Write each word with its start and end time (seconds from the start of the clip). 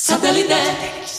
Satellite. 0.00 1.17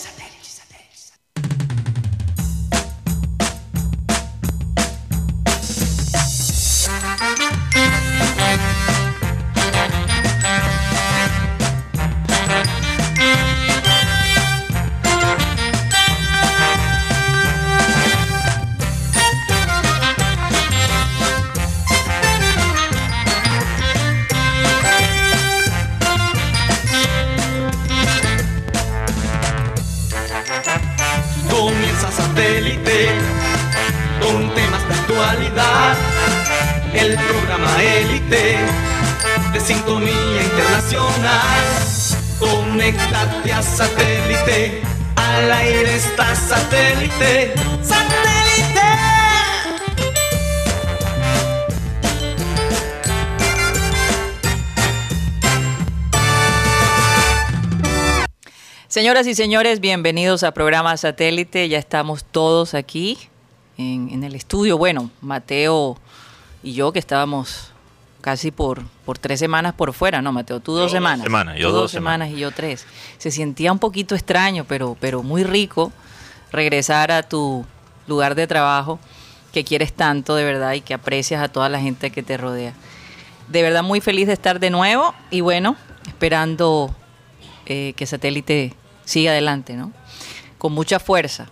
Señoras 59.09 59.25
y 59.25 59.33
señores, 59.33 59.79
bienvenidos 59.79 60.43
a 60.43 60.51
programa 60.51 60.95
Satélite. 60.95 61.67
Ya 61.67 61.79
estamos 61.79 62.23
todos 62.23 62.75
aquí 62.75 63.17
en, 63.75 64.07
en 64.11 64.23
el 64.23 64.35
estudio. 64.35 64.77
Bueno, 64.77 65.09
Mateo 65.21 65.97
y 66.61 66.73
yo 66.73 66.91
que 66.91 66.99
estábamos 66.99 67.71
casi 68.21 68.51
por, 68.51 68.83
por 69.05 69.17
tres 69.17 69.39
semanas 69.39 69.73
por 69.73 69.93
fuera, 69.93 70.21
¿no, 70.21 70.31
Mateo? 70.31 70.59
Tú 70.59 70.73
dos 70.73 70.81
dos 70.83 70.91
semanas. 70.91 71.23
semanas, 71.23 71.57
yo 71.57 71.69
Tú 71.69 71.73
dos 71.73 71.81
dos 71.81 71.91
semanas 71.91 72.29
y 72.29 72.37
yo 72.37 72.51
tres. 72.51 72.85
Se 73.17 73.31
sentía 73.31 73.71
un 73.71 73.79
poquito 73.79 74.13
extraño, 74.13 74.65
pero, 74.65 74.95
pero 74.99 75.23
muy 75.23 75.43
rico 75.43 75.91
regresar 76.51 77.11
a 77.11 77.23
tu 77.23 77.65
lugar 78.05 78.35
de 78.35 78.45
trabajo 78.45 78.99
que 79.51 79.63
quieres 79.63 79.91
tanto 79.91 80.35
de 80.35 80.43
verdad 80.43 80.73
y 80.73 80.81
que 80.81 80.93
aprecias 80.93 81.41
a 81.41 81.47
toda 81.47 81.67
la 81.67 81.79
gente 81.79 82.11
que 82.11 82.21
te 82.21 82.37
rodea. 82.37 82.75
De 83.47 83.63
verdad 83.63 83.81
muy 83.81 84.01
feliz 84.01 84.27
de 84.27 84.33
estar 84.33 84.59
de 84.59 84.69
nuevo 84.69 85.15
y 85.31 85.41
bueno, 85.41 85.77
esperando 86.05 86.95
eh, 87.65 87.93
que 87.95 88.05
Satélite 88.05 88.75
siga 89.09 89.31
adelante, 89.31 89.73
¿no? 89.73 89.91
Con 90.57 90.73
mucha 90.73 90.99
fuerza. 90.99 91.49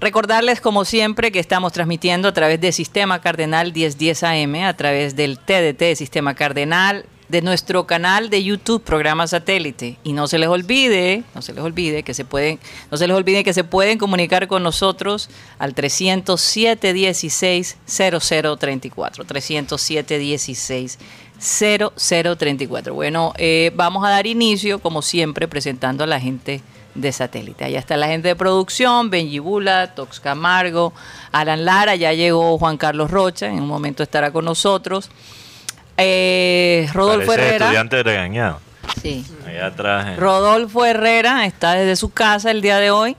Recordarles, 0.00 0.60
como 0.60 0.84
siempre, 0.84 1.32
que 1.32 1.38
estamos 1.38 1.72
transmitiendo 1.72 2.28
a 2.28 2.32
través 2.32 2.60
de 2.60 2.72
Sistema 2.72 3.20
Cardenal 3.20 3.72
1010 3.72 4.22
AM, 4.22 4.54
a 4.64 4.74
través 4.74 5.16
del 5.16 5.38
TDT 5.38 5.96
Sistema 5.96 6.34
Cardenal, 6.34 7.06
de 7.28 7.42
nuestro 7.42 7.86
canal 7.86 8.30
de 8.30 8.44
YouTube, 8.44 8.82
Programa 8.82 9.26
Satélite. 9.26 9.98
Y 10.04 10.12
no 10.12 10.28
se 10.28 10.38
les 10.38 10.48
olvide, 10.48 11.24
no 11.34 11.42
se 11.42 11.52
les 11.52 11.64
olvide 11.64 12.02
que 12.02 12.14
se 12.14 12.24
pueden, 12.24 12.60
no 12.90 12.96
se 12.96 13.08
les 13.08 13.16
olvide 13.16 13.42
que 13.42 13.52
se 13.52 13.64
pueden 13.64 13.98
comunicar 13.98 14.46
con 14.46 14.62
nosotros 14.62 15.28
al 15.58 15.74
307 15.74 16.92
16 16.92 17.76
0034. 17.86 19.24
307 19.24 20.18
16 20.18 20.98
0034. 21.38 22.94
Bueno, 22.94 23.32
eh, 23.36 23.72
vamos 23.74 24.04
a 24.04 24.10
dar 24.10 24.26
inicio, 24.26 24.78
como 24.78 25.02
siempre, 25.02 25.48
presentando 25.48 26.04
a 26.04 26.06
la 26.06 26.20
gente 26.20 26.62
de 26.96 27.12
satélite. 27.12 27.64
Allá 27.64 27.78
está 27.78 27.96
la 27.96 28.08
gente 28.08 28.28
de 28.28 28.36
producción, 28.36 29.10
Benji 29.10 29.38
Bula, 29.38 29.94
Tox 29.94 30.20
Camargo, 30.20 30.92
Alan 31.32 31.64
Lara, 31.64 31.94
ya 31.96 32.12
llegó 32.12 32.58
Juan 32.58 32.76
Carlos 32.76 33.10
Rocha, 33.10 33.46
en 33.46 33.60
un 33.62 33.68
momento 33.68 34.02
estará 34.02 34.30
con 34.32 34.44
nosotros. 34.44 35.10
Eh, 35.96 36.88
Rodolfo 36.92 37.28
Parece 37.28 37.48
Herrera. 37.48 37.64
estudiante 37.66 38.02
regañado. 38.02 38.60
Sí. 39.00 39.24
Allá 39.46 39.66
atrás. 39.66 40.06
eh. 40.08 40.16
Rodolfo 40.16 40.84
Herrera 40.84 41.46
está 41.46 41.72
desde 41.72 41.96
su 41.96 42.10
casa 42.10 42.50
el 42.50 42.60
día 42.60 42.78
de 42.78 42.90
hoy. 42.90 43.16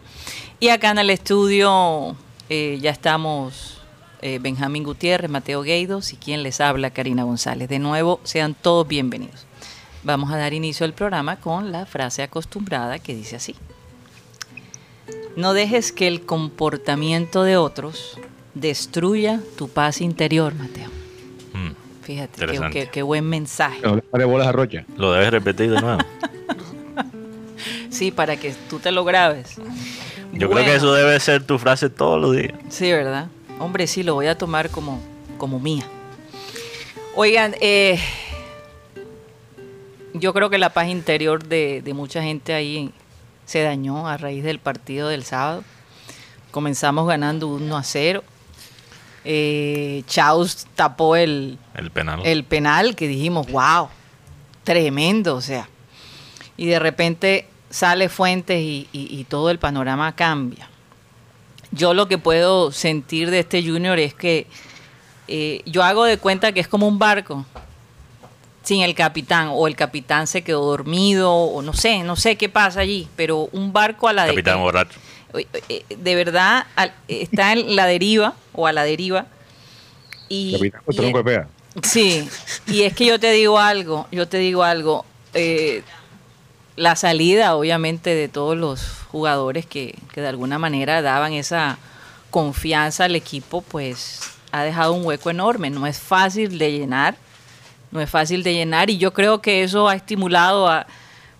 Y 0.59 0.69
acá 0.69 0.91
en 0.91 0.99
el 0.99 1.09
estudio 1.09 2.15
eh, 2.49 2.77
ya 2.81 2.91
estamos 2.91 3.81
eh, 4.21 4.39
Benjamín 4.39 4.83
Gutiérrez, 4.83 5.29
Mateo 5.29 5.61
Gueidos 5.63 6.13
y 6.13 6.17
quien 6.17 6.43
les 6.43 6.61
habla, 6.61 6.91
Karina 6.91 7.23
González. 7.23 7.67
De 7.69 7.79
nuevo, 7.79 8.19
sean 8.23 8.53
todos 8.55 8.87
bienvenidos. 8.87 9.46
Vamos 10.07 10.31
a 10.31 10.37
dar 10.37 10.53
inicio 10.53 10.85
al 10.85 10.93
programa 10.93 11.35
con 11.35 11.73
la 11.73 11.85
frase 11.85 12.23
acostumbrada 12.23 12.97
que 12.97 13.13
dice 13.13 13.35
así. 13.35 13.55
No 15.35 15.53
dejes 15.53 15.91
que 15.91 16.07
el 16.07 16.21
comportamiento 16.25 17.43
de 17.43 17.57
otros 17.57 18.17
destruya 18.53 19.41
tu 19.57 19.67
paz 19.67 19.99
interior, 19.99 20.55
Mateo. 20.55 20.89
Mm, 21.51 22.03
Fíjate, 22.03 22.37
qué, 22.37 22.41
Interesante. 22.45 22.79
qué- 22.85 22.89
qué 22.89 23.01
buen 23.01 23.25
mensaje. 23.27 23.79
No 23.83 23.97
le 23.97 24.01
pare 24.01 24.23
bolas 24.23 24.47
a 24.47 24.53
Rocha. 24.53 24.85
Lo 24.95 25.11
debes 25.11 25.29
repetir 25.29 25.71
de 25.71 25.81
nuevo. 25.81 25.99
Sí, 27.89 28.11
para 28.11 28.37
que 28.37 28.53
tú 28.69 28.79
te 28.79 28.91
lo 28.91 29.03
grabes. 29.03 29.55
Yo 30.33 30.49
creo 30.49 30.63
que 30.63 30.75
eso 30.75 30.93
debe 30.93 31.19
ser 31.19 31.43
tu 31.43 31.57
frase 31.57 31.89
todos 31.89 32.21
los 32.21 32.35
días. 32.35 32.53
Sí, 32.69 32.91
¿verdad? 32.91 33.27
Hombre, 33.59 33.87
sí, 33.87 34.03
lo 34.03 34.13
voy 34.13 34.27
a 34.27 34.37
tomar 34.37 34.69
como, 34.69 35.01
como 35.37 35.59
mía. 35.59 35.83
Oigan, 37.15 37.55
eh, 37.59 37.99
yo 40.19 40.33
creo 40.33 40.49
que 40.49 40.57
la 40.57 40.69
paz 40.69 40.87
interior 40.87 41.43
de, 41.43 41.81
de 41.81 41.93
mucha 41.93 42.21
gente 42.21 42.53
ahí 42.53 42.91
se 43.45 43.61
dañó 43.61 44.07
a 44.07 44.17
raíz 44.17 44.43
del 44.43 44.59
partido 44.59 45.07
del 45.09 45.23
sábado. 45.23 45.63
Comenzamos 46.51 47.07
ganando 47.07 47.47
1 47.47 47.77
a 47.77 47.83
0. 47.83 48.23
Eh, 49.25 50.03
Chaus 50.07 50.67
tapó 50.75 51.15
el, 51.15 51.57
El 51.75 51.91
penal. 51.91 52.21
el 52.23 52.43
penal 52.43 52.95
que 52.95 53.07
dijimos, 53.07 53.47
wow, 53.51 53.89
tremendo, 54.63 55.35
o 55.35 55.41
sea. 55.41 55.67
Y 56.55 56.65
de 56.67 56.79
repente 56.79 57.47
sale 57.69 58.07
Fuentes 58.09 58.59
y, 58.61 58.87
y- 58.93 59.19
y 59.19 59.23
todo 59.25 59.49
el 59.49 59.59
panorama 59.59 60.15
cambia. 60.15 60.69
Yo 61.71 61.93
lo 61.93 62.07
que 62.07 62.17
puedo 62.17 62.71
sentir 62.71 63.29
de 63.29 63.39
este 63.39 63.61
junior 63.61 63.99
es 63.99 64.13
que 64.13 64.47
eh, 65.27 65.61
yo 65.65 65.83
hago 65.83 66.05
de 66.05 66.17
cuenta 66.17 66.53
que 66.53 66.61
es 66.61 66.67
como 66.69 66.87
un 66.87 66.97
barco 66.97 67.45
sin 68.67 68.81
el 68.81 68.95
capitán 68.95 69.47
o 69.53 69.65
el 69.65 69.77
capitán 69.77 70.27
se 70.27 70.41
quedó 70.41 70.65
dormido 70.65 71.31
o 71.33 71.61
no 71.61 71.71
sé, 71.71 72.03
no 72.03 72.17
sé 72.17 72.35
qué 72.35 72.49
pasa 72.49 72.81
allí, 72.81 73.07
pero 73.15 73.47
un 73.53 73.71
barco 73.71 74.09
a 74.09 74.13
la 74.13 74.23
de- 74.25 74.31
Capitán 74.31 74.59
borracho. 74.59 74.99
Oye, 75.33 75.47
eh, 75.69 75.85
de 75.87 76.15
verdad 76.15 76.65
al- 76.75 76.93
está 77.07 77.53
en 77.53 77.77
la 77.77 77.85
deriva 77.85 78.33
o 78.51 78.67
a 78.67 78.73
la 78.73 78.83
deriva 78.83 79.27
y, 80.27 80.51
Capitán 80.51 80.81
y- 80.91 81.13
de 81.23 81.45
sí 81.83 82.27
y 82.67 82.81
es 82.81 82.93
que 82.93 83.05
yo 83.05 83.17
te 83.21 83.31
digo 83.31 83.57
algo 83.57 84.05
yo 84.11 84.27
te 84.27 84.37
digo 84.37 84.63
algo 84.63 85.05
eh, 85.33 85.81
la 86.75 86.97
salida 86.97 87.55
obviamente 87.55 88.15
de 88.15 88.27
todos 88.27 88.57
los 88.57 88.81
jugadores 89.11 89.65
que, 89.65 89.95
que 90.13 90.19
de 90.19 90.27
alguna 90.27 90.59
manera 90.59 91.01
daban 91.01 91.31
esa 91.31 91.77
confianza 92.31 93.05
al 93.05 93.15
equipo 93.15 93.61
pues 93.61 94.19
ha 94.51 94.63
dejado 94.63 94.91
un 94.91 95.05
hueco 95.05 95.29
enorme 95.29 95.69
no 95.69 95.87
es 95.87 95.99
fácil 95.99 96.57
de 96.57 96.71
llenar 96.73 97.15
no 97.91 98.01
es 98.01 98.09
fácil 98.09 98.43
de 98.43 98.53
llenar 98.53 98.89
y 98.89 98.97
yo 98.97 99.13
creo 99.13 99.41
que 99.41 99.63
eso 99.63 99.87
ha 99.87 99.95
estimulado 99.95 100.67
a, 100.67 100.85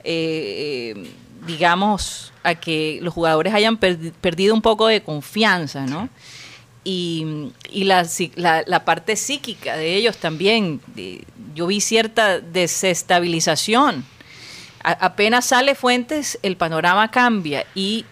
eh, 0.03 1.12
digamos, 1.46 2.31
a 2.44 2.56
que 2.56 3.00
los 3.02 3.13
jugadores 3.13 3.53
hayan 3.53 3.80
perdi- 3.80 4.12
perdido 4.22 4.53
un 4.53 4.62
poco 4.62 4.88
de 4.88 5.02
confianza, 5.02 5.85
¿no? 5.85 6.09
Y, 6.84 7.52
y 7.69 7.84
la, 7.84 8.08
la- 8.35 8.63
la 8.66 8.85
parte 8.85 9.16
psíquica 9.18 9.75
de 9.75 9.96
ellos 9.96 10.18
también, 10.18 10.80
de- 10.96 11.25
yo 11.53 11.68
vi 11.68 11.81
cierta 11.81 12.40
desestabilización. 12.40 14.06
A- 14.84 14.91
apenas 15.06 15.46
sale 15.46 15.75
Fuentes, 15.75 16.40
el 16.44 16.56
panorama 16.56 17.12
cambia 17.12 17.66
y 17.75 18.05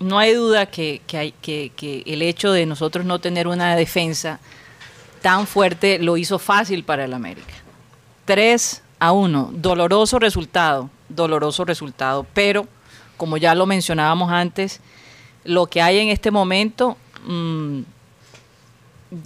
no 0.00 0.18
hay 0.18 0.34
duda 0.34 0.66
que, 0.66 1.00
que 1.06 1.18
hay, 1.18 1.32
que, 1.42 1.72
que 1.76 2.02
el 2.06 2.22
hecho 2.22 2.52
de 2.52 2.66
nosotros 2.66 3.04
no 3.04 3.18
tener 3.20 3.46
una 3.48 3.76
defensa 3.76 4.40
tan 5.18 5.46
fuerte 5.46 5.98
lo 5.98 6.16
hizo 6.16 6.38
fácil 6.38 6.84
para 6.84 7.04
el 7.04 7.14
América. 7.14 7.54
3 8.24 8.82
a 8.98 9.12
1, 9.12 9.50
doloroso 9.54 10.18
resultado, 10.18 10.90
doloroso 11.08 11.64
resultado, 11.64 12.26
pero 12.34 12.66
como 13.16 13.36
ya 13.36 13.54
lo 13.54 13.66
mencionábamos 13.66 14.30
antes, 14.30 14.80
lo 15.44 15.66
que 15.66 15.82
hay 15.82 15.98
en 15.98 16.08
este 16.08 16.30
momento 16.30 16.96
mm, 17.26 17.80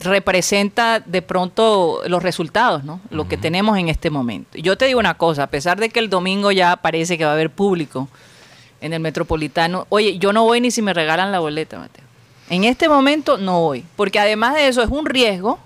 representa 0.00 1.00
de 1.00 1.22
pronto 1.22 2.02
los 2.06 2.22
resultados, 2.22 2.84
¿no? 2.84 3.00
Lo 3.10 3.26
que 3.26 3.36
tenemos 3.36 3.78
en 3.78 3.88
este 3.88 4.10
momento. 4.10 4.58
Yo 4.58 4.78
te 4.78 4.86
digo 4.86 5.00
una 5.00 5.14
cosa, 5.14 5.44
a 5.44 5.46
pesar 5.48 5.80
de 5.80 5.88
que 5.88 5.98
el 5.98 6.08
domingo 6.08 6.52
ya 6.52 6.76
parece 6.76 7.18
que 7.18 7.24
va 7.24 7.30
a 7.30 7.34
haber 7.34 7.50
público 7.50 8.08
en 8.80 8.92
el 8.92 9.00
Metropolitano, 9.00 9.86
oye, 9.88 10.18
yo 10.18 10.32
no 10.32 10.44
voy 10.44 10.60
ni 10.60 10.70
si 10.70 10.82
me 10.82 10.94
regalan 10.94 11.32
la 11.32 11.40
boleta, 11.40 11.78
Mateo. 11.78 12.04
En 12.50 12.64
este 12.64 12.88
momento 12.88 13.38
no 13.38 13.60
voy, 13.60 13.84
porque 13.96 14.18
además 14.18 14.54
de 14.54 14.68
eso 14.68 14.82
es 14.82 14.88
un 14.90 15.06
riesgo, 15.06 15.58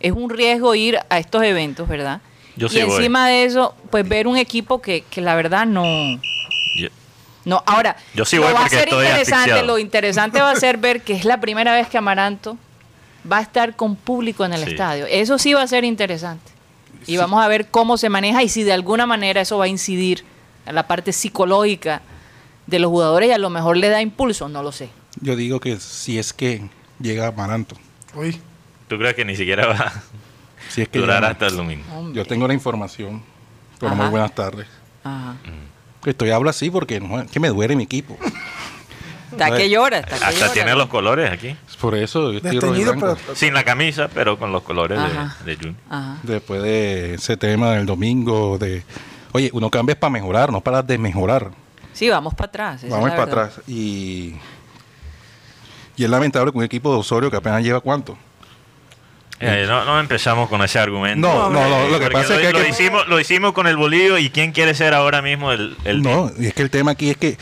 es 0.00 0.12
un 0.12 0.30
riesgo 0.30 0.74
ir 0.74 0.98
a 1.08 1.18
estos 1.18 1.42
eventos, 1.42 1.88
¿verdad? 1.88 2.20
Yo 2.56 2.66
y 2.66 2.70
sí 2.70 2.82
voy. 2.82 2.96
encima 2.96 3.28
de 3.28 3.44
eso, 3.44 3.74
pues 3.90 4.08
ver 4.08 4.26
un 4.26 4.36
equipo 4.36 4.80
que, 4.82 5.02
que 5.10 5.20
la 5.20 5.34
verdad 5.34 5.66
no... 5.66 5.84
Yo, 6.76 6.88
No, 7.44 7.62
ahora, 7.66 7.96
Yo 8.14 8.24
sí 8.24 8.36
lo 8.36 8.42
voy 8.42 8.52
va 8.52 8.58
a 8.60 8.62
porque 8.62 8.76
ser 8.78 8.88
interesante, 8.88 9.34
asfixiado. 9.34 9.66
lo 9.66 9.78
interesante 9.78 10.40
va 10.40 10.50
a 10.50 10.56
ser 10.56 10.76
ver 10.78 11.02
que 11.02 11.14
es 11.14 11.24
la 11.24 11.40
primera 11.40 11.72
vez 11.74 11.88
que 11.88 11.96
Amaranto 11.98 12.56
va 13.30 13.38
a 13.38 13.42
estar 13.42 13.76
con 13.76 13.96
público 13.96 14.44
en 14.44 14.52
el 14.52 14.64
Sí. 14.64 14.70
estadio. 14.72 15.06
Eso 15.06 15.38
sí 15.38 15.52
va 15.54 15.62
a 15.62 15.66
ser 15.66 15.84
interesante. 15.84 16.50
Y 17.06 17.16
vamos 17.16 17.42
a 17.42 17.48
ver 17.48 17.68
cómo 17.68 17.96
se 17.96 18.08
maneja 18.10 18.42
y 18.42 18.48
si 18.50 18.62
de 18.62 18.72
alguna 18.74 19.06
manera 19.06 19.40
eso 19.40 19.56
va 19.56 19.64
a 19.64 19.68
incidir 19.68 20.24
en 20.66 20.74
la 20.74 20.86
parte 20.86 21.12
psicológica 21.12 22.02
de 22.66 22.78
los 22.78 22.90
jugadores 22.90 23.30
y 23.30 23.32
a 23.32 23.38
lo 23.38 23.48
mejor 23.48 23.76
le 23.78 23.88
da 23.88 24.02
impulso, 24.02 24.48
no 24.48 24.62
lo 24.62 24.70
sé. 24.70 24.90
Yo 25.20 25.34
digo 25.34 25.60
que 25.60 25.80
si 25.80 26.18
es 26.18 26.32
que 26.34 26.68
llega 27.00 27.26
Amaranto. 27.28 27.74
Uy, 28.14 28.38
¿Tú 28.90 28.98
crees 28.98 29.14
que 29.14 29.24
ni 29.24 29.36
siquiera 29.36 29.68
va 29.68 29.74
a 29.76 29.92
Si 30.68 30.82
es 30.82 30.88
que 30.88 30.98
durar 30.98 31.24
hasta 31.24 31.46
el 31.46 31.56
domingo? 31.56 31.84
Hombre. 31.94 32.16
Yo 32.16 32.26
tengo 32.26 32.48
la 32.48 32.54
información. 32.54 33.22
Pero 33.78 33.92
Ajá. 33.92 34.02
muy 34.02 34.10
buenas 34.10 34.34
tardes. 34.34 34.66
Ajá. 35.04 35.36
Estoy 36.04 36.30
hablo 36.30 36.50
así 36.50 36.70
porque 36.70 36.98
no, 36.98 37.24
que 37.24 37.38
me 37.38 37.50
duele 37.50 37.76
mi 37.76 37.84
equipo. 37.84 38.18
Está 39.30 39.56
que 39.56 39.70
llora, 39.70 39.98
está 39.98 40.18
que 40.18 40.24
Hasta 40.24 40.40
llora. 40.40 40.52
tiene 40.52 40.74
los 40.74 40.88
colores 40.88 41.30
aquí. 41.30 41.56
Por 41.80 41.94
eso 41.94 42.32
yo 42.32 42.38
estoy 42.38 42.50
desteñido, 42.50 42.94
pero 42.98 43.16
Sin 43.36 43.54
la 43.54 43.62
camisa, 43.62 44.08
pero 44.12 44.36
con 44.36 44.50
los 44.50 44.64
colores 44.64 44.98
Ajá. 44.98 45.36
de, 45.44 45.52
de 45.52 45.56
Junior. 45.56 45.76
Ajá. 45.88 46.16
Después 46.24 46.60
de 46.60 47.14
ese 47.14 47.36
tema 47.36 47.70
del 47.74 47.86
domingo 47.86 48.58
de... 48.58 48.82
Oye, 49.30 49.50
uno 49.52 49.70
cambia 49.70 49.98
para 49.98 50.10
mejorar, 50.10 50.50
no 50.50 50.60
para 50.60 50.82
desmejorar. 50.82 51.52
Sí, 51.92 52.08
vamos 52.08 52.34
para 52.34 52.48
atrás. 52.48 52.84
Vamos 52.90 53.10
para 53.10 53.22
atrás. 53.22 53.60
Y, 53.68 54.34
y 55.96 56.02
es 56.02 56.10
lamentable 56.10 56.50
con 56.50 56.58
un 56.58 56.64
equipo 56.64 56.92
de 56.92 56.98
Osorio 56.98 57.30
que 57.30 57.36
apenas 57.36 57.62
lleva 57.62 57.80
cuánto. 57.80 58.18
Eh, 59.40 59.64
no, 59.66 59.84
no 59.86 59.98
empezamos 59.98 60.48
con 60.50 60.62
ese 60.62 60.78
argumento. 60.78 61.26
No, 61.26 61.48
no, 61.50 61.68
no, 61.68 61.88
lo 61.88 61.98
que 61.98 62.10
pasa 62.10 62.34
es 62.34 62.40
que 62.46 62.52
lo 62.52 62.60
que- 62.62 62.68
hicimos, 62.68 63.08
lo 63.08 63.18
hicimos 63.18 63.52
con 63.54 63.66
el 63.66 63.76
bolillo 63.76 64.18
y 64.18 64.28
quién 64.30 64.52
quiere 64.52 64.74
ser 64.74 64.92
ahora 64.92 65.22
mismo 65.22 65.50
el, 65.52 65.76
el 65.84 66.02
No, 66.02 66.30
y 66.38 66.46
es 66.46 66.54
que 66.54 66.62
el 66.62 66.68
tema 66.70 66.90
aquí 66.92 67.08
es 67.10 67.16
que 67.16 67.38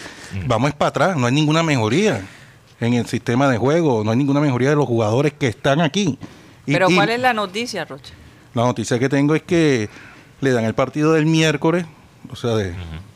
vamos 0.46 0.72
para 0.74 0.88
atrás, 0.90 1.16
no 1.16 1.26
hay 1.26 1.32
ninguna 1.32 1.62
mejoría 1.64 2.22
en 2.80 2.94
el 2.94 3.06
sistema 3.06 3.48
de 3.48 3.58
juego, 3.58 4.04
no 4.04 4.12
hay 4.12 4.16
ninguna 4.16 4.38
mejoría 4.40 4.70
de 4.70 4.76
los 4.76 4.86
jugadores 4.86 5.32
que 5.32 5.48
están 5.48 5.80
aquí. 5.80 6.18
Y- 6.66 6.72
Pero 6.72 6.88
y 6.88 6.94
¿cuál 6.94 7.10
es 7.10 7.18
la 7.20 7.32
noticia, 7.34 7.84
Rocha? 7.84 8.14
la 8.54 8.62
noticia 8.62 8.98
que 9.00 9.08
tengo 9.08 9.34
es 9.34 9.42
que 9.42 9.88
le 10.40 10.52
dan 10.52 10.64
el 10.64 10.74
partido 10.74 11.14
del 11.14 11.26
miércoles, 11.26 11.84
o 12.30 12.36
sea, 12.36 12.50
de, 12.54 12.74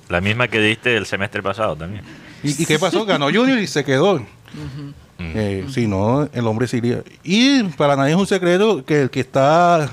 La 0.08 0.20
misma 0.20 0.49
que 0.49 0.58
diste 0.58 0.96
el 0.96 1.06
semestre 1.06 1.40
pasado 1.43 1.76
también. 1.76 2.02
¿y, 2.43 2.62
y 2.62 2.67
qué 2.67 2.79
pasó? 2.81 3.05
Ganó 3.05 3.26
Junior 3.26 3.58
y 3.61 3.67
se 3.69 3.84
quedó. 3.84 4.20
Eh, 5.35 5.67
si 5.73 5.87
no, 5.87 6.29
el 6.33 6.47
hombre 6.47 6.67
se 6.67 6.79
iría. 6.79 7.03
Y 7.23 7.63
para 7.65 7.97
nadie 7.97 8.13
es 8.13 8.19
un 8.19 8.27
secreto 8.27 8.85
que 8.85 9.03
el 9.03 9.11
que 9.11 9.21
está, 9.21 9.89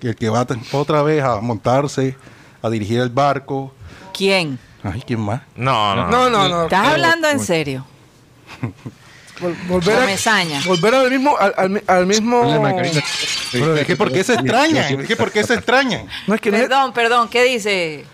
que 0.00 0.08
el 0.10 0.16
que 0.16 0.28
va 0.28 0.46
otra 0.72 1.02
vez 1.02 1.22
a 1.22 1.40
montarse, 1.40 2.16
a 2.62 2.70
dirigir 2.70 3.00
el 3.00 3.10
barco, 3.10 3.72
¿Quién? 4.16 4.58
ay, 4.82 5.02
¿quién 5.06 5.20
más? 5.20 5.42
No, 5.56 5.94
no, 5.96 6.06
no, 6.08 6.30
no, 6.30 6.48
no. 6.48 6.64
¿Estás 6.64 6.86
hablando 6.88 7.28
en 7.28 7.40
serio? 7.40 7.84
Vol- 9.40 9.56
volver, 9.66 9.98
a, 9.98 10.66
volver 10.66 10.94
al 10.94 11.10
mismo, 11.10 11.36
al, 11.36 11.52
al 11.56 11.70
mi- 11.70 11.80
al 11.88 12.06
mismo. 12.06 12.42
Pero 13.50 13.74
es 13.76 13.86
que 13.86 13.96
¿por 13.96 14.12
qué 14.12 14.22
se 14.22 14.34
extrañan? 14.34 15.00
Es 15.00 15.08
que 15.08 15.16
¿por 15.16 15.32
qué 15.32 15.42
se 15.42 15.54
extrañan? 15.54 16.06
No 16.28 16.34
es 16.34 16.40
que 16.40 16.50
no 16.52 16.56
es- 16.58 16.62
Perdón, 16.68 16.92
perdón, 16.92 17.28
¿qué 17.28 17.42
dice? 17.42 18.04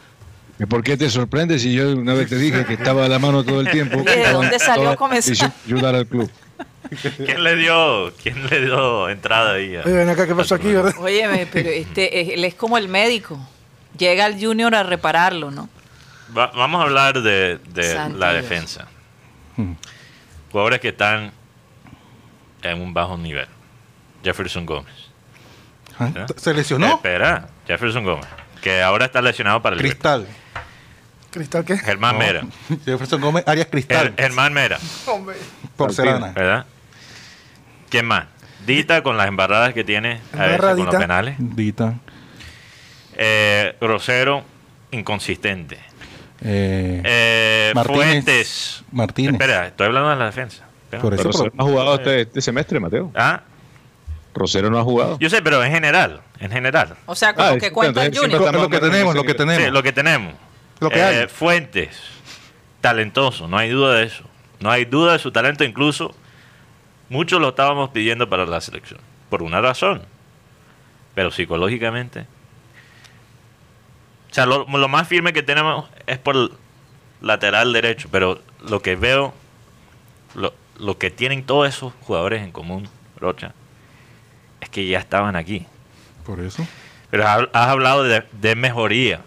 ¿Y 0.59 0.65
¿Por 0.67 0.83
qué 0.83 0.97
te 0.97 1.11
sorprende 1.11 1.59
si 1.59 1.73
yo 1.75 1.91
una 1.93 2.15
vez 2.15 2.29
te 2.31 2.37
dije 2.37 2.65
que 2.65 2.75
estaba 2.75 3.05
a 3.05 3.09
la 3.09 3.19
mano 3.19 3.45
todo 3.45 3.61
el 3.61 3.71
tiempo? 3.71 4.01
¿De 4.03 4.33
dónde 4.33 4.59
salió 4.59 4.97
comenzar? 4.97 5.53
y 5.67 5.73
ayudar 5.73 5.95
al 5.95 6.07
club. 6.07 6.31
¿Quién 7.17 7.45
le 7.45 7.57
dio, 7.57 8.13
quién 8.23 8.49
le 8.49 8.61
dio 8.63 9.09
entrada 9.09 9.55
ahí? 9.55 9.77
a- 9.77 9.83
Oye, 9.83 9.93
ven 9.93 10.09
acá, 10.09 10.27
¿qué 10.27 10.35
pasó 10.35 10.55
aquí, 10.55 10.73
verdad? 10.73 10.95
Óyeme, 10.99 11.47
pero 11.53 11.69
este, 11.69 12.35
él 12.35 12.45
es 12.45 12.55
como 12.55 12.79
el 12.79 12.89
médico. 12.89 13.39
Llega 13.99 14.27
el 14.27 14.43
junior 14.43 14.75
a 14.75 14.83
repararlo, 14.83 15.51
¿no? 15.51 15.69
Va- 16.37 16.51
vamos 16.55 16.81
a 16.81 16.85
hablar 16.85 17.21
de, 17.21 17.59
de 17.69 17.95
la 18.17 18.33
Dios. 18.33 18.43
defensa. 18.43 18.87
Hmm. 19.57 19.73
Jugadores 20.53 20.81
que 20.81 20.89
están 20.89 21.33
en 22.63 22.81
un 22.81 22.95
bajo 22.95 23.17
nivel. 23.17 23.47
Jefferson 24.25 24.65
Gómez. 24.67 24.95
¿Ah? 25.99 26.11
¿Eh? 26.15 26.27
¿Se 26.37 26.55
lesionó? 26.55 26.87
Espera, 26.95 27.49
Jefferson 27.67 28.05
Gómez. 28.05 28.27
Que 28.63 28.83
ahora 28.83 29.07
está 29.07 29.21
lesionado 29.23 29.61
para 29.63 29.77
el. 29.77 29.81
Cristal. 29.83 30.27
¿Cristal 31.31 31.65
qué? 31.65 31.77
Germán 31.79 32.15
No. 32.15 32.25
Mera. 32.25 32.43
Jefferson 32.85 33.21
Gómez, 33.21 33.45
Arias 33.47 33.69
Cristal. 33.71 34.15
Ger- 34.17 34.21
Germán 34.23 34.53
Mera, 34.53 34.79
Hombre. 35.07 35.37
porcelana. 35.77 36.33
¿verdad? 36.33 36.67
¿Quién 37.91 38.07
más? 38.07 38.25
Dita 38.67 39.03
con 39.03 39.17
las 39.17 39.29
embarradas 39.29 39.73
que 39.75 39.85
tiene 39.85 40.21
a 40.37 40.47
veces 40.47 40.61
con 40.61 40.85
los 40.87 40.95
penales. 40.97 41.37
Dita. 41.39 41.95
Eh, 43.17 43.77
grosero, 43.81 44.45
inconsistente. 44.91 45.79
Eh, 46.43 47.03
Eh, 47.05 47.73
Martínez. 47.75 47.97
Fuentes. 48.05 48.85
Martínez. 48.93 49.33
Espera, 49.33 49.67
estoy 49.67 49.87
hablando 49.87 50.11
de 50.11 50.17
la 50.17 50.25
defensa. 50.27 50.65
Espera. 50.85 51.03
Por 51.03 51.15
eso, 51.15 51.23
Pero 51.25 51.33
Rosero 51.33 51.53
no 51.55 51.65
ha 51.65 51.67
jugado 51.67 51.95
este, 51.97 52.21
este 52.23 52.41
semestre, 52.41 52.79
Mateo. 52.81 53.11
Ah, 53.15 53.43
Rosero 54.35 54.71
no 54.71 54.79
ha 54.79 54.85
jugado. 54.85 55.19
yo 55.19 55.29
sé, 55.31 55.43
pero 55.43 55.65
en 55.65 55.73
general. 55.73 56.21
En 56.39 56.51
general. 56.53 56.97
O 57.07 57.15
sea, 57.17 57.35
con 57.35 57.45
Ah, 57.45 57.53
lo 57.55 57.59
que 57.59 57.73
cuenta 57.73 58.03
junior. 58.05 58.41
lo, 58.41 58.53
lo 58.63 58.69
que 58.71 58.79
tenemos, 58.81 59.15
lo 59.15 59.25
que 59.25 59.35
tenemos. 59.35 59.65
Sí, 59.65 59.71
lo 59.71 59.83
que 59.83 59.93
tenemos. 59.93 60.35
Lo 60.81 60.91
que 60.91 60.99
Eh, 60.99 61.03
hay. 61.23 61.29
Fuentes, 61.29 62.01
talentoso, 62.81 63.49
no 63.49 63.59
hay 63.59 63.71
duda 63.71 63.95
de 63.95 64.05
eso. 64.05 64.25
No 64.61 64.71
hay 64.71 64.85
duda 64.85 65.13
de 65.13 65.19
su 65.19 65.31
talento, 65.31 65.65
incluso 65.65 66.15
muchos 67.09 67.41
lo 67.41 67.51
estábamos 67.51 67.91
pidiendo 67.91 68.29
para 68.29 68.45
la 68.47 68.61
selección. 68.61 69.01
Por 69.31 69.43
una 69.43 69.61
razón. 69.61 70.03
Pero 71.15 71.31
psicológicamente. 71.31 72.27
O 74.31 74.35
sea, 74.35 74.47
lo, 74.47 74.67
lo 74.67 74.89
más 74.89 75.09
firme 75.09 75.33
que 75.33 75.43
tenemos 75.43 75.89
es 76.07 76.19
por 76.19 76.37
el 76.37 76.51
lateral 77.21 77.73
derecho. 77.73 78.09
Pero 78.11 78.41
lo 78.69 78.81
que 78.83 78.97
veo, 78.97 79.33
lo, 80.35 80.53
lo 80.79 80.99
que 80.99 81.11
tienen 81.11 81.45
todos 81.45 81.69
esos 81.69 81.93
jugadores 82.03 82.43
en 82.43 82.53
común, 82.53 82.89
Rocha, 83.17 83.53
es 84.61 84.69
que 84.69 84.87
ya 84.87 84.99
estaban 84.99 85.35
aquí. 85.37 85.67
Por 86.25 86.41
eso. 86.41 86.67
Pero 87.11 87.27
has 87.27 87.49
has 87.53 87.69
hablado 87.69 88.03
de, 88.05 88.25
de 88.33 88.55
mejoría. 88.55 89.21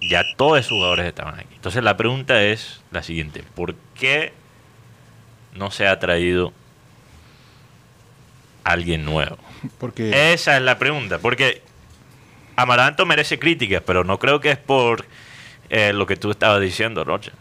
Ya 0.00 0.24
todos 0.36 0.58
esos 0.58 0.72
jugadores 0.72 1.06
estaban 1.06 1.38
aquí. 1.38 1.54
Entonces 1.54 1.82
la 1.82 1.96
pregunta 1.96 2.42
es 2.42 2.82
la 2.90 3.02
siguiente. 3.02 3.42
¿Por 3.54 3.74
qué 3.94 4.32
no 5.54 5.70
se 5.70 5.86
ha 5.86 5.98
traído 5.98 6.52
alguien 8.64 9.04
nuevo? 9.04 9.38
Porque 9.78 10.32
Esa 10.32 10.56
es 10.56 10.62
la 10.62 10.78
pregunta. 10.78 11.18
Porque 11.18 11.62
Amaranto 12.56 13.06
merece 13.06 13.38
críticas, 13.38 13.82
pero 13.84 14.04
no 14.04 14.18
creo 14.18 14.40
que 14.40 14.50
es 14.50 14.58
por 14.58 15.06
eh, 15.70 15.92
lo 15.92 16.06
que 16.06 16.16
tú 16.16 16.30
estabas 16.30 16.60
diciendo, 16.60 17.04
Rocha. 17.04 17.32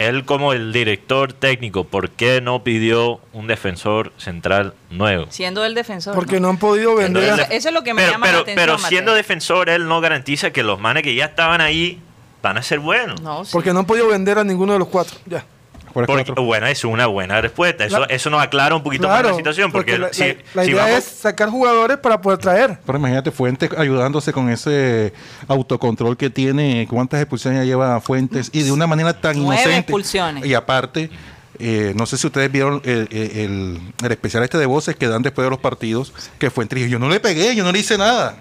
Él 0.00 0.24
como 0.24 0.54
el 0.54 0.72
director 0.72 1.34
técnico, 1.34 1.84
¿por 1.84 2.08
qué 2.08 2.40
no 2.40 2.64
pidió 2.64 3.20
un 3.34 3.46
defensor 3.46 4.14
central 4.16 4.72
nuevo? 4.88 5.26
Siendo 5.28 5.62
el 5.62 5.74
defensor. 5.74 6.14
Porque 6.14 6.36
¿no? 6.36 6.40
no 6.40 6.48
han 6.48 6.56
podido 6.58 6.94
vender. 6.96 7.38
Eso- 7.50 7.68
es 7.68 7.74
lo 7.74 7.82
que 7.84 7.92
me 7.92 8.00
pero, 8.00 8.12
llama 8.12 8.26
la 8.26 8.32
pero, 8.32 8.42
atención, 8.42 8.56
Pero 8.64 8.72
Mateo. 8.78 8.88
siendo 8.88 9.14
defensor, 9.14 9.68
él 9.68 9.86
no 9.86 10.00
garantiza 10.00 10.52
que 10.52 10.62
los 10.62 10.80
manes 10.80 11.02
que 11.02 11.14
ya 11.14 11.26
estaban 11.26 11.60
ahí 11.60 12.00
van 12.42 12.56
a 12.56 12.62
ser 12.62 12.78
buenos. 12.78 13.20
No, 13.20 13.44
sí. 13.44 13.50
Porque 13.52 13.74
no 13.74 13.80
han 13.80 13.84
podido 13.84 14.08
vender 14.08 14.38
a 14.38 14.44
ninguno 14.44 14.72
de 14.72 14.78
los 14.78 14.88
cuatro. 14.88 15.18
Ya. 15.26 15.44
Por 15.92 16.06
Porque, 16.06 16.32
bueno, 16.40 16.66
es 16.66 16.84
una 16.84 17.06
buena 17.06 17.40
respuesta. 17.40 17.84
Eso, 17.84 18.00
La- 18.00 18.06
eso 18.06 18.30
nos 18.30 18.40
aclara 18.42 18.74
un 18.74 18.82
poquito 18.82 19.08
más 19.08 19.22
la 19.24 19.34
situación. 19.34 19.72
Porque, 19.72 19.98
la, 19.98 20.12
si, 20.12 20.20
la- 20.24 20.34
la 20.54 20.64
si 20.64 20.70
idea 20.70 20.82
vamos- 20.84 20.98
es 20.98 21.04
sacar 21.04 21.48
jugadores 21.50 21.98
para 21.98 22.20
poder 22.20 22.38
traer. 22.38 22.78
Pero 22.86 22.98
imagínate 22.98 23.30
Fuentes 23.30 23.70
ayudándose 23.76 24.32
con 24.32 24.48
ese 24.50 25.12
autocontrol 25.48 26.16
que 26.16 26.30
tiene, 26.30 26.86
cuántas 26.88 27.20
expulsiones 27.20 27.60
ya 27.60 27.64
lleva 27.64 28.00
Fuentes 28.00 28.50
y 28.52 28.62
de 28.62 28.72
una 28.72 28.86
manera 28.86 29.12
tan 29.20 29.36
Nueve 29.36 29.54
inocente. 29.62 29.78
expulsiones. 29.80 30.46
Y 30.46 30.54
aparte, 30.54 31.10
eh, 31.58 31.92
no 31.96 32.06
sé 32.06 32.16
si 32.16 32.26
ustedes 32.26 32.50
vieron 32.50 32.80
el, 32.84 33.08
el- 33.10 34.10
especial 34.10 34.42
este 34.42 34.58
de 34.58 34.66
voces 34.66 34.96
que 34.96 35.08
dan 35.08 35.22
después 35.22 35.44
de 35.44 35.50
los 35.50 35.58
partidos, 35.58 36.12
que 36.38 36.50
Fuentes 36.50 36.76
dijo, 36.78 36.88
yo 36.88 36.98
no 36.98 37.08
le 37.08 37.20
pegué, 37.20 37.54
yo 37.54 37.64
no 37.64 37.72
le 37.72 37.78
hice 37.80 37.98
nada. 37.98 38.36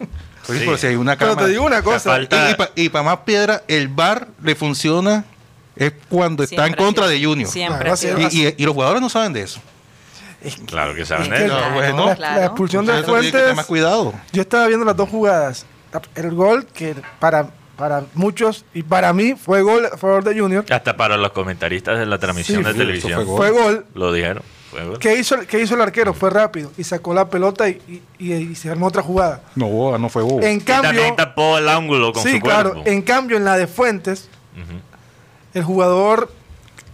Sí. 0.48 0.56
pero 0.66 0.78
si 0.78 0.88
hay 0.88 0.96
una 0.96 1.16
Pero 1.16 1.32
cámara- 1.32 1.46
te 1.48 1.52
digo 1.52 1.64
una 1.66 1.82
cosa. 1.84 2.10
falta- 2.12 2.58
Y, 2.76 2.90
para 2.90 3.04
más 3.04 3.18
piedra, 3.20 3.62
el 3.68 3.88
VAR 3.88 4.28
le 4.42 4.56
funciona 4.56 5.24
es 5.80 5.94
cuando 6.10 6.44
está 6.44 6.56
en 6.58 6.74
Siempre 6.74 6.86
contra 6.86 7.08
de 7.08 7.24
Junior. 7.24 7.50
Siempre 7.50 7.92
Y, 8.30 8.38
y- 8.48 8.56
y 8.58 8.64
los 8.66 8.74
jugadores 8.76 9.02
no 9.02 9.10
saben 9.10 9.34
de 9.34 9.42
eso. 9.42 9.60
Claro 10.68 10.96
que 10.96 11.06
saben 11.06 11.34
Es 11.34 11.40
que 11.40 11.46
eso. 11.48 11.60
la- 11.60 11.70
bueno. 11.74 12.06
la, 12.06 12.16
Claro. 12.16 12.40
la 12.40 12.46
expulsión 12.46 12.86
de 12.86 12.98
Entonces, 12.98 13.26
que 13.32 13.38
Fuentes. 13.38 13.56
más 13.56 13.66
cuidado. 13.66 14.14
Yo 14.32 14.42
estaba 14.42 14.68
viendo 14.68 14.86
las 14.86 14.96
dos 14.96 15.10
jugadas. 15.10 15.66
El 16.16 16.32
gol 16.36 16.66
que 16.68 16.96
para, 17.20 17.50
para 17.76 18.04
muchos 18.14 18.64
y 18.74 18.84
para 18.84 19.12
mí 19.12 19.34
fue 19.36 19.62
gol 19.64 19.88
a 19.92 19.98
favor 19.98 20.24
de 20.24 20.40
Junior. 20.40 20.64
Hasta 20.70 20.96
para 20.96 21.18
los 21.18 21.32
comentaristas 21.32 22.00
de 22.00 22.06
la 22.06 22.18
transmisión 22.20 22.60
Sí, 22.60 22.64
de 22.68 22.72
sí, 22.74 22.78
televisión. 22.78 23.26
fue 23.26 23.36
Fue 23.36 23.52
gol. 23.52 23.86
Lo 23.96 24.14
dijeron. 24.14 24.44
Fue 24.72 24.86
gol. 24.86 25.00
¿Qué 25.00 25.16
hizo, 25.16 25.36
qué 25.48 25.60
hizo 25.62 25.74
el 25.76 25.82
arquero? 25.82 26.14
Fue 26.14 26.30
rápido 26.30 26.72
y 26.78 26.84
sacó 26.84 27.14
la 27.14 27.28
pelota 27.28 27.68
y, 27.68 28.02
y- 28.20 28.32
y 28.34 28.56
se 28.56 28.70
armó 28.70 28.86
otra 28.88 29.02
jugada. 29.02 29.42
No, 29.56 29.66
boba, 29.68 29.98
no 29.98 30.08
fue 30.10 30.22
bobo. 30.22 30.42
En 30.44 30.58
Y 30.58 30.62
cambio, 30.62 30.90
también 30.92 31.16
tapó 31.16 31.58
el 31.58 31.68
ángulo 31.68 32.14
con 32.14 32.22
sí, 32.24 32.34
su 32.36 32.40
claro. 32.40 32.74
cuerpo. 32.74 32.90
En 32.90 33.02
cambio, 33.02 33.36
en 33.36 33.44
la 33.46 33.58
de 33.58 33.66
Fuentes. 33.68 34.30
El 35.54 35.64
jugador 35.64 36.32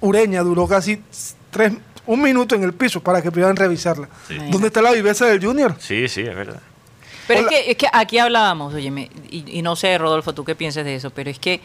Ureña 0.02 0.42
duró 0.44 0.68
casi 0.68 1.02
tres, 1.52 1.74
un 2.06 2.22
minuto 2.22 2.56
en 2.56 2.64
el 2.64 2.74
piso 2.74 3.02
para 3.02 3.22
que 3.22 3.32
pudieran 3.32 3.56
revisarla. 3.56 4.10
Sí. 4.28 4.38
¿Dónde 4.50 4.68
está 4.68 4.82
la 4.82 4.92
viveza 4.92 5.26
del 5.26 5.44
Junior? 5.44 5.76
Sí, 5.80 6.08
sí, 6.08 6.22
es 6.22 6.36
verdad. 6.36 6.62
Pero 7.28 7.42
es 7.42 7.48
que, 7.48 7.72
es 7.72 7.78
que 7.78 7.88
aquí 7.92 8.20
hablábamos, 8.20 8.74
óyeme, 8.74 9.10
y, 9.30 9.58
y 9.58 9.62
no 9.64 9.76
sé, 9.76 9.98
Rodolfo, 9.98 10.34
tú 10.34 10.46
qué 10.46 10.54
piensas 10.56 10.86
de 10.86 10.96
eso, 10.96 11.10
pero 11.10 11.32
es 11.32 11.40
que 11.40 11.60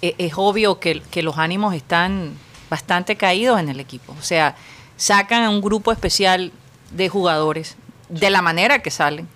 e- 0.00 0.14
es 0.16 0.32
obvio 0.36 0.80
que, 0.80 1.02
que 1.10 1.22
los 1.22 1.36
ánimos 1.36 1.74
están 1.74 2.32
bastante 2.70 3.16
caídos 3.16 3.60
en 3.60 3.68
el 3.68 3.78
equipo. 3.78 4.16
O 4.18 4.22
sea, 4.22 4.56
sacan 4.96 5.42
a 5.44 5.50
un 5.50 5.60
grupo 5.60 5.92
especial 5.92 6.50
de 6.92 7.10
jugadores 7.10 7.76
de 8.08 8.30
la 8.30 8.40
manera 8.40 8.78
que 8.78 8.90
salen. 8.90 9.28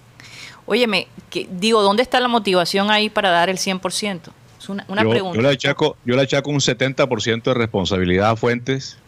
Óyeme, 0.65 1.09
que, 1.29 1.47
digo, 1.51 1.83
¿dónde 1.83 2.03
está 2.03 2.21
la 2.21 2.29
motivación 2.29 2.91
ahí 2.91 3.11
para 3.11 3.31
dar 3.31 3.51
el 3.51 3.59
100%? 3.59 4.21
Es 4.67 4.71
una, 4.71 4.85
una 4.89 5.03
yo, 5.05 5.11
pregunta. 5.11 5.37
yo 5.37 5.43
le 5.43 5.49
achaco, 5.51 5.97
yo 6.05 6.17
le 6.17 6.23
achaco 6.23 6.51
un 6.51 6.59
70% 6.59 7.43
de 7.45 7.55
responsabilidad 7.55 8.31
a 8.31 8.37
Fuentes 8.37 8.99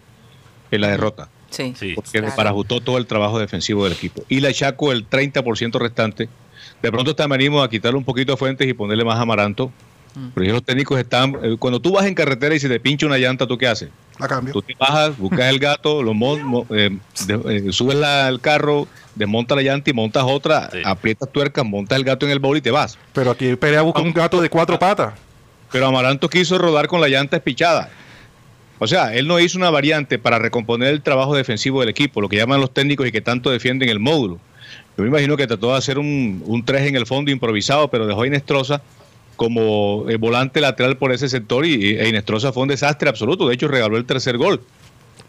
en 0.71 0.81
la 0.81 0.89
derrota. 0.89 1.29
Sí. 1.51 1.75
Sí. 1.77 1.95
porque 1.95 2.21
Claro. 2.21 2.63
todo 2.65 2.99
el 2.99 3.07
trabajo 3.07 3.39
defensivo 3.41 3.83
del 3.85 3.95
equipo. 3.95 4.23
Y 4.29 4.39
le 4.41 4.49
achaco 4.49 4.93
el 4.93 5.09
30% 5.09 5.79
restante. 5.81 6.29
De 6.83 6.93
pronto 6.93 7.17
también 7.17 7.39
venimos 7.39 7.65
a 7.67 7.69
quitarle 7.71 7.99
un 7.99 8.05
poquito 8.05 8.35
a 8.35 8.37
Fuentes 8.37 8.69
y 8.69 8.73
ponerle 8.75 9.05
más 9.05 9.19
amaranto. 9.19 9.73
Mm. 10.15 10.29
Pero 10.35 10.53
los 10.53 10.63
técnicos 10.63 10.99
están. 10.99 11.37
eh, 11.43 11.57
Cuando 11.59 11.81
tú 11.81 11.93
vas 11.93 12.07
en 12.07 12.15
carretera 12.15 12.55
y 12.55 12.61
se 12.61 12.69
te 12.69 12.79
pincha 12.79 13.07
una 13.07 13.19
llanta, 13.19 13.47
¿tú 13.47 13.59
qué 13.59 13.67
haces? 13.67 13.89
La 14.21 14.29
cambio. 14.29 14.53
Tú 14.53 14.63
te 14.63 14.75
bajas, 14.79 15.17
buscas 15.19 15.49
el 15.49 15.59
gato, 15.59 16.03
lo 16.03 16.13
mon- 16.15 16.43
mo- 16.45 16.67
eh, 16.71 16.97
de- 17.27 17.69
eh, 17.69 17.73
subes 17.73 17.97
la- 17.97 18.27
al 18.27 18.41
carro, 18.41 18.87
desmontas 19.15 19.57
la 19.57 19.63
llanta 19.63 19.91
y 19.91 19.93
montas 19.93 20.25
otra, 20.27 20.71
Sí. 20.71 20.79
aprietas 20.85 21.31
tuercas, 21.33 21.65
montas 21.65 21.97
el 21.99 22.05
gato 22.05 22.27
en 22.27 22.33
el 22.33 22.39
baúl 22.41 22.59
y 22.59 22.61
te 22.61 22.71
vas. 22.71 22.99
Pero 23.13 23.31
aquí 23.31 23.55
Perea 23.57 23.83
busca 23.83 24.01
un 24.03 24.13
gato 24.13 24.41
de 24.41 24.51
cuatro 24.51 24.79
patas. 24.79 25.15
Pero 25.71 25.87
Amaranto 25.87 26.29
quiso 26.29 26.59
rodar 26.59 26.89
con 26.89 27.01
la 27.01 27.09
llanta 27.09 27.37
espichada. 27.37 27.91
O 28.79 28.87
sea, 28.87 29.15
él 29.15 29.27
no 29.27 29.41
hizo 29.41 29.59
una 29.59 29.71
variante 29.71 30.19
para 30.19 30.39
recomponer 30.39 30.89
el 30.89 31.03
trabajo 31.03 31.35
defensivo 31.35 31.81
del 31.81 31.89
equipo, 31.89 32.21
lo 32.21 32.29
que 32.29 32.37
llaman 32.37 32.61
los 32.61 32.73
técnicos 32.73 33.07
y 33.07 33.13
que 33.13 33.21
tanto 33.21 33.51
defienden 33.51 33.89
el 33.89 33.99
módulo. 33.99 34.39
Yo 34.97 35.03
me 35.03 35.09
imagino 35.09 35.37
que 35.37 35.47
trató 35.47 35.73
de 35.73 35.79
hacer 35.79 35.99
un, 35.99 36.43
un 36.47 36.65
3 36.65 36.89
en 36.89 36.97
el 36.97 37.07
fondo 37.07 37.31
improvisado, 37.31 37.89
pero 37.89 38.07
dejó 38.07 38.23
a 38.23 38.27
Inestrosa 38.27 38.83
como 39.39 40.05
el 40.09 40.19
volante 40.19 40.61
lateral 40.61 40.97
por 40.97 41.13
ese 41.13 41.29
sector 41.29 41.65
y, 41.65 41.97
e 41.97 42.09
Inestrosa 42.09 42.53
fue 42.53 42.65
un 42.65 42.69
desastre 42.69 43.09
absoluto. 43.09 43.49
De 43.49 43.55
hecho, 43.55 43.69
regaló 43.69 43.97
el 43.97 44.05
tercer 44.05 44.37
gol. 44.37 44.61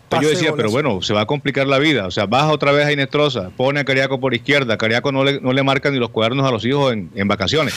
Pase 0.09 0.23
yo 0.23 0.29
decía, 0.29 0.53
pero 0.55 0.69
bueno, 0.71 1.01
se 1.01 1.13
va 1.13 1.21
a 1.21 1.25
complicar 1.25 1.67
la 1.67 1.77
vida. 1.77 2.05
O 2.07 2.11
sea, 2.11 2.25
baja 2.25 2.47
otra 2.51 2.71
vez 2.71 2.85
a 2.85 2.91
Inestrosa, 2.91 3.51
pone 3.55 3.79
a 3.79 3.83
Cariaco 3.85 4.19
por 4.19 4.33
izquierda. 4.33 4.77
Cariaco 4.77 5.11
no 5.11 5.23
le, 5.23 5.39
no 5.39 5.53
le 5.53 5.63
marca 5.63 5.91
ni 5.91 5.99
los 5.99 6.09
cuadernos 6.09 6.47
a 6.47 6.51
los 6.51 6.65
hijos 6.65 6.91
en, 6.93 7.09
en 7.15 7.27
vacaciones. 7.27 7.73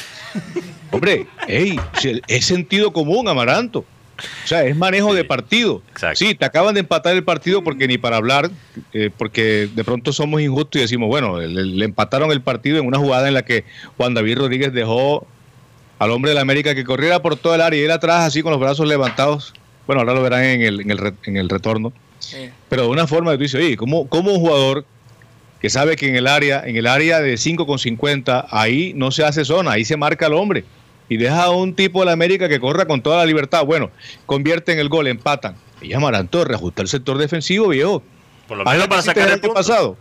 Hombre, 0.91 1.27
ey, 1.49 1.79
si- 2.01 2.21
es 2.27 2.45
sentido 2.47 2.93
común, 2.93 3.29
Amaranto. 3.29 3.85
O 4.45 4.47
sea, 4.47 4.65
es 4.65 4.77
manejo 4.77 5.15
de 5.15 5.25
partido. 5.25 5.83
Exacto. 5.91 6.19
Sí, 6.19 6.35
te 6.35 6.45
acaban 6.45 6.75
de 6.75 6.81
empatar 6.81 7.15
el 7.15 7.25
partido 7.25 7.65
porque 7.65 7.89
ni 7.89 7.99
para 7.99 8.19
hablar, 8.19 8.51
eh, 8.93 9.11
porque 9.17 9.69
de 9.75 9.85
pronto 9.85 10.13
somos 10.13 10.41
injustos 10.41 10.79
y 10.79 10.83
decimos, 10.83 11.09
bueno, 11.09 11.41
le, 11.41 11.49
le 11.49 11.85
empataron 11.85 12.31
el 12.31 12.41
partido 12.41 12.79
en 12.79 12.87
una 12.87 12.99
jugada 12.99 13.27
en 13.29 13.35
la 13.35 13.43
que 13.45 13.65
Juan 13.97 14.15
David 14.15 14.39
Rodríguez 14.39 14.73
dejó 14.73 15.27
al 15.99 16.11
hombre 16.11 16.31
de 16.31 16.35
la 16.37 16.43
América 16.43 16.75
que 16.75 16.85
corriera 16.85 17.21
por 17.23 17.37
todo 17.37 17.55
el 17.55 17.63
área 17.63 17.81
y 17.81 17.85
él 17.85 17.91
atrás 17.91 18.25
así 18.27 18.43
con 18.43 18.53
los 18.53 18.61
brazos 18.61 18.87
levantados. 18.87 19.55
Bueno, 19.87 20.01
ahora 20.03 20.15
lo 20.15 20.23
verán 20.23 20.45
en 20.45 20.63
el, 20.63 20.81
en 20.83 20.91
el, 20.93 21.15
en 21.25 21.37
el 21.37 21.49
retorno. 21.49 21.93
Sí. 22.23 22.51
Pero 22.69 22.83
de 22.83 22.89
una 22.89 23.07
forma 23.07 23.33
que 23.33 23.39
tú 23.39 23.43
dices, 23.43 23.61
oye, 23.61 23.77
¿cómo, 23.77 24.09
cómo 24.09 24.33
un 24.33 24.41
jugador 24.41 24.85
que 25.61 25.71
sabe 25.71 25.97
que 25.97 26.09
en 26.09 26.17
el 26.17 26.27
área, 26.27 26.63
en 26.65 26.77
el 26.77 26.87
área 26.87 27.21
de 27.21 27.37
5 27.37 27.67
con 27.67 27.79
50, 27.79 28.47
ahí 28.51 28.93
no 28.95 29.11
se 29.11 29.25
hace 29.25 29.45
zona, 29.45 29.73
ahí 29.73 29.85
se 29.85 29.97
marca 29.97 30.27
al 30.27 30.35
hombre. 30.35 30.65
Y 31.09 31.17
deja 31.19 31.45
a 31.45 31.51
un 31.51 31.75
tipo 31.75 32.01
de 32.01 32.07
la 32.07 32.13
América 32.13 32.49
que 32.49 32.59
corra 32.59 32.87
con 32.87 33.03
toda 33.03 33.19
la 33.19 33.27
libertad. 33.27 33.65
Bueno, 33.65 33.91
convierte 34.25 34.73
en 34.73 34.79
el 34.79 34.89
gol, 34.89 35.09
empatan. 35.09 35.57
Y 35.81 35.93
Amaranto 35.93 36.45
reajusta 36.45 36.83
el 36.83 36.89
sector 36.89 37.19
defensivo, 37.19 37.69
viejo. 37.69 38.03
Por 38.49 38.59
lo 38.59 38.65
menos 38.65 38.89
para 38.89 39.03
sacar 39.03 39.25
el 39.25 39.29
el 39.29 39.33
año 39.35 39.43
punto. 39.43 39.55
pasado. 39.55 39.97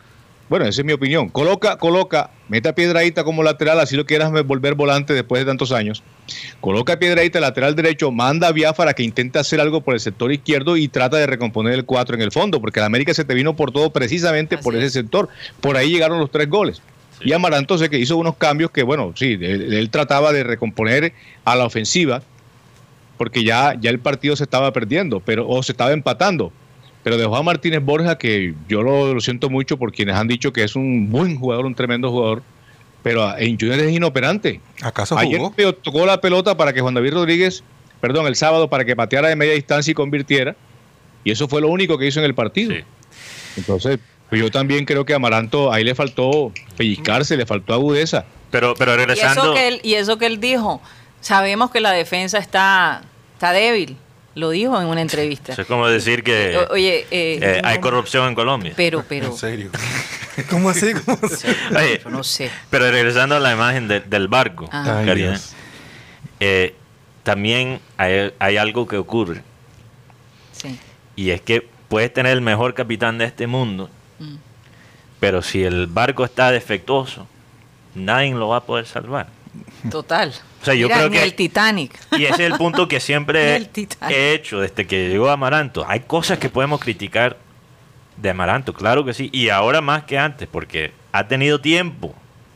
Bueno, 0.51 0.65
esa 0.65 0.81
es 0.81 0.85
mi 0.85 0.91
opinión. 0.91 1.29
Coloca, 1.29 1.77
coloca, 1.77 2.29
mete 2.49 2.67
a 2.67 2.75
Piedradita 2.75 3.23
como 3.23 3.41
lateral, 3.41 3.79
así 3.79 3.95
lo 3.95 4.05
quieras 4.05 4.33
volver 4.43 4.75
volante 4.75 5.13
después 5.13 5.39
de 5.39 5.45
tantos 5.45 5.71
años. 5.71 6.03
Coloca 6.59 6.91
a 6.91 6.99
Piedradita 6.99 7.39
lateral 7.39 7.73
derecho, 7.73 8.11
manda 8.11 8.49
a 8.49 8.51
Biafara 8.51 8.93
que 8.93 9.01
intente 9.01 9.39
hacer 9.39 9.61
algo 9.61 9.79
por 9.79 9.93
el 9.93 10.01
sector 10.01 10.29
izquierdo 10.29 10.75
y 10.75 10.89
trata 10.89 11.15
de 11.15 11.25
recomponer 11.25 11.71
el 11.71 11.85
4 11.85 12.15
en 12.15 12.21
el 12.21 12.33
fondo, 12.33 12.59
porque 12.59 12.81
la 12.81 12.87
América 12.87 13.13
se 13.13 13.23
te 13.23 13.33
vino 13.33 13.55
por 13.55 13.71
todo 13.71 13.91
precisamente 13.93 14.55
Así 14.55 14.63
por 14.65 14.75
es. 14.75 14.83
ese 14.83 14.99
sector. 14.99 15.29
Por 15.61 15.77
ahí 15.77 15.89
llegaron 15.89 16.19
los 16.19 16.29
tres 16.29 16.49
goles. 16.49 16.81
Sí. 17.17 17.29
Y 17.29 17.31
Amaranto 17.31 17.77
sé 17.77 17.89
que 17.89 17.97
hizo 17.97 18.17
unos 18.17 18.35
cambios 18.35 18.71
que, 18.71 18.83
bueno, 18.83 19.13
sí, 19.15 19.37
él, 19.39 19.73
él 19.73 19.89
trataba 19.89 20.33
de 20.33 20.43
recomponer 20.43 21.13
a 21.45 21.55
la 21.55 21.63
ofensiva, 21.63 22.23
porque 23.17 23.45
ya, 23.45 23.73
ya 23.79 23.89
el 23.89 23.99
partido 23.99 24.35
se 24.35 24.43
estaba 24.43 24.73
perdiendo, 24.73 25.21
pero, 25.21 25.47
o 25.47 25.63
se 25.63 25.71
estaba 25.71 25.93
empatando. 25.93 26.51
Pero 27.03 27.17
dejó 27.17 27.35
a 27.35 27.43
Martínez 27.43 27.81
Borja, 27.83 28.17
que 28.17 28.53
yo 28.69 28.83
lo, 28.83 29.13
lo 29.13 29.21
siento 29.21 29.49
mucho 29.49 29.77
por 29.77 29.91
quienes 29.91 30.15
han 30.15 30.27
dicho 30.27 30.53
que 30.53 30.63
es 30.63 30.75
un 30.75 31.09
buen 31.09 31.35
jugador, 31.37 31.65
un 31.65 31.73
tremendo 31.73 32.11
jugador, 32.11 32.43
pero 33.01 33.35
en 33.37 33.57
Junior 33.59 33.79
es 33.79 33.91
inoperante. 33.91 34.61
¿Acaso 34.83 35.17
Ayer 35.17 35.37
jugó? 35.39 35.51
pe- 35.51 35.73
tocó 35.73 36.05
la 36.05 36.21
pelota 36.21 36.55
para 36.55 36.73
que 36.73 36.81
Juan 36.81 36.93
David 36.93 37.13
Rodríguez, 37.13 37.63
perdón, 37.99 38.27
el 38.27 38.35
sábado 38.35 38.69
para 38.69 38.85
que 38.85 38.95
pateara 38.95 39.29
de 39.29 39.35
media 39.35 39.53
distancia 39.53 39.89
y 39.91 39.95
convirtiera, 39.95 40.55
y 41.23 41.31
eso 41.31 41.47
fue 41.47 41.61
lo 41.61 41.69
único 41.69 41.97
que 41.97 42.05
hizo 42.05 42.19
en 42.19 42.25
el 42.25 42.35
partido. 42.35 42.73
Sí. 42.75 42.81
Entonces, 43.57 43.97
pues 44.29 44.39
yo 44.39 44.51
también 44.51 44.85
creo 44.85 45.03
que 45.03 45.13
a 45.13 45.15
Amaranto 45.15 45.73
ahí 45.73 45.83
le 45.83 45.95
faltó 45.95 46.51
pellizcarse, 46.77 47.35
le 47.35 47.45
faltó 47.47 47.73
agudeza. 47.73 48.25
Pero, 48.51 48.75
pero 48.77 48.91
Y 48.91 48.95
eso, 48.95 49.05
regresando. 49.07 49.53
que 49.55 49.67
él, 49.67 49.81
y 49.83 49.93
eso 49.95 50.17
que 50.19 50.27
él 50.27 50.39
dijo, 50.39 50.81
sabemos 51.19 51.71
que 51.71 51.79
la 51.81 51.91
defensa 51.91 52.37
está, 52.37 53.01
está 53.33 53.51
débil, 53.53 53.97
lo 54.35 54.49
dijo 54.51 54.79
en 54.79 54.87
una 54.87 55.01
entrevista. 55.01 55.53
Eso 55.53 55.61
es 55.63 55.67
como 55.67 55.87
decir 55.87 56.23
que 56.23 56.57
O- 56.57 56.73
Oye, 56.73 57.01
eh, 57.11 57.39
eh, 57.41 57.61
hay 57.63 57.79
corrupción 57.79 58.27
en 58.29 58.35
Colombia. 58.35 58.73
pero, 58.75 59.03
pero, 59.09 59.27
En 59.27 59.37
serio. 59.37 59.71
¿Cómo 60.49 60.69
así? 60.69 60.93
¿Cómo 60.93 61.19
así? 61.23 61.47
Oye, 61.75 61.99
yo 62.03 62.09
no 62.09 62.23
sé. 62.23 62.49
pero 62.69 62.89
regresando 62.89 63.35
a 63.35 63.39
la 63.39 63.51
imagen 63.53 63.87
de- 63.87 63.99
del 63.99 64.27
barco, 64.27 64.67
Karina, 64.69 65.39
eh, 66.39 66.75
también 67.23 67.79
hay, 67.97 68.33
hay 68.39 68.57
algo 68.57 68.87
que 68.87 68.97
ocurre. 68.97 69.43
Sí. 70.53 70.79
Y 71.15 71.31
es 71.31 71.41
que 71.41 71.67
puedes 71.89 72.13
tener 72.13 72.31
el 72.33 72.41
mejor 72.41 72.73
capitán 72.73 73.17
de 73.17 73.25
este 73.25 73.47
mundo, 73.47 73.89
Mm. 74.19 74.35
pero 75.19 75.41
si 75.41 75.63
el 75.63 75.87
barco 75.87 76.23
está 76.23 76.51
defectuoso, 76.51 77.27
nadie 77.95 78.33
lo 78.33 78.47
va 78.47 78.57
a 78.57 78.63
poder 78.63 78.85
salvar. 78.85 79.27
Total. 79.91 80.33
O 80.61 80.65
sea, 80.65 80.73
yo 80.75 80.87
Mira, 80.87 80.97
creo 80.97 81.09
ni 81.09 81.17
que- 81.17 81.23
el 81.23 81.33
Titanic. 81.33 81.99
Y 82.17 82.25
ese 82.25 82.45
es 82.45 82.51
el 82.51 82.57
punto 82.57 82.87
que 82.87 82.99
siempre 82.99 83.55
he 84.09 84.33
hecho 84.33 84.59
desde 84.59 84.85
que 84.85 85.09
llegó 85.09 85.29
Amaranto. 85.29 85.85
Hay 85.87 86.01
cosas 86.01 86.37
que 86.39 86.49
podemos 86.49 86.79
criticar 86.79 87.37
de 88.17 88.29
Amaranto, 88.29 88.73
claro 88.73 89.03
que 89.03 89.13
sí. 89.13 89.29
Y 89.33 89.49
ahora 89.49 89.81
más 89.81 90.03
que 90.03 90.17
antes, 90.19 90.47
porque 90.51 90.91
ha 91.11 91.27
tenido 91.27 91.59
tiempo. 91.59 92.13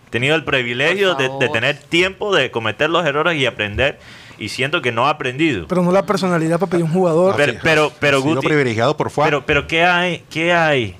Ha 0.07 0.11
tenido 0.11 0.35
el 0.35 0.43
privilegio 0.43 1.15
de, 1.15 1.29
tener 1.51 1.77
tiempo 1.77 2.33
de 2.35 2.51
cometer 2.51 2.89
los 2.89 3.05
errores 3.05 3.37
y 3.39 3.45
aprender. 3.45 3.99
Y 4.37 4.49
siento 4.49 4.81
que 4.81 4.91
no 4.91 5.07
ha 5.07 5.11
aprendido. 5.11 5.65
Pero 5.67 5.81
no 5.81 5.91
la 5.93 6.05
personalidad 6.05 6.59
para 6.59 6.69
pedir 6.69 6.83
un 6.83 6.91
jugador. 6.91 7.35
Pero, 7.37 7.53
pero, 7.63 7.91
pero, 7.99 8.17
Ha 8.17 8.21
sido 8.21 8.35
Guti, 8.35 8.47
privilegiado 8.47 8.95
por 8.97 9.09
fuera. 9.09 9.29
pero, 9.29 9.45
pero 9.45 9.65
¿qué 9.67 9.83
hay, 9.85 10.23
qué 10.29 10.51
hay 10.53 10.95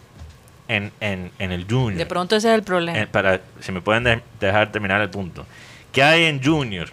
en, 0.70 0.92
en, 1.02 1.32
en 1.38 1.52
el 1.52 1.66
Junior? 1.70 1.98
De 1.98 2.06
pronto 2.06 2.36
ese 2.38 2.48
es 2.50 2.56
el 2.56 2.64
problema. 2.64 2.98
Eh, 2.98 3.08
para, 3.08 3.42
si 3.60 3.72
me 3.74 3.82
pueden 3.82 4.06
de- 4.06 4.22
dejar 4.40 4.72
terminar 4.72 5.02
el 5.02 5.10
punto. 5.10 5.46
¿Qué 5.96 6.04
hay 6.04 6.26
en 6.26 6.44
Junior 6.44 6.90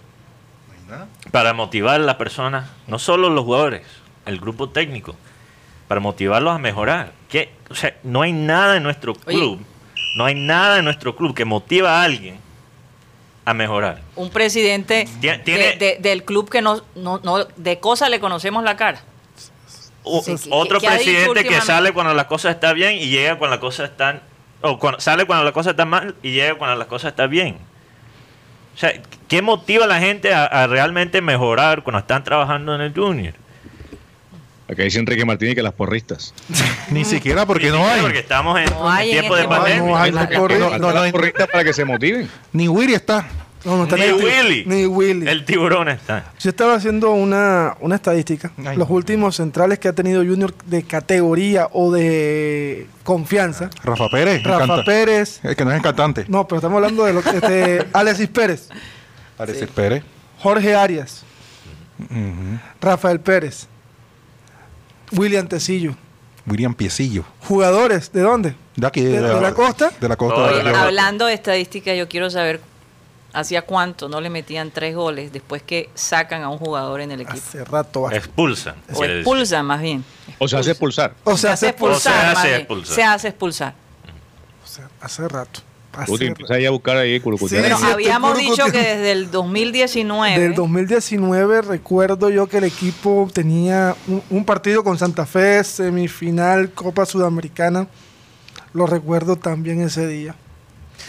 para 1.30 1.52
motivar 1.54 1.96
a 1.96 2.04
las 2.04 2.14
personas, 2.16 2.70
no 2.86 2.98
solo 2.98 3.28
los 3.30 3.44
jugadores, 3.44 3.82
el 4.26 4.38
grupo 4.38 4.68
técnico, 4.70 5.16
para 5.88 6.00
motivarlos 6.00 6.54
a 6.54 6.58
mejorar? 6.58 7.12
¿Qué? 7.28 7.50
O 7.68 7.74
sea, 7.74 7.96
no 8.04 8.22
hay 8.22 8.32
nada 8.32 8.76
en 8.76 8.82
nuestro 8.84 9.12
Oye. 9.26 9.36
club, 9.36 9.60
no 10.16 10.24
hay 10.24 10.34
nada 10.36 10.78
en 10.78 10.84
nuestro 10.84 11.16
club 11.16 11.34
que 11.34 11.44
motiva 11.44 12.00
a 12.00 12.04
alguien 12.04 12.38
a 13.44 13.54
mejorar. 13.54 14.00
un 14.14 14.30
presidente 14.30 15.08
de- 15.20 15.38
tiene- 15.38 15.76
de- 15.76 15.96
del 16.00 16.22
club 16.24 16.48
que 16.48 16.62
no, 16.62 16.80
no, 16.94 17.18
no 17.24 17.44
de 17.56 17.80
cosa 17.80 18.08
le 18.08 18.20
conocemos 18.20 18.62
la 18.62 18.76
cara. 18.76 19.02
O- 20.04 20.22
Sí, 20.22 20.36
¿qué- 20.36 20.48
otro 20.52 20.78
presidente 20.80 21.42
que 21.44 21.60
sale 21.60 21.92
cuando 21.92 22.14
las 22.14 22.26
cosas 22.26 22.54
están 22.54 22.76
bien 22.76 22.94
y 22.98 23.06
llega 23.08 23.36
cuando 23.38 23.56
las 23.56 23.60
cosas 23.60 23.90
están 23.90 24.22
o 24.60 24.78
cuando, 24.78 25.00
sale 25.00 25.24
cuando 25.24 25.44
las 25.44 25.52
cosas 25.52 25.72
están 25.72 25.88
mal 25.88 26.14
y 26.22 26.30
llega 26.34 26.54
cuando 26.54 26.76
las 26.76 26.86
cosas 26.86 27.10
están 27.10 27.30
bien. 27.30 27.58
O 28.74 28.78
sea, 28.78 28.92
¿qué 29.28 29.42
motiva 29.42 29.84
a 29.84 29.88
la 29.88 30.00
gente 30.00 30.32
a, 30.32 30.44
a 30.44 30.66
realmente 30.66 31.20
mejorar 31.20 31.82
cuando 31.82 32.00
están 32.00 32.24
trabajando 32.24 32.74
en 32.74 32.80
el 32.80 32.94
Junior? 32.94 33.34
Acá 34.72 34.84
dice 34.84 34.98
Enrique 34.98 35.24
Martínez 35.26 35.54
que 35.54 35.62
las 35.62 35.74
porristas. 35.74 36.32
Ni 36.90 37.04
siquiera 37.04 37.44
porque 37.44 37.68
no 37.68 37.86
hay. 37.86 38.00
Porque 38.00 38.20
estamos 38.20 38.58
en, 38.58 38.70
No 38.70 38.90
hay 38.90 39.10
en 39.10 39.16
en 39.16 39.20
tiempo 39.20 39.36
de 39.36 39.42
este 39.42 39.54
pandemia. 39.54 39.82
No 39.82 39.96
hay, 39.96 40.10
no. 40.12 40.78
No, 40.78 40.92
No, 40.92 41.12
porristas 41.12 41.48
para 41.48 41.64
que 41.64 41.74
se 41.74 41.84
motiven. 41.84 42.30
Ni 42.52 42.68
Willy 42.68 42.94
está. 42.94 43.26
No, 43.64 43.76
no 43.76 43.84
está 43.84 43.96
Ni 43.96 44.02
el- 44.02 44.14
Willy. 44.14 44.64
Ni 44.66 44.86
Willy. 44.86 45.28
El 45.28 45.44
tiburón 45.44 45.88
está. 45.88 46.32
Yo 46.40 46.50
estaba 46.50 46.74
haciendo 46.74 47.12
una, 47.12 47.76
una 47.80 47.94
estadística. 47.94 48.50
Ay. 48.66 48.76
Los 48.76 48.90
últimos 48.90 49.36
centrales 49.36 49.78
que 49.78 49.88
ha 49.88 49.92
tenido 49.92 50.22
Junior 50.24 50.52
de 50.66 50.82
categoría 50.82 51.68
o 51.72 51.92
de 51.92 52.86
confianza. 53.04 53.70
Rafa 53.84 54.08
Pérez. 54.08 54.42
Rafa 54.42 54.64
encanta. 54.64 54.84
Pérez. 54.84 55.40
El 55.44 55.54
que 55.54 55.64
no 55.64 55.70
es 55.70 55.78
encantante. 55.78 56.24
No, 56.28 56.48
pero 56.48 56.58
estamos 56.58 56.76
hablando 56.76 57.04
de 57.04 57.12
lo 57.12 57.22
que 57.22 57.30
este, 57.36 57.86
Alexis 57.92 58.28
Pérez, 58.28 58.68
Alexis 59.38 59.68
Pérez. 59.68 60.02
Jorge 60.40 60.74
Arias. 60.74 61.22
Rafael 62.80 63.20
Pérez, 63.20 63.68
William 65.12 65.46
Tecillo. 65.46 65.94
William 66.46 66.74
Piecillo. 66.74 67.24
Jugadores, 67.46 68.10
¿de 68.12 68.20
dónde? 68.22 68.54
De 68.74 68.86
aquí. 68.86 69.02
¿De- 69.02 69.20
de 69.20 69.40
la 69.40 69.54
costa? 69.54 69.92
De 70.00 70.08
la 70.08 70.16
costa. 70.16 70.50
De 70.56 70.64
la- 70.64 70.72
la- 70.72 70.82
Hablando 70.82 71.26
de 71.26 71.34
estadística, 71.34 71.94
yo 71.94 72.08
quiero 72.08 72.28
saber 72.30 72.60
¿Hacía 73.32 73.62
cuánto 73.62 74.08
no 74.08 74.20
le 74.20 74.28
metían 74.28 74.70
tres 74.70 74.94
goles 74.94 75.32
después 75.32 75.62
que 75.62 75.88
sacan 75.94 76.42
a 76.42 76.50
un 76.50 76.58
jugador 76.58 77.00
en 77.00 77.12
el 77.12 77.22
equipo? 77.22 77.38
Hace 77.38 77.64
rato. 77.64 78.10
Expulsan. 78.10 78.74
O 78.94 79.04
expulsan 79.04 79.64
más 79.64 79.80
bien. 79.80 80.04
O 80.38 80.46
se 80.46 80.56
hace 80.56 80.70
expulsar. 80.72 81.14
O 81.24 81.36
se 81.36 81.48
hace 81.48 81.68
expulsar. 81.68 81.96
O 81.96 82.00
se 82.00 82.38
hace 82.38 82.56
expulsar. 82.56 82.94
Se 82.94 83.02
hace 83.02 83.28
expulsar. 83.28 83.74
o 84.62 84.66
sea, 84.66 84.88
hace 85.00 85.28
rato. 85.28 85.60
Hace 85.94 86.28
rato. 86.28 86.54
a 86.54 86.70
buscar 86.70 86.96
ahí. 86.98 87.20
Sí, 87.20 87.48
sí, 87.48 87.56
estoy 87.56 87.80
habíamos 87.80 88.36
dicho 88.36 88.64
que 88.66 88.78
desde 88.78 89.12
el 89.12 89.30
2019. 89.30 90.38
Del 90.38 90.54
2019 90.54 91.62
recuerdo 91.62 92.28
yo 92.28 92.46
que 92.46 92.58
el 92.58 92.64
equipo 92.64 93.30
tenía 93.32 93.96
un, 94.08 94.22
un 94.28 94.44
partido 94.44 94.84
con 94.84 94.98
Santa 94.98 95.24
Fe, 95.24 95.64
semifinal, 95.64 96.70
Copa 96.72 97.06
Sudamericana. 97.06 97.86
Lo 98.74 98.86
recuerdo 98.86 99.36
también 99.36 99.80
ese 99.80 100.06
día. 100.06 100.34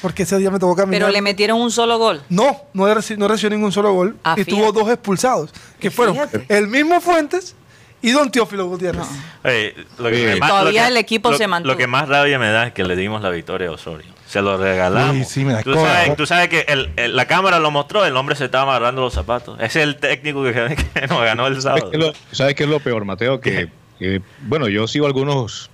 Porque 0.01 0.23
ese 0.23 0.37
día 0.37 0.51
me 0.51 0.59
tocó 0.59 0.75
caminar. 0.75 0.99
pero 1.01 1.11
le 1.11 1.21
metieron 1.21 1.61
un 1.61 1.71
solo 1.71 1.97
gol. 1.97 2.21
No, 2.29 2.61
no, 2.73 2.85
reci- 2.93 3.17
no 3.17 3.27
recibió 3.27 3.51
ningún 3.55 3.71
solo 3.71 3.93
gol. 3.93 4.17
Ah, 4.23 4.33
y 4.37 4.43
fíjate. 4.43 4.51
tuvo 4.51 4.71
dos 4.73 4.89
expulsados. 4.91 5.51
Que 5.79 5.87
Y 5.87 5.89
fueron 5.91 6.15
fíjate. 6.15 6.45
el 6.49 6.67
mismo 6.67 6.99
Fuentes 6.99 7.55
y 8.01 8.11
Don 8.11 8.29
Teófilo 8.29 8.65
Gutiérrez. 8.67 9.05
Oye, 9.45 9.75
lo 9.97 10.09
que 10.09 10.15
Sí. 10.17 10.23
me- 10.25 10.35
Y 10.35 10.39
más- 10.41 10.49
todavía 10.49 10.81
lo 10.81 10.87
que- 10.87 10.91
el 10.91 10.97
equipo 10.97 11.31
lo- 11.31 11.37
se 11.37 11.47
mantuvo. 11.47 11.71
Lo 11.73 11.77
que 11.77 11.87
más 11.87 12.09
rabia 12.09 12.37
me 12.37 12.49
da 12.49 12.67
es 12.67 12.73
que 12.73 12.83
le 12.83 12.95
dimos 12.97 13.21
la 13.21 13.29
victoria 13.29 13.69
a 13.69 13.71
Osorio. 13.71 14.11
Se 14.27 14.41
lo 14.41 14.57
regalamos. 14.57 15.15
Uy, 15.15 15.23
sí, 15.25 15.45
me 15.45 15.61
tú, 15.63 15.73
sabes, 15.75 16.15
tú 16.17 16.25
sabes 16.25 16.49
que 16.49 16.65
el- 16.67 16.91
el- 16.97 17.15
la 17.15 17.25
cámara 17.27 17.59
lo 17.59 17.69
mostró, 17.71 18.03
el 18.03 18.17
hombre 18.17 18.35
se 18.35 18.45
estaba 18.45 18.63
amarrando 18.63 19.01
los 19.01 19.13
zapatos. 19.13 19.57
Ese 19.59 19.79
es 19.81 19.87
el 19.87 19.95
técnico 19.97 20.43
que, 20.43 20.51
que 20.93 21.07
nos 21.07 21.21
ganó 21.21 21.45
el 21.47 21.61
¿Sabes 21.61 21.83
sábado. 21.83 22.13
sabes 22.31 22.55
qué 22.55 22.63
es 22.63 22.69
lo 22.69 22.79
peor, 22.79 23.05
Mateo? 23.05 23.39
Que, 23.39 23.69
que, 23.99 24.21
bueno, 24.41 24.67
yo 24.67 24.87
sigo 24.87 25.05
algunos 25.05 25.69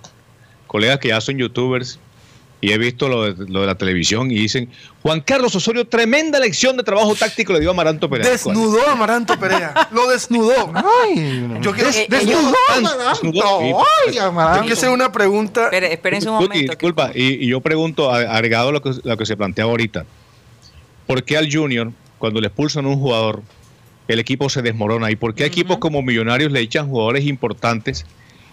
colegas 0.66 0.98
que 0.98 1.08
ya 1.08 1.20
son 1.20 1.36
youtubers 1.38 1.98
y 2.62 2.72
he 2.72 2.78
visto 2.78 3.08
lo 3.08 3.32
de, 3.32 3.46
lo 3.50 3.62
de 3.62 3.66
la 3.66 3.74
televisión 3.74 4.30
y 4.30 4.34
dicen, 4.34 4.68
Juan 5.02 5.20
Carlos 5.20 5.54
Osorio, 5.54 5.86
tremenda 5.86 6.38
lección 6.38 6.76
de 6.76 6.82
trabajo 6.82 7.14
táctico 7.14 7.52
le 7.54 7.60
dio 7.60 7.70
a 7.70 7.72
Amaranto 7.72 8.08
Pérez. 8.10 8.28
Desnudó 8.28 8.86
a 8.86 8.92
Amaranto 8.92 9.38
Perea. 9.38 9.88
Lo 9.92 10.08
desnudó. 10.10 10.70
Ay. 10.74 11.58
Yo 11.62 11.72
quiero, 11.72 11.88
Eh, 11.90 12.06
desnudó 12.08 12.54
a 12.68 12.76
Amaranto. 12.76 13.32
Yo 13.32 13.80
Ay, 14.02 14.12
quiero 14.60 14.74
hacer 14.74 14.90
una 14.90 15.10
pregunta. 15.10 15.64
Espere, 15.64 15.92
espérense 15.92 16.28
un 16.28 16.34
momento. 16.34 16.72
disculpa, 16.72 17.12
y, 17.14 17.44
y 17.44 17.46
yo 17.48 17.60
pregunto, 17.60 18.10
agregado 18.10 18.68
a 18.68 18.72
lo 18.72 18.82
que, 18.82 18.92
lo 19.02 19.16
que 19.16 19.24
se 19.26 19.36
plantea 19.36 19.64
ahorita, 19.64 20.04
¿por 21.06 21.22
qué 21.24 21.36
al 21.38 21.50
Junior, 21.50 21.92
cuando 22.18 22.40
le 22.40 22.48
expulsan 22.48 22.84
a 22.84 22.88
un 22.88 23.00
jugador, 23.00 23.42
el 24.06 24.18
equipo 24.20 24.50
se 24.50 24.60
desmorona? 24.60 25.10
¿Y 25.10 25.16
por 25.16 25.34
qué 25.34 25.44
a 25.44 25.46
equipos 25.46 25.78
como 25.78 26.02
Millonarios 26.02 26.52
le 26.52 26.60
echan 26.60 26.88
jugadores 26.88 27.24
importantes 27.24 28.04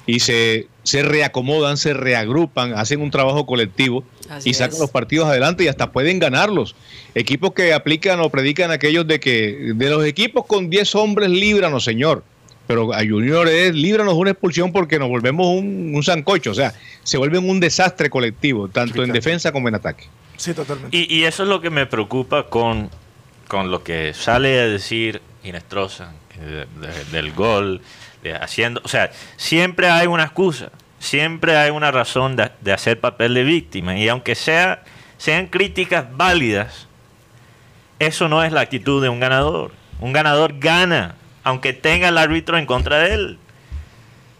y 0.06 0.22
se, 0.22 0.68
se 0.88 1.02
reacomodan, 1.04 1.76
se 1.76 1.94
reagrupan, 1.94 2.74
hacen 2.74 3.02
un 3.02 3.12
trabajo 3.12 3.46
colectivo 3.46 4.06
Así 4.30 4.52
y 4.52 4.54
sacan 4.54 4.76
es. 4.76 4.80
los 4.80 4.90
partidos 4.90 5.28
adelante 5.28 5.66
y 5.66 5.68
hasta 5.68 5.92
pueden 5.92 6.18
ganarlos? 6.18 6.76
Equipos 7.14 7.52
que 7.54 7.74
aplican 7.74 8.22
o 8.22 8.30
predican 8.30 8.72
aquellos 8.72 9.06
de 9.06 9.20
que 9.20 9.74
de 9.76 9.90
los 9.90 10.06
equipos 10.06 10.46
con 10.46 10.70
10 10.70 10.96
hombres 10.96 11.30
líbranos, 11.30 11.84
señor. 11.84 12.24
Pero 12.68 12.94
a 12.94 13.00
Junior 13.00 13.48
es 13.50 13.76
líbranos 13.76 14.14
de 14.14 14.20
una 14.22 14.32
expulsión 14.32 14.72
porque 14.72 14.98
nos 14.98 15.10
volvemos 15.10 15.48
un, 15.48 15.92
un 15.94 16.04
sancocho. 16.04 16.52
O 16.52 16.54
sea, 16.54 16.74
se 17.04 17.18
vuelven 17.18 17.50
un 17.50 17.60
desastre 17.60 18.10
colectivo, 18.10 18.70
tanto 18.70 19.04
en 19.04 19.12
defensa 19.12 19.52
como 19.52 19.68
en 19.68 19.76
ataque. 19.76 20.06
Sí, 20.38 20.54
totalmente. 20.54 20.96
Y, 20.96 21.14
y 21.14 21.24
eso 21.26 21.44
es 21.44 21.50
lo 21.50 21.60
que 21.60 21.70
me 21.70 21.86
preocupa 21.86 22.48
con, 22.48 22.90
con 23.50 23.72
lo 23.72 23.84
que 23.84 24.14
sale 24.14 24.60
a 24.62 24.68
decir 24.68 25.22
Inestrosa 25.44 26.14
de- 26.40 26.66
de- 26.88 27.04
del 27.12 27.32
gol, 27.34 27.82
haciendo, 28.42 28.82
o 28.84 28.88
sea, 28.88 29.12
siempre 29.38 29.90
hay 29.90 30.08
una 30.08 30.24
excusa, 30.24 30.70
siempre 31.00 31.56
hay 31.58 31.70
una 31.72 31.92
razón 31.92 32.36
de, 32.36 32.52
de 32.62 32.74
hacer 32.74 33.00
papel 33.00 33.34
de 33.34 33.44
víctima 33.44 33.98
y 33.98 34.10
aunque 34.10 34.36
sea 34.36 34.84
sean 35.18 35.48
críticas 35.48 36.06
válidas, 36.16 36.88
eso 38.00 38.28
no 38.30 38.44
es 38.44 38.52
la 38.52 38.62
actitud 38.62 39.02
de 39.02 39.10
un 39.10 39.20
ganador. 39.20 39.72
Un 40.00 40.14
ganador 40.14 40.60
gana, 40.60 41.16
aunque 41.44 41.74
tenga 41.74 42.10
el 42.10 42.18
árbitro 42.20 42.58
en 42.58 42.68
contra 42.68 43.00
de 43.00 43.14
él. 43.16 43.40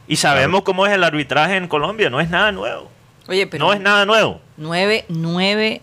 Y 0.08 0.18
sabemos 0.18 0.62
cómo 0.62 0.86
es 0.86 0.94
el 0.94 1.04
arbitraje 1.04 1.56
en 1.58 1.68
Colombia, 1.68 2.10
no 2.12 2.20
es 2.22 2.30
nada 2.30 2.52
nuevo. 2.52 2.92
Oye, 3.28 3.48
pero 3.48 3.66
No 3.66 3.74
es 3.74 3.80
nada 3.82 4.06
nuevo. 4.06 4.40
nueve, 4.56 5.04
nueve 5.10 5.82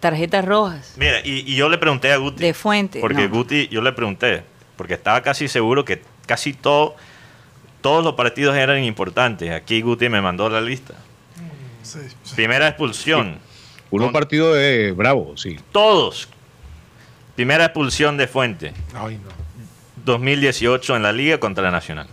tarjetas 0.00 0.44
rojas 0.44 0.94
Mira, 0.96 1.20
y, 1.24 1.50
y 1.50 1.54
yo 1.56 1.68
le 1.68 1.78
pregunté 1.78 2.12
a 2.12 2.16
Guti. 2.16 2.42
de 2.42 2.54
fuente. 2.54 3.00
Porque 3.00 3.28
no. 3.28 3.34
Guti, 3.34 3.68
yo 3.68 3.82
le 3.82 3.92
pregunté, 3.92 4.42
porque 4.76 4.94
estaba 4.94 5.20
casi 5.22 5.46
seguro 5.48 5.84
que 5.84 6.02
casi 6.26 6.52
todo, 6.52 6.96
todos 7.80 8.04
los 8.04 8.14
partidos 8.14 8.56
eran 8.56 8.82
importantes. 8.84 9.50
Aquí 9.52 9.80
Guti 9.80 10.08
me 10.08 10.20
mandó 10.20 10.48
la 10.50 10.60
lista. 10.60 10.94
Sí, 11.82 12.00
sí. 12.24 12.34
Primera 12.34 12.68
expulsión. 12.68 13.38
Uno 13.90 14.04
Con- 14.06 14.12
partido 14.12 14.52
de 14.52 14.92
bravo, 14.92 15.36
sí. 15.36 15.56
Todos. 15.72 16.28
Primera 17.36 17.66
expulsión 17.66 18.16
de 18.16 18.26
Fuente. 18.26 18.72
Ay, 18.94 19.18
no. 19.22 19.28
2018 20.04 20.96
en 20.96 21.02
la 21.02 21.12
Liga 21.12 21.38
contra 21.38 21.70
Nacional. 21.70 22.08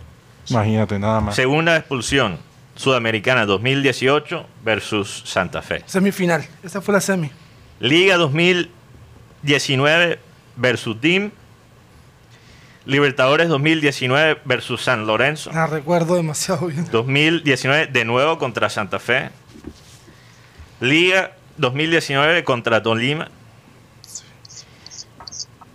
Imagínate, 0.48 0.98
nada 0.98 1.20
más. 1.20 1.34
Segunda 1.34 1.76
expulsión. 1.76 2.38
Sudamericana 2.76 3.46
2018 3.46 4.46
versus 4.64 5.22
Santa 5.24 5.62
Fe. 5.62 5.82
Semifinal. 5.86 6.44
Esa 6.62 6.80
fue 6.80 6.94
la 6.94 7.00
semi. 7.00 7.30
Liga 7.80 8.16
2019 8.16 10.18
versus 10.56 11.00
DIM. 11.00 11.30
Libertadores 12.86 13.48
2019 13.48 14.40
versus 14.44 14.82
San 14.82 15.06
Lorenzo. 15.06 15.50
La 15.52 15.66
recuerdo 15.66 16.16
demasiado 16.16 16.66
bien. 16.66 16.86
2019 16.90 17.86
de 17.86 18.04
nuevo 18.04 18.38
contra 18.38 18.68
Santa 18.68 18.98
Fe. 18.98 19.30
Liga 20.80 21.32
2019 21.56 22.44
contra 22.44 22.82
Tolima. 22.82 23.28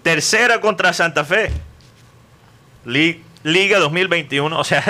Tercera 0.03 0.61
contra 0.61 0.93
Santa 0.93 1.25
Fe. 1.25 1.51
Li- 2.85 3.23
Liga 3.43 3.79
2021. 3.79 4.59
O 4.59 4.63
sea, 4.63 4.83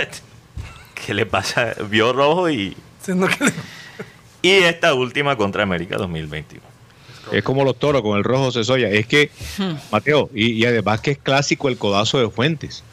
¿qué 1.06 1.14
le 1.14 1.26
pasa? 1.26 1.74
Vio 1.90 2.12
rojo 2.14 2.50
y, 2.50 2.76
y 4.42 4.50
esta 4.52 4.94
última 4.94 5.36
contra 5.36 5.64
América 5.64 5.96
2021. 5.98 6.66
Es 7.32 7.44
como 7.44 7.64
los 7.64 7.78
toros 7.78 8.02
con 8.02 8.18
el 8.18 8.24
rojo 8.24 8.52
Cesoya. 8.52 8.90
Es 8.90 9.06
que, 9.08 9.30
Mateo, 9.92 10.30
y, 10.34 10.52
y 10.54 10.66
además 10.66 11.02
que 11.02 11.12
es 11.12 11.18
clásico 11.18 11.70
el 11.70 11.78
codazo 11.78 12.20
de 12.20 12.30
Fuentes. 12.30 12.84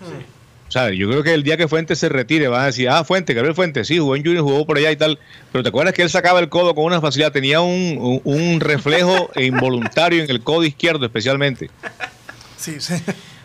O 0.69 0.71
sea, 0.73 0.91
yo 0.91 1.09
creo 1.09 1.23
que 1.23 1.33
el 1.33 1.45
día 1.45 1.57
que 1.57 1.69
Fuentes 1.69 1.99
se 2.01 2.09
retire 2.09 2.49
van 2.49 2.63
a 2.63 2.67
decir, 2.67 2.89
ah, 2.89 3.05
Fuentes, 3.05 3.35
Gabriel 3.37 3.55
Fuentes, 3.55 3.87
sí, 3.87 3.99
jugó 3.99 4.17
en 4.17 4.25
Junior, 4.25 4.43
jugó 4.43 4.67
por 4.67 4.77
allá 4.79 4.91
y 4.91 4.97
tal. 4.97 5.19
Pero 5.53 5.63
¿te 5.63 5.69
acuerdas 5.69 5.95
que 5.95 6.03
él 6.03 6.11
sacaba 6.11 6.41
el 6.41 6.49
codo 6.49 6.75
con 6.75 6.85
una 6.85 7.01
facilidad? 7.01 7.31
Tenía 7.33 7.61
un, 7.61 7.97
un- 7.99 8.21
un 8.25 8.61
reflejo 8.61 9.31
involuntario 9.37 10.25
en 10.25 10.31
el 10.31 10.41
codo 10.43 10.65
izquierdo 10.65 11.07
especialmente. 11.07 11.71
Sí, 12.59 12.77
sí. 12.81 12.95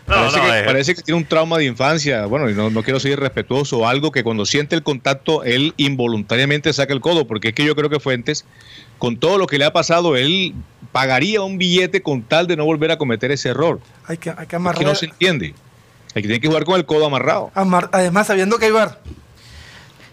No, 0.08 0.14
parece, 0.16 0.36
no, 0.38 0.42
que, 0.44 0.62
parece 0.64 0.94
que 0.96 1.02
tiene 1.02 1.18
un 1.18 1.24
trauma 1.24 1.58
de 1.58 1.64
infancia. 1.66 2.26
Bueno, 2.26 2.50
y 2.50 2.54
no, 2.54 2.70
no 2.70 2.82
quiero 2.82 2.98
ser 2.98 3.12
irrespetuoso 3.12 3.78
o 3.78 3.86
algo 3.86 4.10
que 4.10 4.24
cuando 4.24 4.44
siente 4.44 4.74
el 4.74 4.82
contacto, 4.82 5.44
él 5.44 5.74
involuntariamente 5.76 6.72
saca 6.72 6.92
el 6.92 7.00
codo, 7.00 7.28
porque 7.28 7.48
es 7.48 7.54
que 7.54 7.64
yo 7.64 7.76
creo 7.76 7.88
que 7.88 8.00
Fuentes, 8.00 8.44
con 9.02 9.16
todo 9.16 9.36
lo 9.36 9.48
que 9.48 9.58
le 9.58 9.64
ha 9.64 9.72
pasado, 9.72 10.14
él 10.16 10.54
pagaría 10.92 11.42
un 11.42 11.58
billete 11.58 12.02
con 12.02 12.22
tal 12.22 12.46
de 12.46 12.56
no 12.56 12.64
volver 12.64 12.92
a 12.92 12.98
cometer 12.98 13.32
ese 13.32 13.48
error. 13.48 13.80
Hay 14.06 14.16
que, 14.16 14.30
hay 14.30 14.36
que 14.36 14.42
Es 14.42 14.48
que 14.48 14.56
amarrar. 14.56 14.84
no 14.84 14.94
se 14.94 15.06
entiende. 15.06 15.56
Hay 16.14 16.22
que 16.22 16.28
tiene 16.28 16.40
que 16.40 16.46
jugar 16.46 16.64
con 16.64 16.76
el 16.76 16.86
codo 16.86 17.06
amarrado. 17.06 17.50
amar- 17.56 17.88
además, 17.92 18.28
sabiendo 18.28 18.58
que 18.58 18.66
hay 18.66 18.70
bar. 18.70 19.00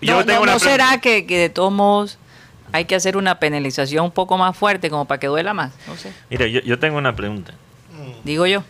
yo 0.02 0.16
no, 0.16 0.26
tengo 0.26 0.40
no- 0.40 0.44
una 0.44 0.54
¿no 0.54 0.58
pregunta. 0.58 0.86
será 0.88 1.02
que, 1.02 1.28
que 1.28 1.38
de 1.38 1.50
todos 1.50 1.72
modos 1.72 2.18
hay 2.72 2.86
que 2.86 2.96
hacer 2.96 3.16
una 3.16 3.38
penalización 3.40 4.06
un 4.06 4.12
poco 4.12 4.40
más 4.40 4.58
fuerte 4.58 4.90
como 4.90 5.06
para 5.06 5.20
que 5.20 5.28
duela 5.28 5.54
más? 5.54 5.72
No 5.88 5.96
sé. 5.96 6.12
Mira, 6.32 6.48
yo, 6.48 6.62
yo 6.62 6.80
tengo 6.80 6.98
una 6.98 7.16
pregunta. 7.16 7.54
Digo 8.24 8.48
yo. 8.48 8.64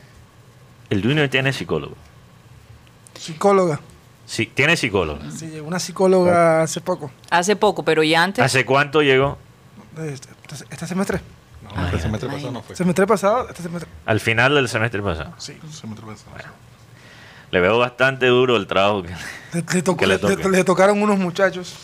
El 0.89 1.01
Junior 1.01 1.29
tiene 1.29 1.53
psicólogo. 1.53 1.95
Psicóloga. 3.17 3.79
Sí, 4.25 4.45
tiene 4.47 4.75
psicólogo. 4.75 5.19
Sí, 5.31 5.47
llegó 5.47 5.67
una 5.67 5.79
psicóloga 5.79 6.61
hace 6.63 6.81
poco. 6.81 7.09
Hace 7.29 7.55
poco, 7.55 7.83
pero 7.83 8.03
ya 8.03 8.21
antes. 8.21 8.43
¿Hace 8.43 8.65
cuánto 8.65 9.01
llegó? 9.01 9.37
Este, 9.97 10.29
este 10.69 10.87
semestre. 10.87 11.19
No, 11.61 11.85
este 11.85 11.99
semestre 11.99 12.29
pasado 12.29 12.51
no 12.51 12.61
fue. 12.61 12.75
Semestre 12.75 13.05
pasado, 13.07 13.47
este 13.49 13.63
semestre. 13.63 13.89
Al 14.05 14.19
final 14.19 14.55
del 14.55 14.69
semestre 14.69 15.01
pasado. 15.01 15.33
Sí. 15.37 15.57
Semestre 15.71 16.05
pasado. 16.05 16.31
Le 17.51 17.59
veo 17.59 17.77
bastante 17.79 18.27
duro 18.27 18.55
el 18.55 18.67
trabajo. 18.67 19.03
que- 19.03 19.09
Le, 19.09 19.63
le 19.73 19.81
tocó- 19.81 19.97
Que 19.97 20.07
le 20.07 20.49
le- 20.57 20.63
tocaron 20.63 21.01
unos 21.01 21.17
muchachos. 21.17 21.75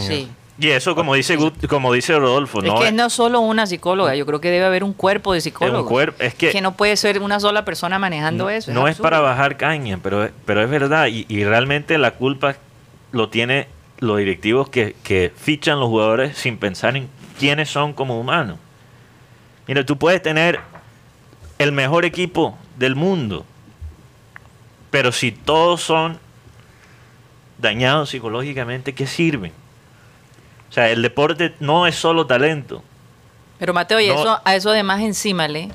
Sí. 0.00 0.28
Y 0.58 0.68
eso, 0.68 0.94
como 0.94 1.14
dice 1.14 1.36
Gut- 1.38 1.66
como 1.66 1.92
dice 1.92 2.16
Rodolfo, 2.18 2.58
es 2.60 2.66
no 2.66 2.78
que 2.80 2.88
es, 2.88 2.92
no 2.92 3.08
solo 3.08 3.40
una 3.40 3.66
psicóloga, 3.66 4.14
yo 4.14 4.26
creo 4.26 4.40
que 4.40 4.50
debe 4.50 4.66
haber 4.66 4.84
un 4.84 4.92
cuerpo 4.92 5.32
de 5.32 5.40
psicólogos. 5.40 5.88
cuerpo- 5.88 6.22
es 6.22 6.34
que- 6.34 6.60
no 6.60 6.76
puede 6.76 6.96
ser 6.96 7.20
una 7.20 7.40
sola 7.40 7.64
persona 7.64 7.98
manejando 7.98 8.50
eso. 8.50 8.70
no 8.72 8.86
es 8.86 8.92
absurdo. 8.92 9.02
para 9.04 9.20
bajar 9.20 9.56
caña, 9.56 9.98
pero, 10.02 10.24
es- 10.24 10.32
pero 10.44 10.62
es 10.62 10.68
verdad. 10.68 11.06
Y, 11.06 11.24
y 11.28 11.44
realmente 11.44 11.96
la 11.98 12.12
culpa 12.12 12.56
lo 13.12 13.28
tiene 13.30 13.66
los 13.98 14.18
directivos 14.18 14.68
que, 14.68 14.94
que 15.02 15.32
fichan 15.34 15.80
los 15.80 15.88
jugadores 15.88 16.36
sin 16.36 16.58
pensar 16.58 16.96
en 16.96 17.08
quiénes 17.38 17.68
son 17.70 17.92
como 17.92 18.18
humanos. 18.18 18.58
Mira, 19.66 19.84
tú 19.86 19.96
puedes 19.98 20.20
tener 20.22 20.60
el 21.58 21.72
mejor 21.72 22.04
equipo 22.04 22.56
del 22.76 22.94
mundo, 22.96 23.44
pero 24.90 25.12
si 25.12 25.32
todos 25.32 25.80
son 25.82 26.18
dañados 27.58 28.10
psicológicamente, 28.10 28.94
¿qué 28.94 29.06
sirven? 29.06 29.52
O 30.68 30.72
sea, 30.72 30.88
el 30.90 31.02
deporte 31.02 31.54
no 31.60 31.86
es 31.86 31.94
solo 31.94 32.26
talento. 32.26 32.82
Pero 33.58 33.72
Mateo, 33.74 34.00
y 34.00 34.08
No. 34.08 34.14
eso, 34.14 34.40
a 34.44 34.56
eso 34.56 34.70
además 34.70 35.00
encímale 35.02 35.70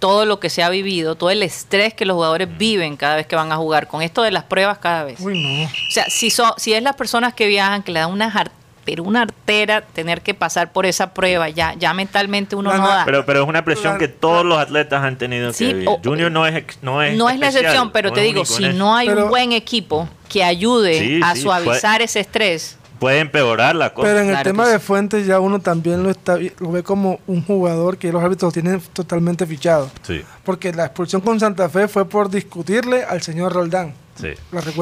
todo 0.00 0.26
lo 0.26 0.40
que 0.40 0.48
se 0.50 0.62
ha 0.62 0.68
vivido, 0.70 1.14
todo 1.16 1.30
el 1.30 1.42
estrés 1.42 1.92
que 1.94 2.04
los 2.06 2.14
jugadores 2.14 2.48
viven 2.56 2.96
cada 2.96 3.16
vez 3.16 3.26
que 3.26 3.36
van 3.36 3.52
a 3.52 3.56
jugar, 3.56 3.88
con 3.88 4.00
esto 4.02 4.22
de 4.22 4.30
las 4.30 4.44
pruebas 4.44 4.78
cada 4.78 5.04
vez. 5.04 5.20
Uy, 5.20 5.40
no. 5.42 5.64
O 5.64 5.90
sea, 5.90 6.04
si, 6.08 6.30
son, 6.30 6.52
si 6.56 6.72
es 6.72 6.82
las 6.82 6.96
personas 6.96 7.34
que 7.34 7.46
viajan, 7.46 7.82
que 7.82 7.92
le 7.92 8.00
dan 8.00 8.10
una, 8.10 8.30
jar- 8.30 8.50
pero 8.88 9.02
una 9.04 9.20
artera 9.20 9.82
tener 9.82 10.22
que 10.22 10.32
pasar 10.32 10.72
por 10.72 10.86
esa 10.86 11.12
prueba, 11.12 11.50
ya, 11.50 11.74
ya 11.74 11.92
mentalmente 11.92 12.56
uno 12.56 12.70
La- 12.70 12.78
no 12.78 12.88
da. 12.88 13.04
Pero, 13.04 13.26
pero 13.26 13.42
es 13.42 13.46
una 13.48 13.62
presión 13.62 13.98
que 13.98 14.08
todos 14.08 14.46
los 14.46 14.56
atletas 14.58 15.04
han 15.04 15.18
tenido 15.18 15.52
Sí, 15.52 15.66
que 15.66 15.72
vivir. 15.74 15.88
o- 15.90 16.00
Junior 16.02 16.32
no 16.32 16.46
es, 16.46 16.64
no 16.80 17.02
es 17.02 17.14
no 17.14 17.28
es 17.28 17.38
la 17.38 17.48
excepción, 17.48 17.90
pero 17.92 18.08
no 18.08 18.14
te 18.14 18.22
digo, 18.22 18.46
si 18.46 18.66
no 18.70 18.96
hay 18.96 19.08
Pero- 19.08 19.24
un 19.24 19.28
buen 19.28 19.52
equipo 19.52 20.08
que 20.30 20.42
ayude 20.42 20.98
Sí, 21.00 21.20
a 21.22 21.34
sí, 21.34 21.42
suavizar 21.42 22.00
ese 22.00 22.20
estrés, 22.20 22.76
Puede 22.98 23.20
empeorar 23.20 23.76
la 23.76 23.94
cosa. 23.94 24.08
Pero 24.08 24.20
en 24.22 24.30
el 24.34 24.42
tema 24.42 24.66
de 24.66 24.78
sí. 24.80 24.84
Fuentes 24.84 25.24
ya 25.24 25.38
uno 25.38 25.60
también 25.60 26.02
lo 26.02 26.10
está 26.10 26.36
lo 26.58 26.72
ve 26.72 26.82
como 26.82 27.20
un 27.28 27.44
jugador 27.44 27.96
que 27.96 28.10
los 28.10 28.20
árbitros 28.24 28.52
tienen 28.52 28.80
totalmente 28.92 29.46
fichado. 29.46 29.88
Sí, 30.02 30.22
Porque 30.42 30.72
la 30.72 30.86
expulsión 30.86 31.20
con 31.20 31.38
Santa 31.38 31.68
Fe 31.68 31.86
fue 31.86 32.06
por 32.08 32.28
discutirle 32.28 33.04
al 33.04 33.22
señor 33.22 33.52
Roldán. 33.52 33.94
sí. 34.20 34.30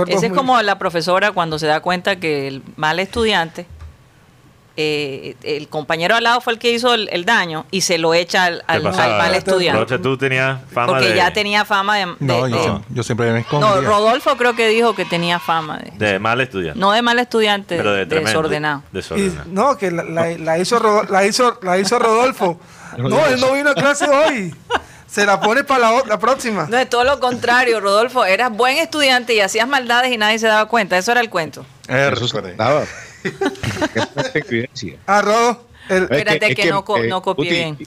Ese 0.06 0.14
es 0.14 0.22
muy- 0.30 0.30
como 0.30 0.62
la 0.62 0.78
profesora 0.78 1.32
cuando 1.32 1.58
se 1.58 1.66
da 1.66 1.80
cuenta 1.80 2.16
que 2.16 2.48
el 2.48 2.62
mal 2.76 3.00
estudiante, 3.00 3.66
eh, 4.76 5.36
el 5.42 5.68
compañero 5.68 6.14
al 6.16 6.24
lado 6.24 6.40
fue 6.40 6.52
el 6.52 6.58
que 6.58 6.70
hizo 6.72 6.94
el, 6.94 7.08
el 7.12 7.24
daño 7.24 7.66
y 7.70 7.80
se 7.82 7.98
lo 7.98 8.14
echa 8.14 8.44
al, 8.44 8.58
¿Qué 8.66 8.72
al- 8.72 8.86
al 8.86 8.92
mal 9.18 9.34
estudiante. 9.34 9.80
Rocha, 9.80 9.98
tú 9.98 10.16
tenías 10.18 10.58
fama 10.72 10.92
Porque 10.94 11.08
de, 11.10 11.16
ya 11.16 11.32
tenía 11.32 11.64
fama 11.64 11.96
de... 11.96 12.06
de- 12.06 12.16
No, 12.20 12.46
yo, 12.48 12.62
siempre, 12.62 12.84
yo 12.90 13.02
siempre 13.02 13.32
me 13.32 13.40
escondía. 13.40 13.70
no, 13.70 13.80
Rodolfo 13.82 14.36
creo 14.36 14.54
que 14.54 14.68
dijo 14.68 14.94
que 14.94 15.04
tenía 15.04 15.38
fama 15.38 15.78
de... 15.78 15.92
de 16.12 16.18
mal 16.18 16.40
estudiante. 16.40 16.78
No 16.78 16.92
de 16.92 17.02
mal 17.02 17.18
estudiante, 17.18 17.76
pero 17.76 17.92
de, 17.92 17.98
de 18.00 18.06
tremendo. 18.06 18.30
desordenado. 18.42 18.82
Y- 19.16 19.32
no, 19.46 19.76
que 19.78 19.90
la, 19.90 20.04
la- 20.04 20.38
la 20.38 20.58
hizo 20.58 21.02
la 21.04 21.24
hizo 21.24 21.58
la 21.62 21.78
hizo 21.78 21.98
Rodolfo. 21.98 22.58
No, 22.98 23.26
él 23.26 23.38
no 23.40 23.52
vino 23.52 23.70
a 23.70 23.74
clase 23.74 24.08
hoy. 24.08 24.54
Se 25.06 25.26
la 25.26 25.38
pone 25.40 25.64
para 25.64 25.90
la, 26.06 26.18
próxima. 26.18 26.66
No, 26.68 26.78
es 26.78 26.88
todo 26.88 27.04
lo 27.04 27.20
contrario, 27.20 27.78
Rodolfo. 27.80 28.24
Eras 28.24 28.50
buen 28.50 28.78
estudiante 28.78 29.34
y 29.34 29.40
hacías 29.40 29.68
maldades 29.68 30.12
y 30.12 30.16
nadie 30.16 30.38
se 30.38 30.46
daba 30.46 30.66
cuenta. 30.66 30.96
Eso 30.96 31.12
era 31.12 31.20
el 31.20 31.28
cuento. 31.28 31.66
Eso 31.88 32.26
se 32.26 32.36
recuerde. 32.40 32.54
Daba. 33.30 34.32
Qué 34.32 34.38
evidencia. 34.48 34.96
A 35.06 35.22
Rodo, 35.22 35.66
el- 35.88 35.96
Es 35.96 36.10
Espérate 36.10 36.54
que 36.54 36.70
no 36.70 36.84
co- 36.84 36.98
eh, 36.98 37.08
no 37.08 37.22
copié 37.22 37.44
Guti, 37.44 37.54
bien. 37.56 37.78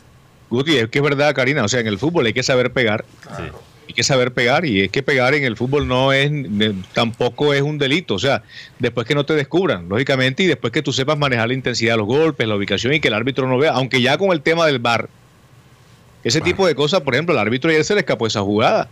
Guti, 0.49 0.77
es 0.77 0.89
que 0.89 0.99
es 0.99 1.03
verdad, 1.03 1.33
Karina. 1.35 1.63
O 1.63 1.67
sea, 1.67 1.79
en 1.79 1.87
el 1.87 1.97
fútbol 1.99 2.25
hay 2.25 2.33
que 2.33 2.43
saber 2.43 2.71
pegar. 2.71 3.05
Sí. 3.37 3.43
Hay 3.87 3.93
que 3.93 4.03
saber 4.03 4.31
pegar. 4.33 4.65
Y 4.65 4.81
es 4.81 4.91
que 4.91 5.01
pegar 5.03 5.33
en 5.33 5.43
el 5.43 5.57
fútbol 5.57 5.87
no 5.87 6.13
es, 6.13 6.31
tampoco 6.93 7.53
es 7.53 7.61
un 7.61 7.77
delito. 7.77 8.13
O 8.15 8.19
sea, 8.19 8.43
después 8.77 9.05
que 9.07 9.15
no 9.15 9.25
te 9.25 9.33
descubran, 9.33 9.89
lógicamente, 9.89 10.43
y 10.43 10.47
después 10.47 10.71
que 10.71 10.81
tú 10.81 10.93
sepas 10.93 11.17
manejar 11.17 11.47
la 11.47 11.53
intensidad 11.55 11.93
de 11.93 11.97
los 11.97 12.07
golpes, 12.07 12.47
la 12.47 12.55
ubicación 12.55 12.93
y 12.93 12.99
que 12.99 13.07
el 13.07 13.13
árbitro 13.15 13.47
no 13.47 13.57
vea. 13.57 13.71
Aunque 13.73 14.01
ya 14.01 14.17
con 14.17 14.31
el 14.31 14.41
tema 14.41 14.65
del 14.67 14.79
bar, 14.79 15.09
ese 16.23 16.41
tipo 16.41 16.67
de 16.67 16.75
cosas, 16.75 17.01
por 17.01 17.13
ejemplo, 17.15 17.33
el 17.33 17.39
árbitro 17.39 17.69
ayer 17.69 17.83
se 17.83 17.93
le 17.95 18.01
escapó 18.01 18.27
esa 18.27 18.41
jugada. 18.41 18.89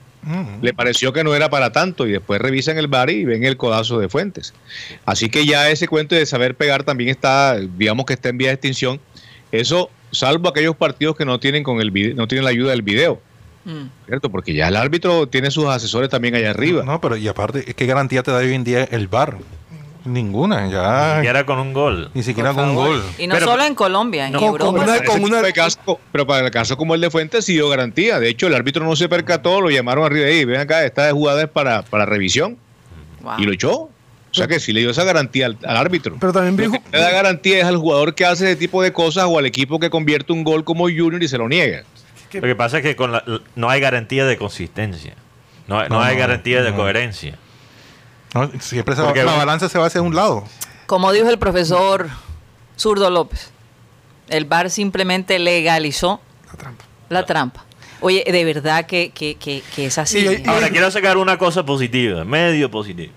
Le 0.62 0.74
pareció 0.74 1.14
que 1.14 1.24
no 1.24 1.34
era 1.36 1.50
para 1.50 1.72
tanto 1.72 2.08
y 2.08 2.12
después 2.12 2.40
revisan 2.42 2.78
el 2.78 2.88
bar 2.88 3.10
y 3.10 3.26
ven 3.26 3.44
el 3.44 3.58
codazo 3.58 4.00
de 4.00 4.10
Fuentes. 4.10 4.54
Así 5.06 5.30
que 5.30 5.46
ya 5.46 5.70
ese 5.70 5.88
cuento 5.88 6.16
de 6.16 6.26
saber 6.26 6.56
pegar 6.56 6.84
también 6.84 7.10
está, 7.10 7.58
digamos 7.58 8.06
que 8.06 8.14
está 8.14 8.30
en 8.30 8.38
vía 8.38 8.50
de 8.50 8.54
extinción. 8.56 9.00
Eso, 9.52 9.90
salvo 10.12 10.50
aquellos 10.50 10.76
partidos 10.76 11.16
que 11.16 11.26
no 11.26 11.40
tienen 11.40 11.64
con 11.64 11.80
el 11.82 11.92
vide- 11.92 12.14
no 12.16 12.28
tienen 12.28 12.44
la 12.44 12.52
ayuda 12.52 12.72
del 12.72 12.82
video, 12.82 13.22
Mm. 13.66 13.90
¿cierto? 14.06 14.30
Porque 14.30 14.54
ya 14.54 14.68
el 14.70 14.76
árbitro 14.78 15.28
tiene 15.28 15.52
sus 15.52 15.66
asesores 15.66 16.10
también 16.10 16.36
allá 16.36 16.52
arriba. 16.52 16.84
No, 16.86 17.02
pero 17.02 17.18
y 17.18 17.28
aparte, 17.28 17.64
¿qué 17.74 17.86
garantía 17.86 18.24
te 18.24 18.32
da 18.32 18.38
hoy 18.38 18.54
en 18.54 18.64
día 18.64 18.84
el 18.86 19.08
bar? 19.10 19.38
Ninguna, 20.08 20.68
ya. 20.68 21.22
Y 21.24 21.28
era 21.28 21.46
con 21.46 21.60
un 21.60 21.74
gol. 21.74 22.10
Ni 22.14 22.24
siquiera 22.24 22.54
con 22.54 22.70
un 22.70 22.76
gol. 22.76 23.04
Y 23.18 23.28
no 23.28 23.36
Pero- 23.36 23.48
solo 23.48 23.64
en 23.64 23.76
Colombia, 23.76 24.28
en 24.28 24.34
No, 24.34 24.40
con 24.40 24.48
Europa. 24.50 24.70
una- 24.72 24.80
Para 24.86 24.96
ese 24.96 25.06
con 25.06 25.16
tipo 25.16 25.28
una- 25.28 25.42
de 25.42 25.54
caso, 25.54 26.00
pero 26.12 26.26
para 26.26 26.46
el 26.46 26.52
caso 26.52 26.78
como 26.78 26.96
el 26.96 27.02
de 27.02 27.10
Fuentes 27.12 27.46
sí 27.46 27.54
dio 27.54 27.68
garantía. 27.70 28.20
De 28.20 28.30
hecho, 28.30 28.48
el 28.48 28.56
árbitro 28.56 28.84
no 28.86 28.96
se 28.96 29.10
percató, 29.10 29.60
lo 29.62 29.70
llamaron 29.70 30.06
arriba 30.06 30.30
y 30.30 30.46
ven 30.46 30.60
acá, 30.62 30.86
esta 30.86 31.12
jugada 31.12 31.44
es 31.44 31.50
para, 31.50 31.82
para 31.84 32.06
revisión 32.06 32.58
Wow. 33.22 33.34
y 33.40 33.44
lo 33.44 33.52
echó. 33.54 33.74
O 33.74 33.90
sea 34.34 34.48
que 34.48 34.60
sí 34.60 34.72
le 34.74 34.82
dio 34.82 34.92
esa 34.92 35.04
garantía 35.04 35.48
al, 35.48 35.58
al 35.66 35.78
árbitro. 35.78 36.16
pero 36.20 36.32
también 36.32 36.56
Lo 36.58 36.72
vi, 36.74 36.80
que 36.80 36.98
le 36.98 37.04
da 37.04 37.12
garantía 37.12 37.60
es 37.60 37.66
al 37.66 37.78
jugador 37.78 38.14
que 38.14 38.26
hace 38.26 38.46
ese 38.52 38.56
tipo 38.56 38.84
de 38.84 38.94
cosas 38.94 39.26
o 39.28 39.40
al 39.40 39.46
equipo 39.46 39.80
que 39.80 39.90
convierte 39.90 40.32
un 40.34 40.44
gol 40.44 40.64
como 40.64 40.84
Junior 40.84 41.22
y 41.24 41.28
se 41.28 41.38
lo 41.38 41.48
niega. 41.50 41.84
Lo 42.34 42.42
que 42.42 42.56
pasa 42.56 42.78
es 42.78 42.84
que 42.84 42.96
con 42.96 43.14
la- 43.14 43.24
no 43.56 43.70
hay 43.70 43.80
garantía 43.82 44.26
de 44.26 44.38
consistencia. 44.38 45.14
No, 45.68 45.82
no 45.84 45.90
No, 45.90 46.02
hay 46.02 46.16
no, 46.16 46.20
garantía 46.22 46.62
de 46.62 46.72
no. 46.72 46.78
coherencia. 46.78 47.36
No, 48.46 48.52
siempre 48.60 48.96
se 48.96 49.02
va- 49.02 49.14
la 49.14 49.34
balanza 49.36 49.70
se 49.70 49.78
va 49.80 49.88
hacia 49.88 50.02
un 50.02 50.16
lado. 50.16 50.44
Como 50.86 51.12
dijo 51.12 51.30
el 51.30 51.40
profesor 51.40 52.08
Zurdo 52.78 53.10
López, 53.10 53.50
el 54.30 54.46
VAR 54.46 54.70
simplemente 54.70 55.40
legalizó 55.40 56.22
la 56.52 56.54
trampa. 56.58 56.86
la 57.10 57.26
trampa. 57.26 57.66
Oye, 58.00 58.24
de 58.30 58.46
verdad 58.46 58.86
que, 58.86 59.10
que, 59.10 59.36
que, 59.36 59.64
que 59.76 59.88
es 59.88 59.98
así. 59.98 60.20
Y- 60.20 60.44
y- 60.46 60.48
Ahora 60.48 60.70
quiero 60.70 60.92
sacar 60.92 61.18
una 61.18 61.38
cosa 61.38 61.66
positiva, 61.66 62.24
medio 62.24 62.70
positiva. 62.70 63.12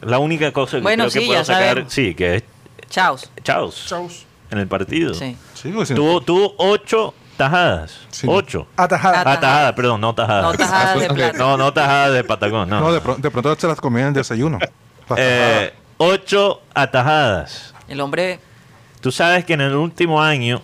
La 0.00 0.18
única 0.18 0.52
cosa 0.52 0.78
que 0.78 0.82
Bueno, 0.82 1.04
creo 1.04 1.12
que 1.12 1.20
sí, 1.20 1.26
puedo 1.26 1.40
ya 1.40 1.44
sacar, 1.44 1.68
sabemos. 1.68 1.92
sí, 1.92 2.14
que 2.14 2.36
es 2.36 2.42
Chaos. 2.88 3.30
Chaos 3.44 3.84
Chaus. 3.86 4.26
en 4.50 4.58
el 4.58 4.66
partido. 4.66 5.12
Sí. 5.14 5.36
Sí, 5.54 5.68
pues, 5.68 5.90
Tuvo, 5.94 6.22
tuvo 6.22 6.54
ocho 6.56 7.14
tajadas. 7.44 8.00
Sí. 8.10 8.26
Ocho. 8.28 8.66
Atajada. 8.76 9.20
Ata- 9.22 9.32
Ah, 9.32 9.40
tajadas, 9.40 9.72
perdón, 9.72 10.00
no 10.00 10.14
tajadas. 10.14 10.42
No 10.44 10.52
tajadas 10.58 11.00
de 11.00 11.08
plata. 11.14 11.38
No, 11.38 11.56
no 11.56 11.72
tajadas 11.72 12.12
de 12.14 12.24
patagón, 12.24 12.68
no. 12.68 12.80
no, 12.80 12.92
de, 12.92 13.00
pro- 13.00 13.16
de 13.16 13.30
pronto 13.30 13.54
se 13.56 13.66
las 13.66 13.80
comían 13.80 14.08
en 14.08 14.14
desayuno. 14.14 14.58
Eh, 15.16 15.72
ocho 15.96 16.60
atajadas. 16.74 17.74
El 17.88 18.00
hombre, 18.00 18.38
Tú 19.00 19.10
sabes 19.10 19.44
que 19.46 19.54
en 19.54 19.62
el 19.62 19.74
último 19.74 20.22
año 20.22 20.60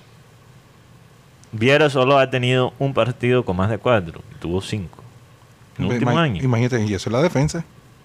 Viera 1.52 1.88
solo 1.88 2.18
ha 2.18 2.28
tenido 2.28 2.74
un 2.78 2.92
partido 2.92 3.44
con 3.44 3.56
más 3.56 3.70
de 3.70 3.78
cuatro. 3.78 4.20
Tuvo 4.40 4.60
cinco. 4.60 5.02
En 5.78 5.86
el 5.86 5.92
último 5.92 6.12
Ima- 6.12 6.20
año. 6.22 6.42
Imagínate, 6.42 6.84
y 6.84 6.92
eso 6.94 7.08
es 7.08 7.12
la 7.12 7.22
defensa. 7.22 7.64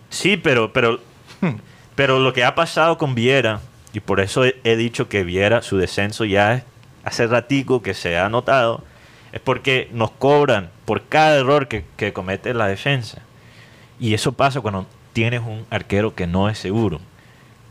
Sí, 0.09 0.37
pero, 0.37 0.71
pero, 0.71 0.99
Hmm. 1.41 1.55
pero 1.95 2.19
lo 2.19 2.31
que 2.33 2.43
ha 2.45 2.55
pasado 2.55 2.97
con 2.97 3.13
Viera, 3.15 3.59
y 3.93 3.99
por 3.99 4.19
eso 4.21 4.45
he, 4.45 4.55
he 4.63 4.75
dicho 4.77 5.09
que 5.09 5.23
Viera, 5.23 5.61
su 5.61 5.77
descenso 5.77 6.23
ya 6.23 6.53
es 6.53 6.63
hace 7.03 7.27
ratico 7.27 7.81
que 7.81 7.93
se 7.93 8.17
ha 8.17 8.29
notado, 8.29 8.83
es 9.31 9.39
porque 9.39 9.89
nos 9.93 10.11
cobran 10.11 10.69
por 10.85 11.03
cada 11.07 11.37
error 11.37 11.67
que, 11.67 11.85
que 11.97 12.13
comete 12.13 12.53
la 12.53 12.67
defensa. 12.67 13.21
Y 13.99 14.13
eso 14.13 14.31
pasa 14.33 14.61
cuando 14.61 14.85
tienes 15.13 15.41
un 15.41 15.65
arquero 15.69 16.15
que 16.15 16.27
no 16.27 16.49
es 16.49 16.57
seguro. 16.57 16.99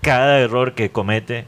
Cada 0.02 0.38
error 0.40 0.74
que 0.74 0.90
comete 0.90 1.44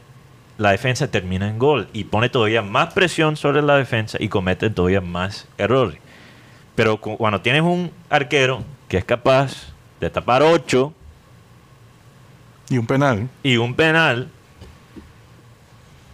la 0.57 0.71
defensa 0.71 1.07
termina 1.09 1.47
en 1.49 1.57
gol 1.57 1.87
y 1.93 2.03
pone 2.03 2.29
todavía 2.29 2.61
más 2.61 2.93
presión 2.93 3.35
sobre 3.37 3.61
la 3.63 3.75
defensa 3.75 4.17
y 4.21 4.27
comete 4.29 4.69
todavía 4.69 5.01
más 5.01 5.47
errores. 5.57 5.97
Pero 6.75 6.97
cu- 7.01 7.17
cuando 7.17 7.41
tienes 7.41 7.63
un 7.63 7.91
arquero 8.09 8.63
que 8.87 8.97
es 8.97 9.05
capaz 9.05 9.73
de 9.99 10.09
tapar 10.11 10.43
8 10.43 10.93
Y 12.69 12.77
un 12.77 12.85
penal. 12.85 13.29
y 13.41 13.57
un 13.57 13.73
penal, 13.75 14.29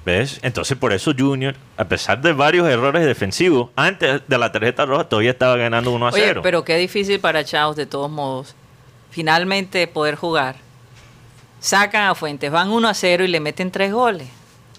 ¿ves? 0.06 0.40
Entonces 0.42 0.78
por 0.78 0.94
eso 0.94 1.14
Junior, 1.18 1.56
a 1.78 1.86
pesar 1.86 2.22
de 2.22 2.34
varios 2.34 2.68
errores 2.68 3.06
defensivos, 3.06 3.70
antes 3.76 4.22
de 4.28 4.38
la 4.38 4.52
tarjeta 4.52 4.86
roja 4.86 5.04
todavía 5.06 5.32
estaba 5.32 5.56
ganando 5.58 5.92
1 5.92 6.08
a 6.08 6.12
Oye, 6.12 6.24
0. 6.26 6.42
pero 6.44 6.64
qué 6.64 6.78
difícil 6.78 7.20
para 7.20 7.44
Chaos 7.44 7.76
de 7.76 7.86
todos 7.86 8.10
modos. 8.10 8.56
Finalmente 9.12 9.88
poder 9.88 10.16
jugar. 10.16 10.56
Sacan 11.60 12.04
a 12.04 12.16
Fuentes, 12.16 12.52
van 12.52 12.70
1 12.70 12.88
a 12.88 12.94
0 12.94 13.26
y 13.26 13.28
le 13.28 13.40
meten 13.40 13.72
tres 13.72 13.92
goles. 13.92 14.28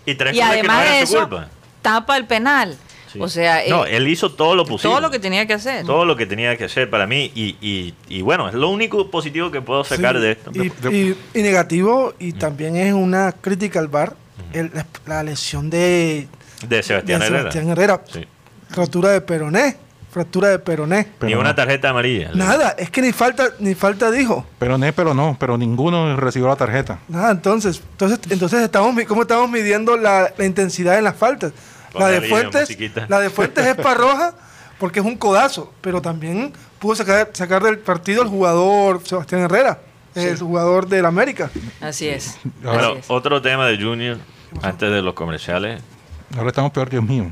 y 0.06 0.14
tres 0.14 0.34
Y 0.34 0.38
goles 0.40 0.56
que 0.56 0.62
no 0.62 0.72
además 0.72 0.90
de 0.90 1.02
eso, 1.02 1.18
culpa. 1.20 1.48
tapa 1.82 2.16
el 2.16 2.26
penal. 2.26 2.76
Sí. 3.12 3.18
O 3.20 3.28
sea, 3.28 3.60
no, 3.68 3.84
eh, 3.84 3.96
él 3.96 4.06
hizo 4.08 4.30
todo 4.32 4.54
lo 4.54 4.64
posible. 4.64 4.92
todo 4.94 5.00
lo 5.00 5.10
que 5.10 5.18
tenía 5.18 5.44
que 5.44 5.54
hacer. 5.54 5.84
Todo 5.84 6.04
lo 6.04 6.14
que 6.16 6.26
tenía 6.26 6.56
que 6.56 6.64
hacer 6.64 6.88
para 6.88 7.06
mí. 7.08 7.30
Y, 7.34 7.56
y, 7.60 7.92
y 8.08 8.22
bueno, 8.22 8.48
es 8.48 8.54
lo 8.54 8.68
único 8.70 9.10
positivo 9.10 9.50
que 9.50 9.60
puedo 9.60 9.82
sacar 9.84 10.14
Sí, 10.16 10.22
de 10.22 10.30
esto. 10.30 10.50
Y, 10.54 10.72
y- 10.96 11.16
y 11.34 11.42
negativo, 11.42 12.14
y 12.20 12.32
también 12.32 12.76
es 12.76 12.92
una 12.94 13.32
crítica 13.32 13.80
al 13.80 13.88
VAR, 13.88 14.14
el- 14.52 14.70
la, 14.74 14.86
la 15.06 15.22
lesión 15.22 15.70
de, 15.70 16.28
De 16.66 16.82
Sebastián 16.82 17.20
de 17.20 17.26
Herrera. 17.26 17.38
Sebastián 17.42 17.68
Herrera. 17.70 18.00
Sí. 18.12 18.26
Rotura 18.74 19.10
de 19.10 19.20
peroné. 19.20 19.76
Fractura 20.10 20.48
de 20.48 20.58
peroné. 20.58 20.98
Ni 20.98 21.08
Pero 21.20 21.38
una 21.40 21.50
no. 21.50 21.54
tarjeta 21.54 21.90
amarilla. 21.90 22.30
Nada, 22.34 22.74
es 22.76 22.90
que 22.90 23.00
ni 23.00 23.12
falta, 23.12 23.44
ni 23.60 23.76
falta 23.76 24.10
dijo. 24.10 24.44
Pero 24.58 24.76
no, 24.76 24.92
pero 24.92 25.14
no, 25.14 25.36
pero 25.38 25.56
ninguno 25.56 26.16
recibió 26.16 26.48
la 26.48 26.56
tarjeta. 26.56 26.98
Nada, 27.06 27.30
entonces, 27.30 27.80
entonces, 27.92 28.18
entonces 28.28 28.60
estamos, 28.62 29.00
¿cómo 29.04 29.22
estamos 29.22 29.48
midiendo 29.48 29.96
la, 29.96 30.32
la 30.36 30.44
intensidad 30.44 30.98
en 30.98 31.04
las 31.04 31.14
faltas? 31.14 31.52
La 31.94 32.08
de 32.08 32.22
Fuentes, 32.22 32.76
la 33.08 33.20
de 33.20 33.30
Fuentes 33.30 33.64
es 33.66 33.76
para 33.76 33.94
roja 33.94 34.34
porque 34.80 34.98
es 34.98 35.06
un 35.06 35.16
codazo, 35.16 35.72
pero 35.80 36.02
también 36.02 36.52
pudo 36.80 36.96
sacar, 36.96 37.30
sacar 37.32 37.62
del 37.62 37.78
partido 37.78 38.22
el 38.22 38.28
jugador 38.28 39.00
Sebastián 39.06 39.42
Herrera, 39.42 39.78
el 40.24 40.38
jugador 40.38 40.88
del 40.88 41.06
América. 41.06 41.50
Así 41.80 42.08
es. 42.08 42.38
Ahora- 42.64 42.78
así 42.78 42.86
Bueno, 42.88 43.00
es. 43.00 43.04
otro 43.10 43.40
tema 43.42 43.66
de 43.66 43.82
Junior, 43.82 44.18
antes 44.62 44.90
de 44.90 45.02
los 45.02 45.14
comerciales. 45.14 45.82
Ahora 46.36 46.48
estamos 46.48 46.70
peor, 46.72 46.90
Dios 46.90 47.02
mío. 47.04 47.30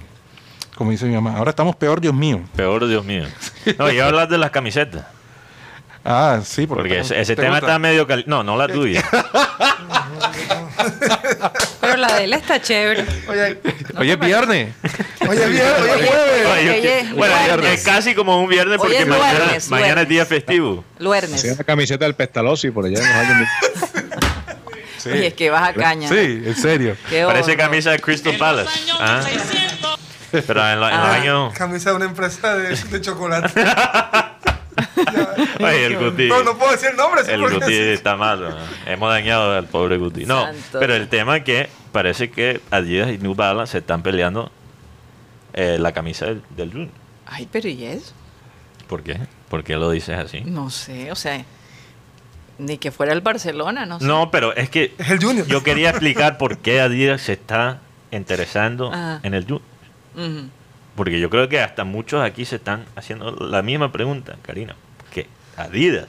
Como 0.77 0.91
dice 0.93 1.07
mi 1.07 1.15
mamá. 1.15 1.37
Ahora 1.37 1.51
estamos 1.51 1.75
peor, 1.77 2.01
Dios 2.01 2.15
mío. 2.15 2.41
Peor, 2.57 2.87
Dios 2.87 3.05
mío. 3.05 3.25
No, 3.79 3.91
iba 3.91 4.05
a 4.05 4.09
hablar 4.09 4.29
de 4.29 4.39
las 4.39 4.51
camisetas. 4.51 5.05
Ah, 6.05 6.41
sí, 6.43 6.67
Porque 6.67 7.01
ese, 7.01 7.21
ese 7.21 7.37
¿te 7.37 7.43
tema 7.43 7.57
gusta? 7.57 7.67
está 7.67 7.79
medio 7.79 8.07
cali- 8.07 8.25
No, 8.27 8.43
no 8.43 8.57
la 8.57 8.67
tuya. 8.69 9.05
La 11.99 12.15
de 12.17 12.25
él 12.25 12.33
está 12.33 12.61
chévere. 12.63 13.05
Oye, 13.29 13.59
Oye, 13.97 14.13
es 14.13 14.19
viernes. 14.21 14.75
Oye, 15.29 15.47
bien, 15.49 15.63
oye, 15.83 16.07
jueves. 16.07 16.47
Oye, 16.47 16.71
Oye, 16.71 16.81
que- 16.81 17.13
bueno, 17.15 17.35
viernes. 17.45 17.79
es 17.81 17.85
casi 17.85 18.15
como 18.15 18.41
un 18.43 18.49
viernes 18.49 18.79
porque 18.79 18.99
es 18.99 19.07
mañana, 19.07 19.39
luernes, 19.39 19.69
mañana 19.69 19.89
es 19.89 19.95
luernes. 19.95 20.09
día 20.09 20.27
festivo. 20.27 20.85
Luernes. 20.99 21.35
Hacía 21.35 21.53
una 21.55 21.65
camiseta 21.65 22.05
del 22.05 22.15
Pestalozzi 22.15 22.71
por 22.71 22.87
allá. 22.87 22.99
Sí. 24.99 25.11
Oye, 25.11 25.27
es 25.29 25.35
que 25.35 25.51
vas 25.51 25.69
a 25.71 25.75
caña. 25.75 26.09
Sí, 26.09 26.15
en 26.45 26.57
serio. 26.57 26.97
Qué 27.09 27.25
Parece 27.25 27.53
horror. 27.53 27.57
camisa 27.57 27.91
de 27.91 27.99
Crystal 28.01 28.37
Palace. 28.37 28.71
¿ah? 28.99 29.21
Pero 30.31 30.69
en, 30.71 30.81
lo- 30.81 30.89
en 30.89 30.97
los 30.97 31.07
Ah. 31.07 31.15
años... 31.15 31.55
Camisa 31.55 31.91
de 31.91 31.97
una 31.97 32.05
empresa 32.07 32.55
de, 32.57 32.77
de 32.77 33.01
chocolate. 33.01 33.65
Oye, 35.61 35.87
el 35.87 35.97
Guti. 35.97 36.29
No, 36.29 36.43
no 36.43 36.57
puedo 36.59 36.73
decir 36.73 36.91
el 36.91 36.97
nombre. 36.97 37.25
sí, 37.25 37.31
El 37.33 37.41
Guti 37.41 37.67
sí. 37.67 37.79
está 37.81 38.17
mal. 38.17 38.41
¿no? 38.41 38.57
Hemos 38.87 39.11
dañado 39.11 39.57
al 39.57 39.67
pobre 39.67 39.97
Guti. 39.97 40.25
No, 40.27 40.45
Santo 40.45 40.79
pero 40.81 40.95
el 40.95 41.09
tema 41.09 41.39
es 41.39 41.45
que 41.45 41.69
parece 41.89 42.31
que 42.31 42.61
Adidas 42.71 43.11
y 43.11 43.19
New 43.19 43.35
Balance 43.35 43.73
se 43.73 43.79
están 43.79 44.03
peleando 44.03 44.51
eh, 45.55 45.77
la 45.79 45.93
camisa 45.93 46.27
del, 46.27 46.43
del 46.57 46.71
Junior. 46.71 46.91
Ay, 47.27 47.49
pero 47.51 47.69
¿y 47.69 47.85
eso? 47.85 48.13
¿Por 48.89 49.03
qué? 49.03 49.19
¿Por 49.49 49.65
qué 49.65 49.77
lo 49.77 49.91
dices 49.91 50.19
así? 50.19 50.41
No 50.43 50.71
sé, 50.71 51.11
o 51.13 51.15
sea, 51.15 51.45
ni 52.59 52.79
que 52.79 52.91
fuera 52.91 53.13
el 53.13 53.21
Barcelona, 53.21 53.87
no 53.87 53.99
sé. 54.01 54.07
No, 54.07 54.31
pero 54.31 54.55
es 54.57 54.71
que 54.71 54.95
Es 54.99 55.11
el 55.11 55.23
Junior. 55.23 55.47
yo 55.47 55.63
quería 55.63 55.91
explicar 55.91 56.39
por 56.39 56.59
qué 56.59 56.81
Adidas 56.81 57.23
se 57.23 57.33
está 57.35 57.81
interesando 58.11 58.89
Ajá. 58.93 59.21
en 59.23 59.35
el 59.35 59.43
Junior. 59.45 59.63
Porque 60.97 61.21
yo 61.21 61.31
creo 61.31 61.49
que 61.49 61.61
hasta 61.61 61.85
muchos 61.85 62.23
aquí 62.25 62.45
se 62.45 62.57
están 62.57 62.85
haciendo 62.97 63.31
la 63.31 63.63
misma 63.63 63.93
pregunta, 63.93 64.37
Karina. 64.43 64.75
¿Qué? 65.13 65.27
Adidas 65.57 66.09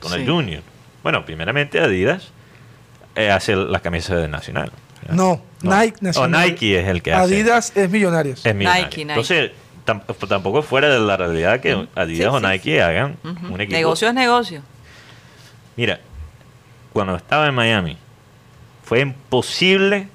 con 0.00 0.12
el. 0.14 0.26
Junior. 0.26 0.62
Bueno, 1.02 1.26
primeramente 1.26 1.78
Adidas 1.80 2.28
eh, 3.14 3.30
hace 3.30 3.54
las 3.56 3.82
camisas 3.82 4.16
de 4.20 4.28
Nacional. 4.28 4.72
No, 5.10 5.42
Nike 5.62 5.96
O 6.00 6.04
Nacional. 6.04 6.46
Nike 6.50 6.80
es 6.80 6.88
el 6.88 7.02
que 7.02 7.12
hace. 7.12 7.34
Adidas 7.34 7.72
es 7.76 7.90
Millonarios. 7.90 8.44
es 8.46 8.54
millonario. 8.54 8.84
Nike, 8.84 8.96
Nike. 9.04 9.12
Entonces, 9.12 9.50
tam- 9.84 10.02
tampoco 10.28 10.60
es 10.60 10.64
fuera 10.66 10.88
de 10.88 11.00
la 11.00 11.16
realidad 11.16 11.60
que 11.60 11.88
Adidas 11.94 12.30
Sí, 12.32 12.36
o 12.36 12.40
sí, 12.40 12.46
Nike 12.46 12.82
hagan 12.82 13.16
un 13.24 13.60
equipo. 13.60 13.76
Negocio 13.76 14.08
es 14.08 14.14
negocio. 14.14 14.62
Mira, 15.76 16.00
cuando 16.92 17.16
estaba 17.16 17.48
en 17.48 17.54
Miami, 17.54 17.96
fue 18.84 19.00
imposible 19.00 20.08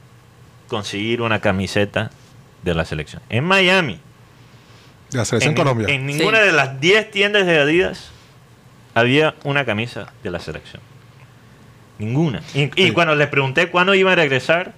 conseguir 0.68 1.22
una 1.22 1.40
camiseta 1.42 2.12
de 2.64 2.74
la 2.76 2.86
selección. 2.86 3.22
En 3.30 3.44
Miami, 3.44 4.00
De 5.12 5.18
la 5.18 5.26
selección 5.26 5.52
en, 5.54 5.58
Colombia. 5.58 5.88
en 5.90 6.06
ninguna 6.06 6.40
Sí. 6.40 6.46
de 6.46 6.52
las 6.52 6.80
10 6.80 7.12
tiendas 7.12 7.46
de 7.46 7.60
Adidas 7.60 8.10
había 8.94 9.36
una 9.44 9.66
camisa 9.66 10.08
de 10.24 10.32
la 10.32 10.40
selección. 10.40 10.82
Ninguna. 12.00 12.42
Y, 12.54 12.70
y 12.82 12.92
cuando 12.92 13.16
les 13.16 13.28
pregunté 13.28 13.70
cuándo 13.70 13.94
iba 13.96 14.12
a 14.12 14.16
regresar, 14.16 14.74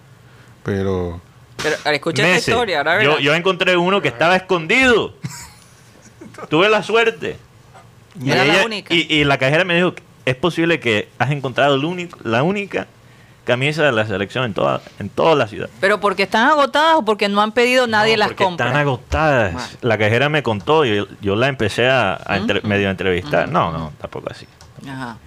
Pero 0.63 1.21
Pero 1.61 1.75
escucha 1.93 2.21
esta 2.23 2.33
meses, 2.35 2.47
historia, 2.47 2.77
ahora 2.79 3.03
yo, 3.03 3.19
yo 3.19 3.33
encontré 3.35 3.75
uno 3.77 4.01
que 4.01 4.07
estaba 4.09 4.35
escondido. 4.35 5.13
Tuve 6.49 6.69
la 6.69 6.83
suerte. 6.83 7.37
Y, 8.21 8.31
Era 8.31 8.45
la 8.45 8.65
única. 8.65 8.93
y- 8.93 9.07
y 9.13 9.23
la 9.23 9.37
cajera 9.37 9.63
me 9.65 9.75
dijo, 9.75 9.93
es 10.25 10.35
posible 10.35 10.79
que 10.79 11.09
has 11.17 11.31
encontrado 11.31 11.75
el 11.75 11.85
único, 11.85 12.17
la 12.23 12.43
única 12.43 12.87
camisa 13.45 13.83
de 13.83 13.91
la 13.91 14.05
selección 14.05 14.45
en 14.45 14.53
toda, 14.53 14.81
en 14.99 15.09
toda 15.09 15.35
la 15.35 15.47
ciudad. 15.47 15.69
Pero 15.79 15.99
porque 15.99 16.23
están 16.23 16.47
agotadas 16.49 16.95
o 16.97 17.05
porque 17.05 17.27
no 17.29 17.41
han 17.41 17.51
pedido, 17.51 17.87
nadie 17.87 18.13
No, 18.13 18.19
las 18.19 18.27
porque 18.29 18.43
compra. 18.43 18.67
Están 18.67 18.81
agotadas. 18.81 19.77
La 19.81 19.97
cajera 19.97 20.29
me 20.29 20.43
contó 20.43 20.85
y 20.85 20.95
yo, 20.97 21.07
yo 21.21 21.35
la 21.35 21.47
empecé 21.47 21.87
a, 21.89 22.19
a 22.25 22.37
entre- 22.37 22.59
Ujú. 22.59 22.67
medio 22.67 22.89
entrevistar. 22.89 23.49
No, 23.49 23.71
no, 23.71 23.91
tampoco 23.99 24.27
así. 24.31 24.45
Ajá. 24.87 25.17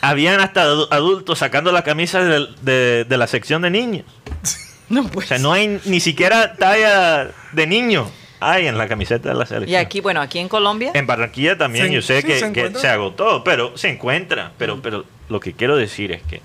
Habían 0.00 0.40
hasta 0.40 0.64
adu- 0.66 0.88
adultos 0.90 1.38
sacando 1.38 1.72
las 1.72 1.82
camisas 1.82 2.24
de, 2.26 2.46
de- 2.62 3.04
de 3.04 3.16
la 3.16 3.26
sección 3.26 3.62
de 3.62 3.70
niños. 3.70 4.04
No 4.90 5.00
O 5.00 5.08
pues. 5.08 5.28
sea, 5.28 5.38
no 5.38 5.50
hay 5.52 5.80
ni 5.86 5.98
siquiera 5.98 6.56
talla 6.56 7.30
de 7.52 7.66
niño. 7.66 8.06
Hay 8.38 8.66
en 8.66 8.76
la 8.76 8.86
camiseta 8.86 9.30
de 9.30 9.34
la 9.34 9.44
Y 9.44 9.46
selección. 9.46 9.80
aquí, 9.80 10.00
bueno, 10.02 10.20
aquí 10.20 10.38
en 10.38 10.48
Colombia. 10.50 10.90
En 10.92 11.06
Barranquilla 11.06 11.56
también 11.56 11.86
Se- 11.86 11.92
yo 11.94 12.02
sé 12.02 12.20
sí, 12.20 12.26
que, 12.26 12.34
se 12.34 12.40
que 12.52 12.60
encuentra. 12.60 12.80
se 12.82 12.88
agotó, 12.88 13.42
pero 13.42 13.76
se 13.78 13.88
encuentra. 13.88 14.52
Pero, 14.58 14.82
pero 14.82 15.06
lo 15.30 15.40
que 15.40 15.54
quiero 15.54 15.76
decir 15.76 16.12
es 16.12 16.22
que 16.22 16.42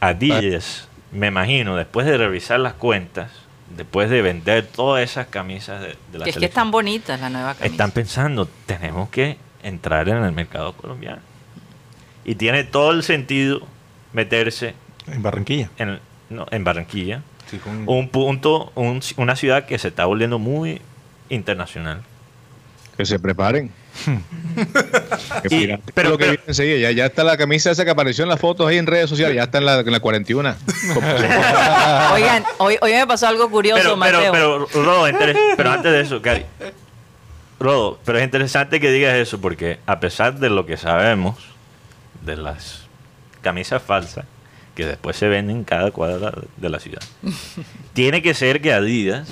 Adidas, 0.00 0.88
me 1.10 1.28
imagino, 1.28 1.76
después 1.76 2.06
de 2.06 2.16
revisar 2.18 2.60
las 2.60 2.74
cuentas, 2.74 3.30
después 3.76 4.10
de 4.10 4.22
vender 4.22 4.66
todas 4.66 5.02
esas 5.02 5.26
camisas 5.26 5.80
de, 5.80 5.96
de 6.12 6.18
la 6.18 6.24
que 6.24 6.30
es 6.30 6.36
que 6.36 6.44
están 6.44 6.70
bonitas 6.70 7.18
la 7.20 7.30
nueva 7.30 7.54
camisa. 7.54 7.66
están 7.66 7.90
pensando, 7.90 8.48
tenemos 8.66 9.08
que 9.08 9.38
entrar 9.62 10.08
en 10.08 10.22
el 10.22 10.32
mercado 10.32 10.72
colombiano. 10.74 11.20
Y 12.24 12.34
tiene 12.36 12.64
todo 12.64 12.90
el 12.92 13.02
sentido 13.02 13.60
meterse 14.12 14.74
en 15.06 15.22
Barranquilla. 15.22 15.70
en, 15.78 15.98
no, 16.30 16.46
en 16.50 16.64
Barranquilla, 16.64 17.22
Sí, 17.50 17.58
con- 17.58 17.84
un 17.88 18.08
punto, 18.08 18.72
un- 18.74 19.02
una 19.16 19.36
ciudad 19.36 19.66
que 19.66 19.78
se 19.78 19.88
está 19.88 20.06
volviendo 20.06 20.38
muy 20.38 20.80
internacional. 21.28 22.02
Que 22.96 23.04
se 23.04 23.18
preparen. 23.18 23.70
Que 25.42 25.54
Y- 25.54 25.58
mira, 25.58 25.80
pero- 25.94 26.10
lo 26.10 26.16
que 26.18 26.24
pero- 26.24 26.32
viene 26.36 26.44
enseguida. 26.46 26.78
Ya, 26.78 26.90
ya 26.92 27.06
está 27.06 27.24
la 27.24 27.36
camisa 27.36 27.70
esa 27.70 27.84
que 27.84 27.90
apareció 27.90 28.22
en 28.24 28.28
las 28.30 28.40
fotos 28.40 28.66
ahí 28.68 28.78
en 28.78 28.86
redes 28.86 29.10
sociales. 29.10 29.36
Ya 29.36 29.42
está 29.44 29.58
en 29.58 29.66
la, 29.66 29.80
en 29.80 29.90
la 29.92 30.00
41. 30.00 30.54
Oigan, 32.12 32.44
hoy, 32.58 32.76
hoy 32.80 32.92
me 32.92 33.06
pasó 33.06 33.26
algo 33.28 33.50
curioso, 33.50 33.82
Pero, 33.82 33.96
Mateo. 33.96 34.32
pero, 34.32 34.66
pero, 34.72 34.84
Rodo, 34.84 35.08
interes- 35.08 35.36
pero 35.56 35.70
antes 35.72 35.92
de 35.92 36.00
eso, 36.00 36.22
Cari, 36.22 36.44
Rodo, 37.60 37.98
pero 38.04 38.18
es 38.18 38.24
interesante 38.24 38.80
que 38.80 38.90
digas 38.90 39.14
eso 39.14 39.40
porque 39.40 39.78
a 39.86 40.00
pesar 40.00 40.38
de 40.38 40.50
lo 40.50 40.66
que 40.66 40.76
sabemos 40.76 41.36
de 42.24 42.36
las 42.36 42.84
camisas 43.42 43.82
falsas 43.82 44.24
que 44.74 44.86
después 44.86 45.16
se 45.16 45.28
venden 45.28 45.58
en 45.58 45.64
cada 45.64 45.90
cuadra 45.90 46.32
de 46.56 46.68
la 46.68 46.80
ciudad, 46.80 47.02
tiene 47.92 48.22
que 48.22 48.34
ser 48.34 48.60
que 48.60 48.72
Adidas, 48.72 49.28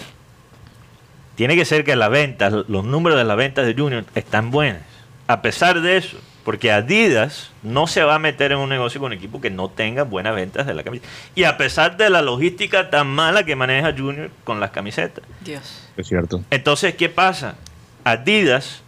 tiene 1.34 1.56
que 1.56 1.64
ser 1.64 1.84
que 1.84 1.96
las 1.96 2.10
ventas, 2.10 2.52
los 2.68 2.84
números 2.84 3.18
de 3.18 3.24
las 3.24 3.36
ventas 3.36 3.66
de 3.66 3.74
Junior 3.74 4.04
están 4.14 4.50
buenas. 4.50 4.82
A 5.26 5.40
pesar 5.42 5.80
de 5.80 5.96
eso, 5.96 6.18
porque 6.44 6.72
Adidas 6.72 7.50
no 7.62 7.86
se 7.86 8.02
va 8.02 8.16
a 8.16 8.18
meter 8.18 8.52
en 8.52 8.58
un 8.58 8.68
negocio 8.68 9.00
con 9.00 9.12
un 9.12 9.18
equipo 9.18 9.40
que 9.40 9.50
no 9.50 9.68
tenga 9.68 10.02
buenas 10.02 10.34
ventas 10.34 10.66
de 10.66 10.74
la 10.74 10.82
camiseta. 10.82 11.08
Y 11.34 11.44
a 11.44 11.56
pesar 11.56 11.96
de 11.96 12.10
la 12.10 12.22
logística 12.22 12.90
tan 12.90 13.08
mala 13.08 13.44
que 13.44 13.56
maneja 13.56 13.94
Junior 13.96 14.30
con 14.44 14.60
las 14.60 14.70
camisetas. 14.70 15.24
Dios. 15.40 15.88
Es 15.96 16.08
cierto. 16.08 16.42
Entonces, 16.50 16.94
¿qué 16.94 17.08
pasa? 17.08 17.56
Adidas 18.04 18.82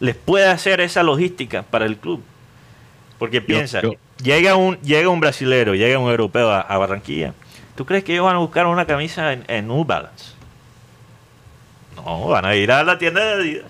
les 0.00 0.16
puede 0.16 0.46
hacer 0.46 0.80
esa 0.80 1.02
logística 1.02 1.62
para 1.62 1.84
el 1.84 1.98
club. 1.98 2.22
Porque 3.18 3.40
piensa, 3.40 3.82
yo- 3.82 3.94
llega 4.22 4.54
un 4.56 4.76
llega 4.80 5.08
un 5.08 5.20
brasilero, 5.20 5.74
llega 5.74 5.98
un 5.98 6.08
europeo 6.10 6.50
a, 6.50 6.60
a 6.60 6.78
Barranquilla. 6.78 7.34
¿Tú 7.76 7.84
crees 7.86 8.04
que 8.04 8.12
ellos 8.12 8.24
van 8.24 8.36
a 8.36 8.38
buscar 8.38 8.66
una 8.66 8.86
camisa 8.86 9.32
en, 9.32 9.44
en 9.48 9.66
New 9.68 9.84
Balance? 9.84 10.32
No, 11.96 12.26
van 12.28 12.44
a 12.44 12.54
ir 12.54 12.70
a 12.70 12.82
la 12.84 12.98
tienda 12.98 13.24
de 13.24 13.32
Adidas. 13.34 13.64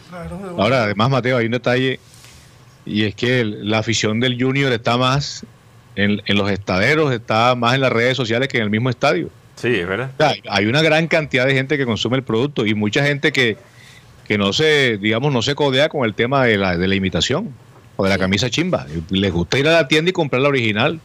Ahora, 0.56 0.84
además, 0.84 1.10
Mateo, 1.10 1.36
hay 1.38 1.46
un 1.46 1.52
detalle. 1.52 1.98
Y 2.84 3.04
es 3.04 3.14
que 3.14 3.40
el- 3.40 3.68
la 3.70 3.78
afición 3.78 4.20
del 4.20 4.40
Junior 4.42 4.72
está 4.72 4.96
más 4.96 5.44
en, 5.96 6.22
en 6.24 6.36
los 6.38 6.50
estaderos, 6.50 7.12
está 7.12 7.54
más 7.54 7.74
en 7.74 7.80
las 7.82 7.92
redes 7.92 8.16
sociales 8.16 8.48
que 8.48 8.58
en 8.58 8.64
el 8.64 8.70
mismo 8.70 8.88
estadio. 8.90 9.30
Sí, 9.56 9.74
es 9.74 9.86
verdad. 9.88 10.10
O 10.18 10.22
sea, 10.22 10.34
hay 10.50 10.66
una 10.66 10.82
gran 10.82 11.06
cantidad 11.08 11.44
de 11.46 11.52
gente 11.54 11.76
que 11.76 11.84
consume 11.84 12.16
el 12.16 12.22
producto 12.22 12.64
y 12.64 12.74
mucha 12.74 13.04
gente 13.04 13.32
que, 13.32 13.56
que 14.26 14.38
no 14.38 14.52
se, 14.52 14.96
digamos, 14.98 15.32
no 15.32 15.42
se 15.42 15.54
codea 15.54 15.88
con 15.88 16.04
el 16.04 16.14
tema 16.14 16.44
de 16.44 16.56
la, 16.56 16.76
de 16.76 16.86
la 16.88 16.94
imitación 16.94 17.52
o 18.00 18.04
de 18.04 18.10
la 18.10 18.14
Sí. 18.14 18.20
camisa 18.20 18.48
chimba. 18.48 18.86
Les 19.10 19.32
gusta 19.32 19.58
ir 19.58 19.68
a 19.68 19.72
la 19.72 19.88
tienda 19.88 20.08
y 20.10 20.12
comprar 20.12 20.40
la 20.40 20.48
original. 20.48 21.00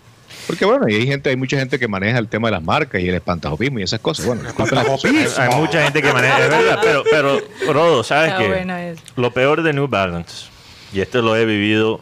Porque 0.48 0.66
bueno, 0.66 0.88
y 0.90 0.96
hay 0.96 1.08
gente, 1.08 1.30
hay 1.30 1.36
mucha 1.38 1.58
gente 1.58 1.80
que 1.80 1.88
maneja 1.88 2.18
el 2.20 2.28
tema 2.28 2.48
de 2.50 2.54
las 2.54 2.64
marcas 2.64 3.02
y 3.02 3.08
el 3.10 3.16
espantajopismo 3.16 3.80
y 3.80 3.84
esas 3.84 4.00
cosas. 4.00 4.26
Bueno, 4.26 4.42
Hay, 4.44 5.26
hay 5.50 5.56
mucha 5.60 5.84
gente 5.84 6.02
que 6.02 6.12
maneja, 6.14 6.44
es 6.44 6.50
verdad, 6.50 6.80
pero, 6.82 7.04
pero 7.10 7.74
Rodo, 7.74 8.04
¿sabes 8.04 8.34
qué? 8.34 8.48
bueno. 8.48 8.76
Lo 9.16 9.32
peor 9.32 9.64
de 9.64 9.74
New 9.74 9.88
Balance, 9.88 10.48
y 10.94 11.00
esto 11.02 11.22
lo 11.22 11.36
he 11.36 11.46
vivido 11.46 12.02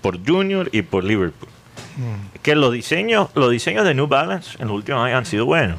por 0.00 0.18
Junior 0.26 0.68
y 0.72 0.82
por 0.82 1.04
Liverpool, 1.04 1.48
es 2.34 2.40
que 2.40 2.54
los 2.54 2.72
diseños, 2.72 3.28
los 3.34 3.50
diseños 3.50 3.84
de 3.84 3.94
New 3.94 4.06
Balance 4.06 4.56
en 4.58 4.68
los 4.68 4.76
últimos 4.76 5.04
años 5.04 5.18
han 5.18 5.26
sido 5.26 5.44
buenos. 5.44 5.78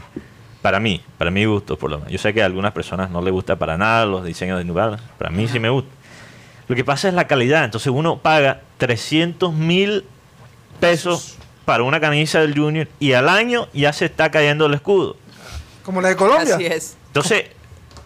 Para 0.62 0.79
mí, 0.79 1.01
para 1.17 1.29
mi 1.31 1.43
gusto 1.45 1.77
por 1.77 1.89
lo 1.91 1.97
menos. 1.97 2.12
Yo 2.12 2.19
sé 2.19 2.33
que 2.33 2.41
a 2.41 2.45
algunas 2.45 2.71
personas 2.73 3.09
no 3.09 3.21
les 3.21 3.33
gusta 3.33 3.55
para 3.57 3.77
nada 3.77 4.05
los 4.05 4.23
diseños 4.23 4.59
de 4.59 4.63
New 4.65 4.73
Balance, 4.75 5.03
para 5.17 5.29
mí 5.31 5.47
sí 5.47 5.59
me 5.59 5.69
gusta. 5.69 5.89
Lo 6.73 6.75
que 6.75 6.83
pasa 6.83 7.07
es 7.07 7.13
la 7.13 7.27
calidad, 7.27 7.65
entonces 7.65 7.93
uno 7.93 8.17
paga 8.17 8.62
300 8.79 9.53
mil 9.53 10.05
pesos 10.79 11.38
para 11.65 11.83
una 11.83 11.99
camisa 11.99 12.39
del 12.39 12.57
Junior 12.57 12.88
y 12.99 13.13
al 13.13 13.29
año 13.29 13.67
ya 13.73 13.93
se 13.93 14.05
está 14.05 14.31
cayendo 14.31 14.65
el 14.65 14.73
escudo. 14.73 15.15
Como 15.83 16.01
la 16.01 16.09
de 16.09 16.15
Colombia. 16.15 16.55
Así 16.55 16.65
es. 16.65 16.97
Entonces, 17.05 17.45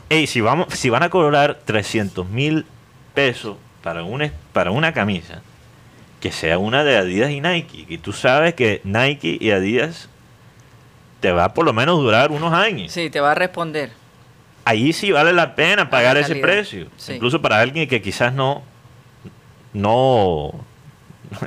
ey, 0.10 0.28
si, 0.28 0.42
vamos, 0.42 0.68
si 0.74 0.90
van 0.90 1.04
a 1.04 1.10
cobrar 1.10 1.62
300 1.64 2.28
mil 2.28 2.66
pesos 3.14 3.56
para 3.82 4.04
una, 4.04 4.34
para 4.52 4.72
una 4.72 4.92
camisa, 4.92 5.42
que 6.20 6.34
sea 6.34 6.58
una 6.58 6.84
de 6.84 6.98
Adidas 6.98 7.32
y 7.32 7.40
Nike. 7.40 7.86
Y 7.88 8.00
tú 8.00 8.12
sabes 8.12 8.54
que 8.54 8.82
Nike 8.84 9.38
y 9.40 9.52
Adidas 9.52 10.10
te 11.22 11.32
va 11.32 11.46
a 11.46 11.54
por 11.54 11.64
lo 11.64 11.72
menos 11.72 12.00
durar 12.02 12.32
unos 12.32 12.52
años. 12.52 12.92
Sí, 12.92 13.10
te 13.10 13.22
va 13.22 13.32
a 13.32 13.36
responder. 13.36 13.92
Ahí 14.68 14.94
sí 14.94 15.12
vale 15.12 15.34
la 15.34 15.56
pena 15.56 15.90
pagar 15.90 16.16
la 16.16 16.22
ese 16.22 16.36
precio. 16.36 16.88
Sí. 16.98 17.14
Incluso 17.14 17.42
para 17.42 17.60
alguien 17.62 17.88
que 17.88 18.02
quizás 18.02 18.34
no, 18.34 18.64
no, 19.74 20.54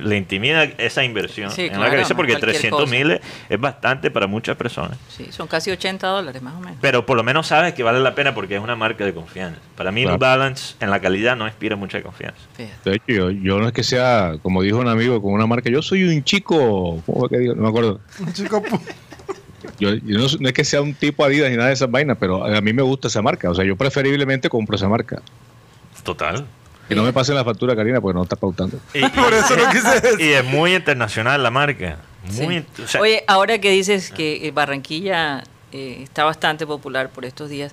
le 0.00 0.16
intimida 0.16 0.64
esa 0.64 1.04
inversión 1.04 1.50
Sí, 1.50 1.62
en 1.62 1.68
claro, 1.68 1.84
la 1.84 1.90
cabeza 1.90 2.14
porque 2.14 2.32
cualquier 2.32 2.52
300 2.52 2.80
cosa. 2.80 2.90
mil 2.90 3.20
es, 3.48 3.60
bastante 3.60 4.10
para 4.10 4.26
muchas 4.26 4.56
personas. 4.56 4.98
Sí, 5.08 5.28
son 5.30 5.48
casi 5.48 5.70
80 5.70 6.06
dólares 6.06 6.42
más 6.42 6.54
o 6.54 6.60
menos. 6.60 6.76
Pero 6.80 7.06
por 7.06 7.16
lo 7.16 7.22
menos 7.22 7.46
sabes 7.46 7.74
que 7.74 7.82
vale 7.82 8.00
la 8.00 8.14
pena 8.14 8.34
porque 8.34 8.56
es 8.56 8.60
una 8.62 8.76
marca 8.76 9.04
de 9.04 9.14
confianza. 9.14 9.60
Para 9.76 9.90
mí 9.90 10.02
Claro. 10.02 10.16
New 10.16 10.20
Balance 10.20 10.74
en 10.80 10.90
la 10.90 11.00
calidad 11.00 11.36
no 11.36 11.46
inspira 11.46 11.76
mucha 11.76 12.02
confianza. 12.02 12.40
Fíjate. 12.56 12.90
De 12.90 12.96
hecho, 12.96 13.04
yo, 13.08 13.30
yo 13.30 13.58
no 13.58 13.66
es 13.68 13.72
que 13.72 13.82
sea, 13.82 14.34
como 14.42 14.62
dijo 14.62 14.78
un 14.78 14.88
amigo 14.88 15.20
con 15.22 15.32
una 15.32 15.46
marca, 15.46 15.70
yo 15.70 15.82
soy 15.82 16.04
un 16.04 16.22
chico, 16.24 17.02
¿cómo 17.06 17.28
que 17.28 17.38
digo? 17.38 17.54
No 17.54 17.62
me 17.62 17.68
acuerdo. 17.68 18.00
Un 18.20 18.32
chico 18.32 18.62
Yo, 19.78 19.94
yo 19.94 20.18
no, 20.18 20.26
no 20.40 20.48
es 20.48 20.54
que 20.54 20.64
sea 20.64 20.82
un 20.82 20.94
tipo 20.94 21.24
Adidas 21.24 21.50
ni 21.50 21.56
nada 21.56 21.68
de 21.68 21.74
esas 21.74 21.90
vainas, 21.90 22.16
pero 22.18 22.44
a 22.44 22.60
mí 22.60 22.72
me 22.72 22.82
gusta 22.82 23.08
esa 23.08 23.22
marca. 23.22 23.50
O 23.50 23.54
sea, 23.54 23.64
yo 23.64 23.76
preferiblemente 23.76 24.48
compro 24.48 24.76
esa 24.76 24.88
marca. 24.88 25.22
Total. 26.02 26.46
Que 26.88 26.94
no 26.96 27.02
me 27.04 27.12
pasen 27.12 27.36
la 27.36 27.44
factura, 27.44 27.76
Karina, 27.76 28.00
porque 28.00 28.16
no 28.16 28.22
está 28.24 28.36
pautando. 28.36 28.78
Y, 28.94 29.00
Por 29.08 29.32
eso 29.32 29.54
lo 29.56 29.70
quise 29.70 30.00
decir. 30.00 30.20
y 30.20 30.32
es 30.32 30.44
muy 30.44 30.74
internacional 30.74 31.42
la 31.42 31.50
marca. 31.50 31.98
Muy, 32.34 32.64
Sí. 32.76 32.82
o 32.82 32.88
sea, 32.88 33.00
Oye, 33.00 33.24
ahora 33.26 33.58
que 33.58 33.70
dices 33.70 34.10
que 34.10 34.46
eh, 34.46 34.50
Barranquilla 34.50 35.44
eh, 35.72 36.00
está 36.02 36.24
bastante 36.24 36.66
popular 36.66 37.08
por 37.10 37.24
estos 37.24 37.48
días, 37.48 37.72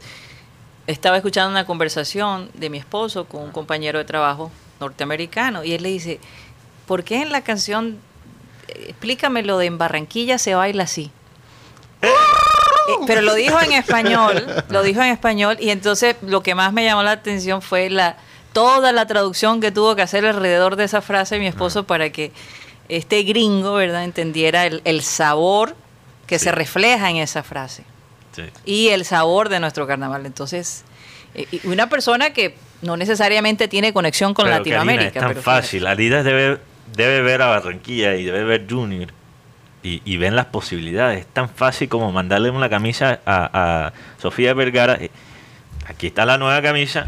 estaba 0.85 1.17
escuchando 1.17 1.49
una 1.51 1.65
conversación 1.65 2.49
de 2.53 2.69
mi 2.69 2.77
esposo 2.77 3.25
con 3.25 3.41
un 3.43 3.51
compañero 3.51 3.97
de 3.99 4.05
trabajo 4.05 4.51
norteamericano 4.79 5.63
y 5.63 5.73
él 5.73 5.83
le 5.83 5.89
dice, 5.89 6.19
¿por 6.85 7.03
qué 7.03 7.21
en 7.23 7.31
la 7.31 7.41
canción, 7.41 7.97
eh, 8.69 8.85
explícame 8.89 9.41
lo 9.43 9.57
de 9.57 9.65
en 9.65 9.77
Barranquilla 9.77 10.37
se 10.37 10.55
baila 10.55 10.83
así? 10.83 11.11
Eh, 12.01 12.07
pero 13.05 13.21
lo 13.21 13.33
dijo 13.33 13.59
en 13.61 13.73
español, 13.73 14.45
lo 14.69 14.83
dijo 14.83 15.01
en 15.01 15.09
español 15.09 15.57
y 15.59 15.69
entonces 15.71 16.15
lo 16.21 16.41
que 16.41 16.55
más 16.55 16.71
me 16.73 16.85
llamó 16.85 17.03
la 17.03 17.11
atención 17.11 17.61
fue 17.61 17.89
la 17.89 18.17
toda 18.53 18.91
la 18.91 19.05
traducción 19.05 19.59
que 19.61 19.71
tuvo 19.71 19.95
que 19.95 20.01
hacer 20.01 20.25
alrededor 20.25 20.75
de 20.77 20.85
esa 20.85 21.01
frase 21.01 21.37
mi 21.37 21.47
esposo 21.47 21.83
para 21.85 22.09
que 22.11 22.31
este 22.89 23.23
gringo, 23.23 23.73
¿verdad?, 23.73 24.03
entendiera 24.03 24.65
el, 24.65 24.81
el 24.85 25.01
sabor 25.01 25.75
que 26.25 26.39
Sí. 26.39 26.45
se 26.45 26.51
refleja 26.51 27.09
en 27.09 27.17
esa 27.17 27.43
frase 27.43 27.83
sí. 28.35 28.43
y 28.65 28.89
el 28.89 29.05
sabor 29.05 29.49
de 29.49 29.59
nuestro 29.59 29.85
carnaval. 29.85 30.25
Entonces, 30.25 30.83
eh, 31.35 31.45
una 31.65 31.89
persona 31.89 32.31
que 32.31 32.55
no 32.81 32.95
necesariamente 32.97 33.67
tiene 33.67 33.91
conexión 33.93 34.33
con 34.33 34.45
Pero, 34.45 34.57
Latinoamérica. 34.57 35.03
Karina, 35.03 35.07
es 35.09 35.13
tan 35.13 35.27
pero 35.29 35.41
fíjate. 35.41 35.61
fácil. 35.61 35.87
Adidas 35.87 36.23
debe, 36.25 36.57
debe 36.95 37.21
ver 37.21 37.41
a 37.41 37.47
Barranquilla 37.47 38.15
y 38.15 38.23
debe 38.25 38.43
ver 38.43 38.65
Junior 38.69 39.09
y, 39.87 40.01
y 40.05 40.17
ven 40.17 40.35
las 40.35 40.45
posibilidades. 40.47 41.19
Es 41.21 41.27
tan 41.27 41.49
fácil 41.49 41.87
como 41.89 42.11
mandarle 42.11 42.49
una 42.49 42.69
camisa 42.69 43.19
a, 43.25 43.49
a 43.87 43.93
Sofía 44.21 44.53
Vergara. 44.53 44.95
eh, 44.99 45.11
Aquí 45.87 46.07
está 46.07 46.25
la 46.25 46.37
nueva 46.37 46.61
camisa. 46.61 47.07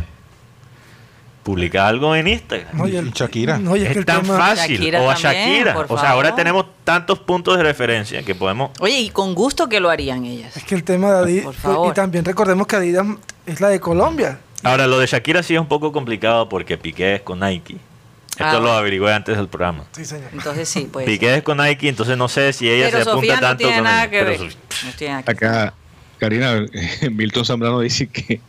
Publica 1.44 1.88
algo 1.88 2.16
en 2.16 2.28
Instagram. 2.28 2.78
No, 2.78 2.88
y 2.88 2.96
el- 2.96 3.12
Shakira. 3.12 3.58
no, 3.58 3.76
y 3.76 3.80
es 3.82 3.88
es 3.88 3.94
que 3.94 4.00
el 4.00 4.06
tan 4.06 4.22
tema- 4.22 4.38
fácil. 4.38 4.78
Shakira 4.78 5.02
o 5.02 5.10
a 5.10 5.16
Shakira. 5.16 5.86
O 5.88 5.98
sea, 5.98 6.12
ahora 6.12 6.36
tenemos 6.36 6.66
tantos 6.84 7.20
puntos 7.20 7.58
de 7.58 7.64
referencia 7.64 8.22
que 8.24 8.36
podemos. 8.36 8.72
Oye, 8.80 9.00
y 9.00 9.10
con 9.10 9.34
gusto 9.34 9.68
que 9.68 9.80
lo 9.80 9.90
harían 9.90 10.26
ellas. 10.26 10.56
Es 10.58 10.64
que 10.64 10.76
el 10.76 10.84
tema 10.84 11.12
de 11.12 11.18
Adidas. 11.20 11.46
Por 11.46 11.54
favor. 11.56 11.92
Y 11.92 11.94
también 11.96 12.24
recordemos 12.26 12.68
que 12.68 12.76
Adidas 12.76 13.06
es 13.46 13.62
la 13.62 13.70
de 13.70 13.80
Colombia. 13.80 14.40
Ahora, 14.64 14.86
lo 14.86 15.00
de 15.00 15.08
Shakira 15.08 15.42
sí 15.42 15.56
es 15.56 15.60
un 15.62 15.68
poco 15.68 15.92
complicado 15.92 16.50
porque 16.50 16.78
Piqué 16.78 17.16
es 17.16 17.22
con 17.22 17.40
Nike. 17.40 17.78
Esto 18.40 18.58
Ah, 18.58 18.60
lo 18.60 18.72
averigüé 18.72 19.14
antes 19.14 19.36
del 19.36 19.50
programa. 19.50 19.84
Sí, 19.92 20.06
señor. 20.06 20.30
Entonces 20.32 20.70
sí, 20.70 20.88
pues. 20.92 21.06
Piqué 21.06 21.36
es 21.36 21.44
con 21.44 21.58
Nike, 21.58 21.90
entonces 21.90 22.18
no 22.18 22.30
sé 22.30 22.54
si 22.54 22.70
ella 22.70 22.86
pero 22.90 23.04
se 23.04 23.10
apunta 23.10 23.16
Sofía 23.16 23.36
no 23.36 23.42
tanto 23.42 23.58
tiene 23.58 23.76
con 23.76 23.84
nada 23.84 24.10
que 24.10 24.18
Pero 24.24 24.30
ver. 24.30 24.40
No 24.40 24.92
tiene 24.98 25.14
nada 25.14 25.24
que 25.24 25.34
ver. 25.34 25.50
Acá, 25.52 25.74
Karina, 26.20 26.66
Milton 27.12 27.46
Zambrano 27.46 27.82
dice 27.82 28.08
que 28.08 28.40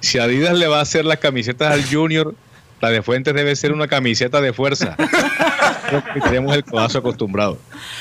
si 0.00 0.18
Adidas 0.18 0.56
le 0.56 0.68
va 0.68 0.78
a 0.78 0.82
hacer 0.82 1.04
las 1.04 1.18
camisetas 1.18 1.72
al 1.72 1.84
Junior, 1.84 2.34
la 2.80 2.90
de 2.90 3.02
Fuentes 3.02 3.34
debe 3.34 3.54
ser 3.56 3.72
una 3.72 3.88
camiseta 3.88 4.40
de 4.40 4.52
fuerza. 4.52 4.96
Creo 5.88 6.04
que 6.14 6.20
Tenemos 6.20 6.54
el 6.54 6.64
codazo 6.64 6.98
acostumbrado. 6.98 7.58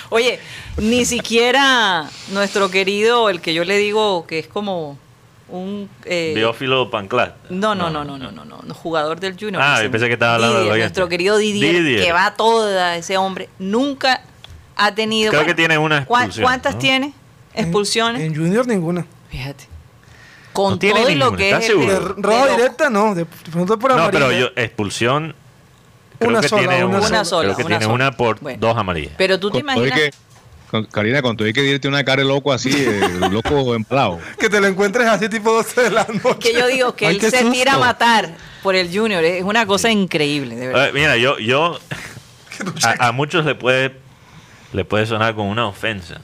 Oye, 0.10 0.40
ni 0.78 1.04
siquiera 1.06 2.08
nuestro 2.32 2.70
querido, 2.70 3.30
el 3.30 3.42
que 3.42 3.54
yo 3.56 3.66
le 3.66 3.78
digo 3.78 4.28
que 4.28 4.38
es 4.40 4.48
como 4.48 4.98
un... 5.52 5.90
eh, 6.06 6.34
Biófilo 6.36 6.90
Panclat. 6.90 7.36
No, 7.50 7.76
no, 7.76 7.90
no, 7.90 8.04
no, 8.04 8.18
no, 8.18 8.32
no, 8.32 8.46
no, 8.46 8.60
no, 8.64 8.74
jugador 8.74 9.20
del 9.20 9.34
Junior. 9.40 9.62
Ah, 9.64 9.80
pensé 9.92 10.08
que 10.08 10.14
estaba 10.14 10.36
hablando 10.36 10.56
de 10.56 10.62
Didier, 10.62 10.78
los 10.78 10.84
Nuestro 10.86 11.10
querido 11.10 11.38
Didier, 11.38 11.76
Didier. 11.84 12.04
que 12.04 12.12
va 12.12 12.34
toda 12.36 12.96
ese 12.96 13.18
hombre, 13.18 13.50
nunca 13.60 14.22
ha 14.76 14.94
tenido... 14.96 15.32
Creo 15.32 15.46
que 15.46 15.56
tiene 15.56 15.78
una 15.78 16.06
¿cuán- 16.06 16.24
expulsión, 16.26 16.44
¿Cuántas 16.46 16.74
¿no? 16.76 16.80
tiene? 16.80 17.14
¿Expulsiones? 17.54 18.22
En 18.22 18.36
Junior 18.36 18.66
ninguna. 18.68 19.06
Fíjate. 19.30 19.66
Con 20.54 20.72
No 20.74 20.80
tiene 20.80 21.02
todo 21.02 21.10
y 21.10 21.16
lo 21.16 21.26
ninguna, 21.26 21.38
que 21.38 21.50
¿estás 21.52 21.64
es... 21.66 21.70
el- 21.72 21.80
De 21.80 21.86
de 21.88 22.22
lo- 22.48 22.56
directa, 22.58 22.90
no. 22.90 23.16
De, 23.16 23.24
de 23.26 23.52
pronto 23.52 23.78
por 23.80 23.96
No, 23.96 24.10
pero 24.12 24.32
yo, 24.32 24.48
expulsión. 24.56 25.36
Creo 26.18 26.32
Una 26.32 26.42
que 26.42 26.50
sola, 26.50 26.62
tiene 26.68 26.84
una 26.86 27.00
una, 27.00 27.24
sola, 27.26 27.44
Creo 27.44 27.56
que 27.56 27.62
una 27.64 27.68
tiene 27.78 27.84
sola. 27.86 27.96
una 27.96 28.12
por 28.12 28.40
Bueno. 28.42 28.58
dos 28.60 28.78
amarillas. 28.78 29.14
Pero 29.18 29.40
tú 29.40 29.50
te 29.52 29.62
todo 29.62 29.76
y 29.76 29.88
imaginas... 29.88 30.12
Karina, 30.92 31.22
con 31.22 31.36
todo 31.36 31.48
y 31.48 31.54
que 31.54 31.62
dirte 31.62 31.88
una 31.88 32.04
cara 32.04 32.22
de 32.22 32.28
loco 32.28 32.52
así, 32.54 32.70
eh, 32.72 33.02
loco 33.32 33.74
empalado. 33.76 34.20
Que 34.40 34.50
te 34.50 34.60
lo 34.62 34.68
encuentres 34.68 35.08
así 35.08 35.28
tipo 35.30 35.52
12 35.52 35.82
de 35.84 35.90
la 35.92 36.06
noche. 36.24 36.40
que 36.40 36.54
yo 36.54 36.68
digo 36.68 36.96
que 36.96 37.08
Ay, 37.08 37.16
él 37.16 37.22
se 37.22 37.44
tira 37.52 37.72
a 37.72 37.76
susto. 37.76 37.80
matar 37.80 38.30
por 38.62 38.76
el 38.76 38.88
Junior. 38.96 39.24
Es 39.24 39.44
una 39.44 39.66
cosa 39.66 39.90
increíble, 39.92 40.56
de 40.56 40.68
verdad. 40.68 40.90
Mira, 40.94 41.18
yo, 41.18 41.40
yo 41.40 41.80
a, 42.84 43.08
a 43.08 43.12
muchos 43.12 43.46
le 43.46 43.56
puede, 43.56 43.96
le 44.74 44.86
puede 44.86 45.06
sonar 45.06 45.34
como 45.36 45.50
una 45.50 45.66
ofensa, 45.68 46.22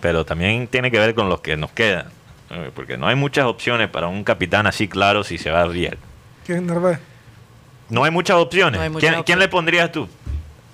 pero 0.00 0.24
también 0.24 0.68
tiene 0.68 0.90
que 0.90 0.98
ver 0.98 1.14
con 1.14 1.28
los 1.28 1.40
que 1.40 1.56
nos 1.56 1.72
quedan, 1.72 2.06
eh, 2.50 2.70
porque 2.74 2.96
no 2.96 3.08
hay 3.08 3.16
muchas 3.16 3.46
opciones 3.46 3.88
para 3.88 4.06
un 4.06 4.22
capitán 4.22 4.66
así 4.66 4.86
claro 4.86 5.24
si 5.24 5.38
se 5.38 5.50
va 5.50 5.62
a 5.62 5.66
Riel. 5.66 5.98
¿Quién, 6.46 6.66
Narváez? 6.66 7.00
No 7.88 8.04
hay 8.04 8.10
muchas 8.10 8.36
opciones. 8.36 8.78
No 8.78 8.82
hay 8.84 8.90
muchas 8.90 9.00
¿Quién, 9.00 9.10
opciones. 9.20 9.26
quién 9.26 9.38
le 9.40 9.48
pondrías 9.48 9.90
tú? 9.92 10.08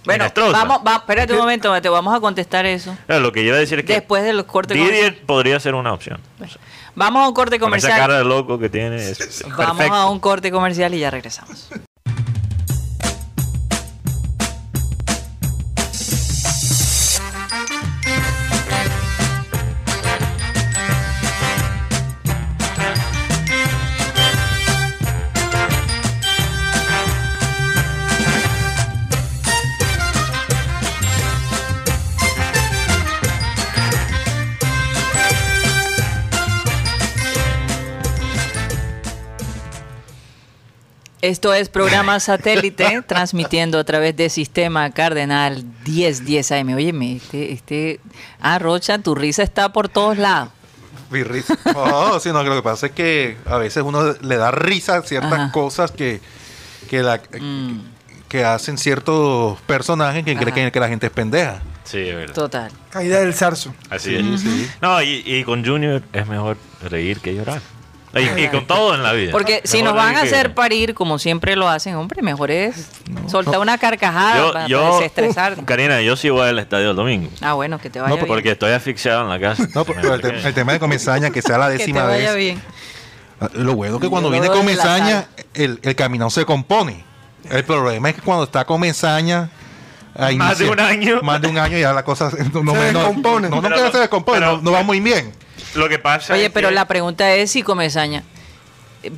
Bueno, 0.04 0.24
vamos, 0.52 0.80
va, 0.86 0.96
espérate 0.96 1.32
un 1.32 1.38
momento, 1.38 1.70
Mateo, 1.70 1.92
vamos 1.92 2.14
a 2.14 2.20
contestar 2.20 2.66
eso. 2.66 2.96
Eh, 3.08 3.20
Lo 3.20 3.30
que 3.32 3.42
yo 3.42 3.48
iba 3.48 3.56
a 3.56 3.60
decir 3.60 3.78
es 3.78 3.84
que 3.84 3.92
Después 3.94 4.24
de 4.24 4.32
los 4.32 4.44
cortes 4.46 4.74
Didier 4.76 4.90
comerciales. 4.92 5.20
podría 5.26 5.60
ser 5.60 5.74
una 5.74 5.92
opción. 5.92 6.20
Vamos 6.94 7.24
a 7.24 7.28
un 7.28 7.34
corte 7.34 7.58
Con 7.58 7.72
esa 7.74 7.88
comercial. 7.88 7.98
cara 8.08 8.18
de 8.18 8.24
loco 8.24 8.58
que 8.58 8.68
tiene. 8.68 8.96
es- 8.96 9.20
es 9.20 9.42
Vamos 9.48 9.76
perfecto. 9.76 9.94
a 9.94 10.10
un 10.10 10.18
corte 10.20 10.50
comercial 10.50 10.92
y 10.94 10.98
ya 10.98 11.10
regresamos. 11.10 11.68
Esto 41.22 41.54
es 41.54 41.68
programa 41.68 42.18
satélite 42.18 43.02
transmitiendo 43.06 43.78
a 43.78 43.84
través 43.84 44.16
de 44.16 44.28
Sistema 44.28 44.90
Cardenal 44.90 45.64
1010 45.86 46.50
AM. 46.52 46.74
Óyeme, 46.74 47.16
este, 47.16 47.52
este, 47.52 48.00
ah, 48.40 48.58
Rocha, 48.58 48.98
tu 48.98 49.14
risa 49.14 49.42
está 49.44 49.72
por 49.72 49.88
todos 49.88 50.18
lados. 50.18 50.50
Mi 51.10 51.22
risa. 51.22 51.56
No, 51.74 52.18
sino 52.18 52.42
que 52.42 52.48
lo 52.48 52.56
que 52.56 52.62
pasa 52.62 52.86
es 52.86 52.92
que 52.92 53.36
a 53.46 53.56
veces 53.58 53.82
uno 53.84 54.14
le 54.20 54.36
da 54.36 54.50
risa 54.50 54.96
a 54.96 55.02
ciertas 55.02 55.32
Ajá. 55.32 55.52
cosas 55.52 55.92
que, 55.92 56.20
que, 56.90 57.02
la, 57.02 57.20
Mm. 57.38 57.82
que 58.28 58.44
hacen 58.44 58.76
ciertos 58.76 59.60
personajes 59.60 60.24
que 60.24 60.32
Ajá. 60.32 60.40
creen 60.40 60.66
que, 60.66 60.72
que 60.72 60.80
la 60.80 60.88
gente 60.88 61.06
es 61.06 61.12
pendeja. 61.12 61.62
Sí, 61.84 61.98
es 61.98 62.16
verdad. 62.16 62.34
Total. 62.34 62.72
Caída 62.90 63.20
del 63.20 63.34
zarzo. 63.34 63.74
Así 63.90 64.14
es. 64.16 64.24
No, 64.80 65.00
y, 65.02 65.22
y 65.26 65.44
con 65.44 65.64
Junior 65.64 66.02
es 66.12 66.26
mejor 66.26 66.56
reír 66.88 67.20
que 67.20 67.34
llorar. 67.34 67.60
Y, 68.14 68.40
y 68.42 68.48
con 68.48 68.66
todo 68.66 68.94
en 68.94 69.02
la 69.02 69.12
vida. 69.12 69.32
Porque 69.32 69.62
si 69.64 69.78
Mejor 69.78 69.94
nos 69.96 70.04
van 70.04 70.16
a 70.16 70.20
hacer 70.22 70.52
parir 70.54 70.92
como 70.94 71.18
siempre 71.18 71.56
lo 71.56 71.66
hacen, 71.68 71.94
hombre, 71.94 72.20
mejor 72.22 72.50
es 72.50 72.88
soltar 73.26 73.58
una 73.58 73.78
carcajada 73.78 74.36
yo, 74.36 74.52
para, 74.52 74.66
yo, 74.66 74.82
para 74.82 74.96
desestresar. 74.96 75.64
Karina, 75.64 76.00
yo 76.02 76.14
sí 76.16 76.28
voy 76.28 76.46
al 76.48 76.58
estadio 76.58 76.90
el 76.90 76.96
domingo. 76.96 77.30
Ah, 77.40 77.54
bueno, 77.54 77.78
que 77.78 77.88
te 77.88 78.00
vaya 78.00 78.14
bien. 78.14 78.26
Porque 78.26 78.50
estoy 78.50 78.72
asfixiado 78.72 79.22
en 79.22 79.28
la 79.30 79.40
casa. 79.40 79.66
No, 79.74 79.84
pero 79.86 80.14
el, 80.14 80.20
te- 80.20 80.46
el 80.46 80.54
tema 80.54 80.72
de 80.72 80.78
Comesaña, 80.78 81.30
que 81.30 81.40
sea 81.40 81.56
la 81.56 81.66
que 81.70 81.72
te 81.72 81.78
décima 81.78 82.04
vaya 82.04 82.32
vez. 82.32 82.36
bien. 82.36 82.62
Ah, 83.40 83.48
Lo 83.54 83.74
bueno 83.74 83.98
que 83.98 84.08
cuando 84.10 84.28
Yo 84.28 84.32
viene 84.40 84.48
Comesaña, 84.48 85.26
el, 85.54 85.80
el 85.82 85.96
camino 85.96 86.28
se 86.28 86.44
compone. 86.44 87.04
El 87.50 87.64
problema 87.64 88.10
es 88.10 88.16
que 88.16 88.20
cuando 88.20 88.44
está 88.44 88.64
Comesaña. 88.66 89.48
Más 90.36 90.58
de 90.58 90.68
un 90.68 90.78
año. 90.78 91.20
Más 91.22 91.40
de 91.40 91.48
un 91.48 91.56
año 91.56 91.78
ya 91.78 91.92
la 91.94 92.04
cosa 92.04 92.30
no, 92.52 92.62
no, 92.62 92.72
Se 92.74 92.92
no- 92.92 92.98
descompone. 92.98 93.48
No, 93.48 93.56
no, 93.56 93.62
Pero 93.62 93.76
que 93.76 93.82
no- 93.82 93.90
se 93.90 93.98
descompone, 94.00 94.38
pero- 94.40 94.56
no, 94.58 94.62
no 94.62 94.72
va 94.72 94.82
muy 94.82 95.00
bien. 95.00 95.32
Lo 95.74 95.88
que 95.88 95.98
pasa 95.98 96.34
Oye, 96.34 96.46
es 96.46 96.52
pero 96.52 96.68
que- 96.68 96.74
la 96.74 96.86
pregunta 96.86 97.34
es 97.34 97.50
si 97.50 97.62
Comesaña 97.62 98.22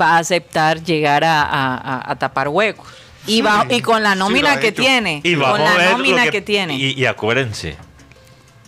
va 0.00 0.16
a 0.16 0.18
aceptar 0.18 0.82
llegar 0.82 1.24
a, 1.24 1.42
a- 1.42 1.76
a- 1.76 2.12
a 2.12 2.16
tapar 2.16 2.48
huecos. 2.48 2.86
Y, 3.26 3.40
va, 3.42 3.66
y 3.70 3.80
con 3.80 4.02
la 4.02 4.14
nómina 4.14 4.60
que 4.60 4.70
tiene, 4.72 5.20
Y 5.24 5.34
con 5.34 5.58
la 5.62 5.92
nómina 5.92 6.28
que, 6.28 6.42
tiene. 6.42 6.76
Y, 6.76 6.92
y 6.92 7.06
acuérdense, 7.06 7.76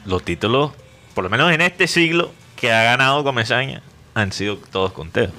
los 0.06 0.22
títulos, 0.24 0.72
por 1.14 1.24
lo 1.24 1.30
menos 1.30 1.52
en 1.52 1.60
este 1.60 1.86
siglo, 1.86 2.32
que 2.56 2.72
ha 2.72 2.82
ganado 2.82 3.22
Comesaña, 3.22 3.82
han 4.14 4.32
sido 4.32 4.56
todos 4.56 4.92
con 4.92 5.10
Teo. 5.10 5.30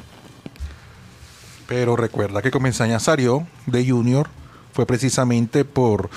Pero 1.68 1.96
recuerda 1.96 2.42
que 2.42 2.52
Comesaña 2.52 3.00
salió 3.00 3.46
de 3.66 3.88
Junior 3.90 4.30
fue 4.74 4.86
precisamente 4.86 5.66
por 5.66 6.10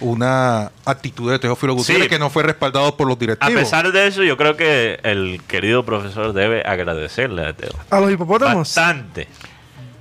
una 0.00 0.70
actitud 0.84 1.30
de 1.30 1.38
Teófilo 1.38 1.74
Gutiérrez 1.74 2.04
Sí. 2.04 2.08
que 2.10 2.18
no 2.18 2.30
fue 2.30 2.42
respaldado 2.42 2.96
por 2.96 3.06
los 3.06 3.16
A 3.16 3.20
directivos. 3.20 3.54
pesar 3.60 3.90
de 3.92 4.06
eso, 4.06 4.22
yo 4.22 4.36
creo 4.36 4.56
que 4.56 5.00
el 5.02 5.40
querido 5.46 5.84
profesor 5.84 6.32
debe 6.32 6.62
agradecerle 6.62 7.46
a 7.46 7.52
Teo. 7.52 7.70
A 7.90 8.00
los 8.00 8.10
hipopótamos. 8.12 8.56
Bastante. 8.74 9.28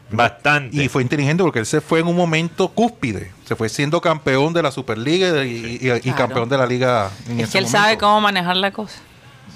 Bastante. 0.10 0.78
Y 0.82 0.88
fue 0.88 1.02
inteligente 1.02 1.44
porque 1.44 1.60
él 1.60 1.66
se 1.66 1.82
fue 1.82 2.00
en 2.00 2.08
un 2.08 2.16
momento 2.16 2.70
cúspide. 2.70 3.32
Se 3.46 3.56
fue 3.58 3.68
siendo 3.68 4.00
campeón 4.00 4.54
de 4.54 4.64
la 4.64 4.72
Superliga 4.72 5.44
y, 5.44 5.50
y- 5.50 5.88
y 5.88 6.00
Claro. 6.00 6.16
campeón 6.16 6.50
de 6.50 6.58
la 6.58 6.66
liga. 6.66 7.12
En 7.28 7.40
Es 7.40 7.44
ese 7.48 7.52
que 7.54 7.58
él 7.58 7.64
momento. 7.66 7.78
sabe 7.78 7.98
cómo 7.98 8.22
manejar 8.22 8.56
la 8.56 8.72
cosa. 8.72 9.00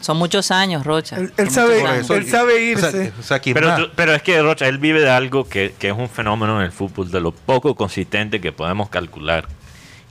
Son 0.02 0.18
muchos 0.18 0.50
años, 0.52 0.84
Rocha. 0.86 1.16
Él, 1.38 1.50
sabe, 1.52 1.86
años. 1.86 2.10
él 2.10 2.28
sabe 2.28 2.54
O 2.56 2.60
irse. 2.60 2.92
sea, 2.92 3.12
o 3.20 3.24
sea, 3.24 3.40
¿quién 3.40 3.54
Pero, 3.54 3.76
tú- 3.76 3.90
pero 3.96 4.14
es 4.16 4.24
que 4.24 4.42
Rocha, 4.42 4.68
él 4.68 4.80
vive 4.80 5.00
de 5.00 5.10
algo 5.12 5.48
que, 5.48 5.76
que 5.78 5.90
es 5.90 5.96
un 5.96 6.10
fenómeno 6.10 6.58
en 6.60 6.66
el 6.66 6.72
fútbol, 6.72 7.12
de 7.12 7.22
lo 7.22 7.32
poco 7.32 7.76
consistente 7.76 8.42
que 8.42 8.52
podemos 8.52 8.90
calcular. 8.90 9.48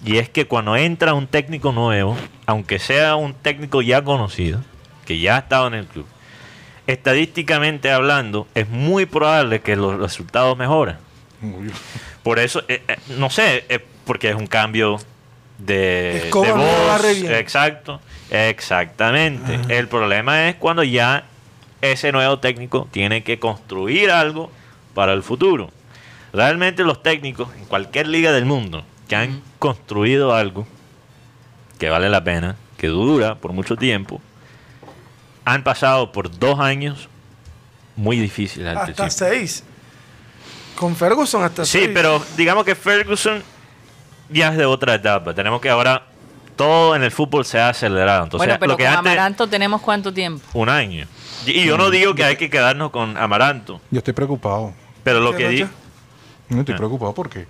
Y 0.05 0.17
es 0.17 0.29
que 0.29 0.47
cuando 0.47 0.77
entra 0.77 1.15
un 1.15 1.27
técnico 1.27 1.73
nuevo, 1.73 2.17
aunque 2.47 2.79
sea 2.79 3.17
un 3.17 3.35
técnico 3.35 3.83
ya 3.83 4.03
conocido, 4.03 4.61
que 5.05 5.19
ya 5.19 5.37
ha 5.37 5.39
estado 5.41 5.67
en 5.67 5.75
el 5.75 5.87
club, 5.87 6.07
estadísticamente 6.87 7.91
hablando, 7.91 8.49
es 8.55 8.69
muy 8.69 9.07
probable 9.07 9.61
que 9.61 9.77
los 9.77 9.99
resultados 9.99 10.57
mejoren. 10.57 10.97
Por 12.23 12.39
eso, 12.39 12.63
eh, 12.69 12.83
eh, 12.89 12.97
no 13.17 13.31
sé, 13.31 13.65
eh, 13.69 13.81
porque 14.05 14.31
es 14.31 14.35
un 14.35 14.47
cambio 14.47 14.99
de, 15.59 16.29
voz. 16.33 17.05
Exacto, 17.05 18.01
exactamente. 18.31 19.59
El 19.69 19.89
problema 19.89 20.49
es 20.49 20.57
cuando 20.57 20.83
ya 20.83 21.25
ese 21.83 22.13
nuevo 22.13 22.39
técnico 22.39 22.89
tiene 22.91 23.23
que 23.23 23.39
construir 23.39 24.11
algo 24.11 24.51
para 24.95 25.13
el 25.13 25.23
futuro. 25.23 25.71
Realmente 26.33 26.85
los 26.85 27.03
técnicos 27.03 27.49
en 27.57 27.65
cualquier 27.67 28.07
liga 28.09 28.33
del 28.33 28.45
mundo 28.45 28.85
que 29.11 29.17
han 29.17 29.43
construido 29.59 30.33
algo 30.33 30.69
que 31.81 31.91
vale 31.91 32.09
la 32.09 32.23
pena, 32.23 32.55
que 32.79 32.87
dura 32.87 33.35
por 33.35 33.53
mucho 33.53 33.75
tiempo, 33.77 34.21
han 35.45 35.65
pasado 35.65 36.13
por 36.13 36.31
dos 36.39 36.61
años 36.61 37.09
muy 37.97 38.19
difíciles 38.21 38.69
al 38.69 38.77
Hasta 38.79 38.95
principio. 38.95 39.11
seis. 39.11 39.65
Con 40.77 40.95
Ferguson 40.95 41.43
hasta 41.43 41.65
Sí, 41.65 41.79
seis. 41.81 41.91
pero 41.93 42.23
digamos 42.37 42.65
que 42.65 42.77
Ferguson 42.77 43.43
ya 44.29 44.51
es 44.53 44.57
de 44.57 44.65
otra 44.65 44.95
etapa. 44.95 45.35
Tenemos 45.35 45.61
que 45.61 45.69
ahora 45.71 46.05
todo 46.55 46.95
en 46.95 47.03
el 47.03 47.11
fútbol 47.11 47.45
se 47.45 47.59
ha 47.59 47.71
acelerado. 47.71 48.23
Entonces, 48.23 48.47
bueno, 48.47 48.61
pero 48.61 48.73
lo 48.73 48.77
que 48.77 48.85
con 48.85 48.93
antes, 48.95 49.13
Amaranto 49.13 49.49
tenemos 49.49 49.81
cuánto 49.83 50.15
tiempo. 50.15 50.47
un 50.55 50.69
año. 50.69 51.07
Y, 51.47 51.65
yo 51.65 51.77
no 51.77 51.91
digo 51.91 52.15
que 52.15 52.23
hay 52.23 52.37
que 52.37 52.49
quedarnos 52.49 52.91
con 52.93 53.17
Amaranto, 53.17 53.81
Yo 53.91 53.99
estoy 53.99 54.15
preocupado. 54.15 54.73
pero 55.03 55.19
lo 55.19 55.33
¿Qué, 55.33 55.39
que 55.39 55.49
di, 55.49 55.63
Rocha? 55.63 55.73
No 56.51 56.61
estoy 56.61 56.75
Ah. 56.75 56.79
preocupado 56.79 57.13
porque 57.13 57.47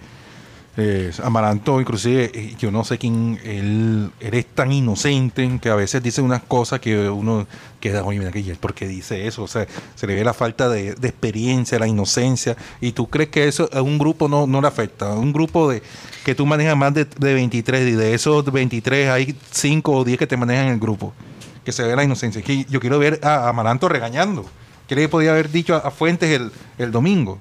eh, 0.77 1.11
Amaranto, 1.25 1.81
inclusive, 1.81 2.55
yo 2.59 2.71
no 2.71 2.85
sé 2.85 2.97
quién, 2.97 3.41
él, 3.45 4.13
es 4.21 4.47
tan 4.47 4.71
inocente 4.71 5.59
que 5.61 5.69
a 5.69 5.75
veces 5.75 6.01
dice 6.03 6.23
unas 6.23 6.43
cosas 6.43 6.79
que 6.79 7.09
uno 7.09 7.47
queda, 7.81 8.05
oye, 8.05 8.21
mira, 8.21 8.31
que 8.31 8.41
¿y 8.41 8.51
él 8.51 8.57
¿por 8.57 8.73
qué 8.73 8.87
dice 8.87 9.27
eso? 9.27 9.43
O 9.43 9.49
sea, 9.49 9.67
se 9.97 10.07
le 10.07 10.15
ve 10.15 10.23
la 10.23 10.33
falta 10.33 10.69
de, 10.69 10.91
experiencia, 10.91 11.79
la 11.79 11.89
inocencia. 11.89 12.57
¿Y 12.81 12.93
tú 12.93 13.09
crees 13.09 13.31
que 13.31 13.49
eso 13.49 13.69
a 13.73 13.83
un 13.83 13.99
grupo 13.99 14.29
no, 14.29 14.47
no 14.47 14.61
le 14.61 14.69
afecta? 14.69 15.13
A 15.13 15.15
un 15.17 15.33
grupo 15.33 15.69
de 15.71 15.83
que 16.25 16.35
tú 16.37 16.47
manejas 16.47 16.77
más 16.77 16.95
de, 16.95 17.05
de 17.05 17.35
23 17.35 17.89
y 17.89 17.93
de 17.93 18.15
esos 18.15 18.45
23 18.45 19.09
hay 19.09 19.37
5 19.51 19.93
o 19.93 20.05
10 20.05 20.19
que 20.19 20.27
te 20.27 20.37
manejan 20.37 20.67
en 20.67 20.73
el 20.75 20.81
grupo. 20.81 21.13
Que 21.65 21.73
se 21.73 21.83
ve 21.83 21.97
la 21.97 22.05
inocencia. 22.05 22.43
Yo 22.69 22.81
quiero 22.81 22.99
ver 22.99 23.21
a 23.25 23.49
Amaranto 23.49 23.89
regañando. 23.89 24.47
¿Qué 24.87 24.95
le 24.95 25.09
podía 25.09 25.33
haber 25.33 25.51
dicho 25.51 25.75
a, 25.75 25.79
a 25.79 25.91
Fuentes 25.91 26.31
el, 26.31 26.53
el 26.79 26.93
domingo? 26.93 27.41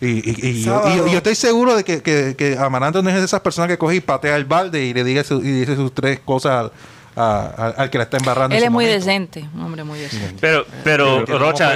Y, 0.00 0.06
y- 0.30 0.48
y 0.48 0.62
yo, 0.62 0.82
y 0.86 0.96
yo- 0.96 1.06
y 1.06 1.10
yo 1.12 1.16
estoy 1.18 1.34
seguro 1.34 1.76
de 1.76 1.84
que, 1.84 2.02
que, 2.02 2.34
que 2.36 2.58
Amaranto 2.58 3.02
no 3.02 3.08
es 3.10 3.16
de 3.16 3.24
esas 3.24 3.40
personas 3.40 3.68
que 3.68 3.78
coge 3.78 3.96
y 3.96 4.00
patea 4.00 4.36
el 4.36 4.44
balde 4.44 4.84
y 4.84 4.92
le 4.92 5.04
diga 5.04 5.24
su- 5.24 5.40
y 5.42 5.50
dice 5.60 5.76
sus 5.76 5.94
tres 5.94 6.20
cosas 6.20 6.52
al, 6.52 6.72
a- 7.16 7.52
a- 7.56 7.68
al 7.82 7.90
que 7.90 7.98
la 7.98 8.04
está 8.04 8.16
embarrando. 8.16 8.56
Él 8.56 8.62
es 8.64 8.70
muy 8.70 8.84
momento. 8.86 9.04
decente, 9.06 9.48
un 9.54 9.62
hombre 9.62 9.84
muy 9.84 9.98
decente. 10.00 10.36
pero, 10.40 10.66
pero 10.82 11.22
Pero 11.24 11.38
Rocha. 11.38 11.72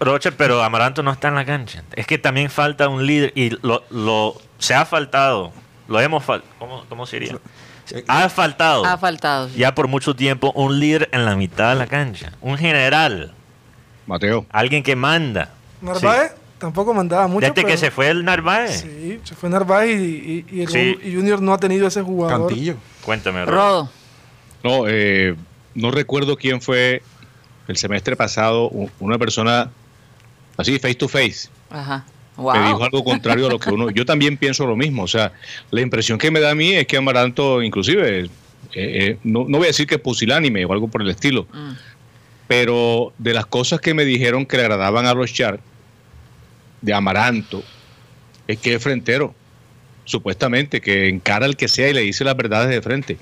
Rocha, 0.00 0.30
pero 0.36 0.62
Amaranto 0.62 1.02
no 1.02 1.12
está 1.12 1.28
en 1.28 1.34
la 1.34 1.44
cancha. 1.44 1.84
Es 1.94 2.06
que 2.06 2.18
también 2.18 2.50
falta 2.50 2.88
un 2.88 3.06
líder 3.06 3.32
y 3.36 3.50
lo, 3.64 3.84
lo 3.90 4.34
se 4.58 4.74
ha 4.74 4.84
faltado, 4.86 5.52
lo 5.88 6.00
hemos 6.00 6.24
faltado, 6.24 6.52
¿cómo, 6.58 6.84
¿cómo 6.88 7.06
sería? 7.06 7.36
Ha 8.08 8.28
faltado. 8.30 8.86
Ha 8.86 8.96
faltado. 8.96 9.48
sí. 9.50 9.58
ya 9.58 9.74
por 9.74 9.88
mucho 9.88 10.16
tiempo 10.16 10.52
un 10.54 10.80
líder 10.80 11.08
en 11.12 11.26
la 11.26 11.36
mitad 11.36 11.70
de 11.70 11.74
la 11.76 11.86
cancha, 11.86 12.32
un 12.40 12.56
general, 12.56 13.34
Mateo. 14.06 14.46
alguien 14.50 14.82
que 14.82 14.96
manda. 14.96 15.50
Narváez 15.82 16.32
tampoco 16.62 16.94
mandaba 16.94 17.26
mucho. 17.26 17.40
Desde 17.48 17.54
que 17.56 17.62
pero- 17.66 17.76
se 17.76 17.90
fue 17.90 18.08
el 18.08 18.24
Narváez. 18.24 18.82
Sí, 18.82 19.18
se 19.24 19.34
fue 19.34 19.50
Narváez 19.50 20.00
y, 20.00 20.04
y- 20.48 20.56
y 20.58 20.60
el- 20.62 20.68
Sí. 20.68 20.96
y 21.02 21.14
Junior 21.14 21.42
no 21.42 21.52
ha 21.52 21.58
tenido 21.58 21.88
ese 21.88 22.02
jugador. 22.02 22.48
Cantillo. 22.48 22.76
Cuéntame. 23.04 23.44
Rodo. 23.44 23.90
No, 24.62 24.84
eh, 24.86 25.34
no 25.74 25.90
recuerdo 25.90 26.36
quién 26.36 26.60
fue 26.62 27.02
el 27.66 27.76
semestre 27.76 28.14
pasado 28.16 28.70
una 29.00 29.18
persona 29.18 29.70
así, 30.56 30.78
face 30.78 30.94
to 30.94 31.08
face. 31.08 31.48
Ajá. 31.68 32.04
Me 32.36 32.42
dijo 32.60 32.76
Wow. 32.76 32.84
algo 32.84 33.04
contrario 33.04 33.46
a 33.46 33.50
lo 33.50 33.58
que 33.58 33.70
uno... 33.70 33.90
Yo 33.90 34.06
también 34.06 34.36
pienso 34.38 34.64
lo 34.66 34.74
mismo. 34.76 35.02
O 35.02 35.08
sea, 35.08 35.32
la 35.70 35.80
impresión 35.82 36.16
que 36.18 36.30
me 36.30 36.40
da 36.40 36.52
a 36.52 36.54
mí 36.54 36.72
es 36.72 36.86
que 36.86 36.96
Amaranto, 36.96 37.60
inclusive, 37.62 38.20
eh, 38.20 38.28
eh, 38.74 39.18
no, 39.24 39.44
no 39.48 39.58
voy 39.58 39.66
a 39.66 39.68
decir 39.68 39.86
que 39.86 39.96
es 39.96 40.00
pusilánime 40.00 40.64
o 40.64 40.72
algo 40.72 40.88
por 40.88 41.02
el 41.02 41.10
estilo, 41.10 41.46
Mm. 41.52 41.72
pero 42.48 43.12
de 43.18 43.34
las 43.34 43.46
cosas 43.46 43.80
que 43.80 43.94
me 43.94 44.04
dijeron 44.04 44.46
que 44.46 44.56
le 44.56 44.62
agradaban 44.62 45.06
a 45.06 45.14
los 45.14 45.32
Char, 45.32 45.60
de 46.82 46.92
Amaranto, 46.92 47.62
es 48.46 48.58
que 48.58 48.74
es 48.74 48.82
frentero, 48.82 49.34
supuestamente, 50.04 50.80
que 50.80 51.08
encara 51.08 51.46
al 51.46 51.56
que 51.56 51.68
sea 51.68 51.88
y 51.88 51.94
le 51.94 52.00
dice 52.02 52.24
las 52.24 52.36
verdades 52.36 52.68
de 52.68 52.82
frente. 52.82 53.16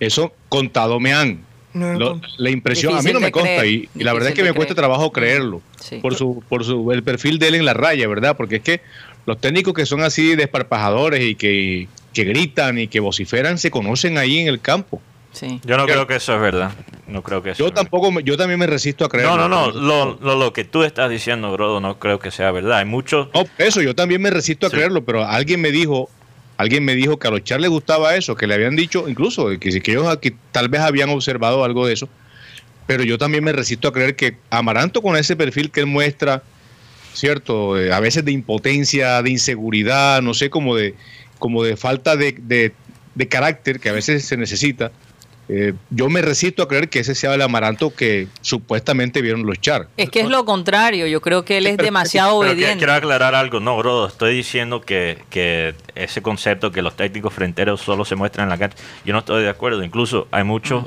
Eso 0.00 0.32
contado 0.48 0.98
me 1.00 1.12
han. 1.12 1.40
Lo- 1.74 2.20
la 2.36 2.50
impresión, 2.50 2.94
a 2.96 3.00
mí 3.02 3.12
no 3.12 3.20
me 3.20 3.32
consta 3.32 3.60
creer, 3.62 3.66
y, 3.66 3.88
y 3.94 4.04
la 4.04 4.12
verdad 4.12 4.28
es 4.30 4.34
que 4.34 4.42
me 4.42 4.52
cuesta 4.52 4.74
trabajo 4.74 5.10
creerlo 5.10 5.62
Sí. 5.80 5.96
por 6.02 6.14
su 6.14 6.44
por 6.48 6.64
su 6.64 6.92
el 6.92 7.02
perfil 7.02 7.38
de 7.38 7.48
él 7.48 7.54
en 7.54 7.64
la 7.64 7.72
raya, 7.72 8.06
¿verdad? 8.08 8.36
Porque 8.36 8.56
es 8.56 8.62
que 8.62 8.82
los 9.24 9.40
técnicos 9.40 9.72
que 9.72 9.86
son 9.86 10.02
así 10.02 10.36
desparpajadores 10.36 11.24
y 11.24 11.34
que, 11.34 11.88
que 12.12 12.24
gritan 12.24 12.78
y 12.78 12.88
que 12.88 13.00
vociferan 13.00 13.56
se 13.56 13.70
conocen 13.70 14.18
ahí 14.18 14.38
en 14.38 14.48
el 14.48 14.60
campo. 14.60 15.00
Sí. 15.32 15.60
Yo 15.64 15.76
no 15.76 15.86
creo 15.86 16.06
que 16.06 16.16
eso 16.16 16.34
es 16.34 16.40
verdad. 16.40 16.72
No 17.06 17.22
creo 17.22 17.42
que 17.42 17.50
eso 17.50 17.64
Yo 17.64 17.72
tampoco, 17.72 18.12
me- 18.12 18.22
yo 18.22 18.36
también 18.36 18.58
me 18.60 18.66
resisto 18.66 19.04
a 19.04 19.08
creerlo. 19.08 19.36
No, 19.36 19.48
no, 19.48 19.72
no. 19.72 19.80
Lo, 19.80 20.18
lo, 20.20 20.36
lo 20.38 20.52
que 20.52 20.64
tú 20.64 20.82
estás 20.82 21.10
diciendo, 21.10 21.50
Brodo, 21.52 21.80
no 21.80 21.98
creo 21.98 22.18
que 22.18 22.30
sea 22.30 22.50
verdad. 22.52 22.78
Hay 22.78 22.84
muchos. 22.84 23.28
No, 23.34 23.44
eso 23.58 23.80
yo 23.82 23.94
también 23.94 24.20
me 24.22 24.30
resisto 24.30 24.66
a 24.66 24.70
Sí. 24.70 24.76
creerlo, 24.76 25.04
pero 25.04 25.24
alguien 25.26 25.60
me 25.60 25.70
dijo, 25.72 26.10
alguien 26.58 26.84
me 26.84 26.94
dijo 26.94 27.18
que 27.18 27.28
a 27.28 27.30
los 27.30 27.42
Char 27.44 27.60
les 27.60 27.70
gustaba 27.70 28.14
eso, 28.14 28.34
que 28.34 28.46
le 28.46 28.54
habían 28.54 28.76
dicho, 28.76 29.08
incluso 29.08 29.48
que, 29.58 29.58
que 29.80 29.90
ellos 29.90 30.06
aquí 30.06 30.32
tal 30.52 30.68
vez 30.68 30.82
habían 30.82 31.08
observado 31.08 31.64
algo 31.64 31.86
de 31.86 31.94
eso, 31.94 32.08
pero 32.86 33.02
yo 33.02 33.16
también 33.16 33.42
me 33.42 33.52
resisto 33.52 33.88
a 33.88 33.92
creer 33.92 34.16
que 34.16 34.36
Amaranto 34.50 35.00
con 35.02 35.16
ese 35.16 35.34
perfil 35.34 35.70
que 35.70 35.80
él 35.80 35.86
muestra, 35.86 36.42
cierto, 37.14 37.78
Eh, 37.78 37.92
a 37.92 38.00
veces 38.00 38.24
de 38.24 38.32
impotencia, 38.32 39.22
de 39.22 39.30
inseguridad, 39.30 40.20
no 40.22 40.34
sé, 40.34 40.50
como 40.50 40.76
de, 40.76 40.94
como 41.38 41.62
de 41.64 41.76
falta 41.76 42.16
de, 42.16 42.34
de- 42.38 42.72
de 43.14 43.28
carácter 43.28 43.78
que 43.80 43.88
a 43.90 43.92
veces 43.92 44.24
se 44.24 44.36
necesita. 44.38 44.90
Eh, 45.54 45.74
yo 45.90 46.08
me 46.08 46.22
resisto 46.22 46.62
a 46.62 46.68
creer 46.68 46.88
que 46.88 47.00
ese 47.00 47.14
sea 47.14 47.34
el 47.34 47.42
Amaranto 47.42 47.94
que 47.94 48.26
supuestamente 48.40 49.20
vieron 49.20 49.44
los 49.44 49.60
Char. 49.60 49.88
Es 49.98 50.08
que 50.08 50.20
es 50.20 50.28
lo 50.28 50.46
contrario. 50.46 51.06
Yo 51.06 51.20
creo 51.20 51.44
que 51.44 51.58
él 51.58 51.66
es 51.66 51.76
demasiado 51.76 52.40
Pero 52.40 52.52
obediente. 52.52 52.78
quiero 52.78 52.94
aclarar 52.94 53.34
algo. 53.34 53.60
No, 53.60 53.76
Brodo, 53.76 54.06
estoy 54.06 54.34
diciendo 54.34 54.80
que, 54.80 55.18
que 55.28 55.74
ese 55.94 56.22
concepto 56.22 56.72
que 56.72 56.80
los 56.80 56.96
técnicos 56.96 57.34
fronteros 57.34 57.82
solo 57.82 58.06
se 58.06 58.16
muestran 58.16 58.46
en 58.46 58.50
la 58.50 58.58
cancha, 58.58 58.78
yo 59.04 59.12
no 59.12 59.18
estoy 59.18 59.42
de 59.42 59.50
acuerdo. 59.50 59.84
Incluso 59.84 60.26
hay 60.30 60.44
muchos 60.44 60.86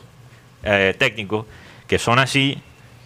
eh, 0.64 0.96
técnicos 0.98 1.46
que 1.88 2.00
son 2.00 2.18
así 2.18 2.58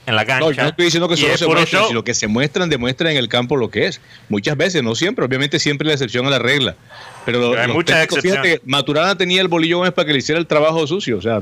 en 0.10 0.16
la 0.16 0.26
cancha. 0.26 0.46
No, 0.46 0.52
yo 0.52 0.62
no 0.64 0.70
estoy 0.70 0.86
diciendo 0.86 1.08
que 1.08 1.18
solo 1.18 1.38
se 1.38 1.48
muestran, 1.48 1.88
sino 1.88 2.04
que 2.04 2.14
se 2.14 2.28
muestran, 2.28 2.70
demuestran 2.70 3.12
en 3.12 3.18
el 3.18 3.30
campo 3.30 3.56
lo 3.56 3.70
que 3.70 3.88
es. 3.88 4.02
Muchas 4.28 4.58
veces, 4.58 4.84
no 4.84 4.96
siempre, 4.96 5.26
obviamente 5.26 5.60
siempre 5.60 5.88
la 5.88 5.94
excepción 5.94 6.26
a 6.26 6.30
la 6.30 6.40
regla. 6.40 6.76
Pero, 7.26 7.58
hay 7.58 7.68
los 7.68 7.76
muchas 7.76 8.08
técnicos, 8.08 8.22
fíjate, 8.22 8.62
Maturana 8.66 9.16
tenía 9.16 9.42
el 9.42 9.48
bolillo 9.48 9.78
Gómez 9.78 9.94
para 9.94 10.06
que 10.06 10.14
le 10.14 10.20
hiciera 10.20 10.40
el 10.40 10.48
trabajo 10.48 10.86
sucio. 10.88 11.18
O 11.18 11.22
sea, 11.22 11.42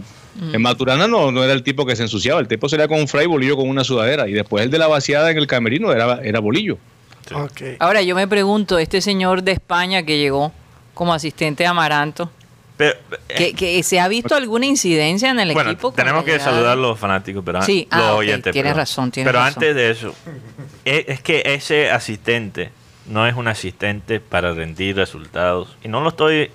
en 0.54 0.62
Maturana 0.62 1.08
no, 1.08 1.32
no 1.32 1.44
era 1.44 1.54
el 1.54 1.64
tipo 1.64 1.86
que 1.86 1.96
se 1.96 2.04
ensuciaba. 2.04 2.40
El 2.40 2.48
tipo 2.48 2.70
sería 2.70 2.88
con 2.88 3.00
un 3.00 3.08
fray 3.08 3.26
bolillo 3.26 3.56
con 3.56 3.70
una 3.70 3.84
sudadera. 3.84 4.28
Y 4.28 4.34
después 4.34 4.64
el 4.64 4.72
de 4.72 4.78
la 4.78 4.88
vaciada 4.88 5.32
en 5.32 5.38
el 5.38 5.48
camerino 5.48 5.92
era, 5.92 6.20
era 6.24 6.40
bolillo. 6.40 6.78
Ahora 7.80 8.02
yo 8.02 8.16
me 8.16 8.28
pregunto, 8.28 8.80
este 8.80 9.02
señor 9.02 9.44
de 9.44 9.52
España 9.52 10.04
que 10.04 10.18
llegó 10.18 10.52
como 10.94 11.14
asistente 11.14 11.64
de 11.64 11.68
Amaranto, 11.68 12.32
Pero, 12.78 12.96
eh, 13.30 13.36
que, 13.36 13.54
que 13.56 13.82
¿se 13.84 14.00
ha 14.00 14.08
visto 14.08 14.36
alguna 14.36 14.68
incidencia 14.68 15.32
en 15.32 15.40
el 15.40 15.52
bueno, 15.54 15.72
equipo? 15.72 15.92
tenemos 15.94 16.24
que 16.24 16.34
llegada? 16.34 16.52
saludar 16.52 16.74
a 16.74 16.76
los 16.76 17.00
fanáticos, 17.00 17.44
pero 17.44 17.62
Sí, 17.64 17.88
los 17.92 18.00
ah, 18.00 18.12
ok, 18.14 18.18
oyentes. 18.20 18.54
tienes 18.54 18.70
perdón. 18.72 18.80
razón, 18.82 19.12
tienes 19.12 19.28
Pero 19.34 19.40
razón. 19.44 19.54
antes 19.64 19.76
de 19.76 19.90
eso, 19.90 20.16
es, 20.86 21.06
es 21.08 21.22
que 21.22 21.42
ese 21.46 21.90
asistente 21.90 22.70
no 23.08 23.26
es 23.26 23.36
un 23.36 23.48
asistente 23.48 24.20
para 24.20 24.54
rendir 24.54 24.96
resultados. 24.96 25.76
Y 25.84 25.88
no 25.88 26.02
lo 26.02 26.10
estoy, 26.10 26.52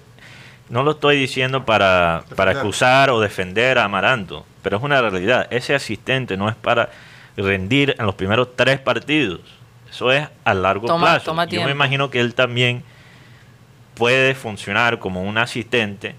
no 0.68 0.82
lo 0.84 0.92
estoy 0.92 1.18
diciendo 1.18 1.64
para, 1.64 2.22
para 2.36 2.52
excusar 2.52 3.10
o 3.10 3.20
defender 3.20 3.78
a 3.78 3.84
Amaranto, 3.84 4.46
pero 4.62 4.76
es 4.76 4.82
una 4.84 5.00
realidad. 5.00 5.48
Ese 5.50 5.74
asistente 5.74 6.36
no 6.36 6.48
es 6.48 6.54
para 6.54 6.90
rendir 7.36 7.96
en 7.98 8.06
los 8.06 8.14
primeros 8.14 8.54
tres 8.54 8.78
partidos. 8.78 9.40
Eso 9.90 10.12
es 10.12 10.26
a 10.44 10.54
largo 10.54 10.86
Toma- 10.86 11.06
plazo. 11.14 11.24
toma 11.26 11.46
Yo 11.46 11.64
me 11.64 11.72
imagino 11.72 12.10
que 12.10 12.20
él 12.20 12.34
también 12.34 12.84
puede 13.94 14.34
funcionar 14.34 14.98
como 14.98 15.22
un 15.22 15.38
asistente 15.38 16.14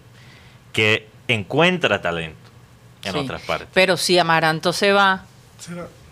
que 0.71 1.07
encuentra 1.27 2.01
talento 2.01 2.37
en 3.03 3.13
Sí. 3.13 3.19
otras 3.19 3.41
partes. 3.43 3.67
Pero 3.73 3.97
si 3.97 4.17
Amaranto 4.19 4.73
se 4.73 4.91
va 4.93 5.23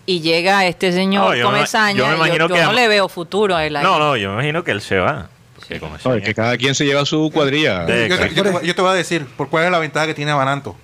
y 0.05 0.21
llega 0.21 0.65
este 0.65 0.91
señor 0.91 1.29
No, 1.29 1.35
yo 1.35 1.49
me- 1.51 1.57
Comesaña, 1.57 1.97
yo 1.97 2.05
me 2.05 2.11
yo, 2.11 2.15
imagino 2.17 2.47
yo 2.47 2.55
que 2.55 2.61
no 2.63 2.73
le 2.73 2.87
veo 2.87 3.07
futuro 3.09 3.55
a 3.55 3.65
él 3.65 3.75
ahí. 3.75 3.83
No, 3.83 3.99
no, 3.99 4.15
yo 4.17 4.29
me 4.29 4.33
imagino 4.35 4.63
que 4.63 4.71
él 4.71 4.81
se 4.81 4.97
va. 4.97 5.29
Porque 5.55 5.79
como 5.79 5.91
No, 6.03 6.13
es 6.15 6.21
se- 6.21 6.21
que 6.23 6.33
cada 6.33 6.57
quien 6.57 6.73
se 6.73 6.85
lleva 6.85 7.05
su 7.05 7.29
cuadrilla. 7.31 7.85
De- 7.85 8.09
Yo, 8.09 8.15
te- 8.17 8.23
exacto. 8.23 8.35
yo 8.35 8.43
te, 8.43 8.49
voy- 8.49 8.65
yo 8.67 8.75
te 8.75 8.81
voy 8.81 8.91
a 8.91 8.93
decir, 8.93 9.25
¿por 9.37 9.49
cuál 9.49 9.65
es 9.65 9.71
la 9.71 9.79
ventaja 9.79 10.07
que 10.07 10.13
tiene 10.15 10.31
Amaranto? 10.31 10.75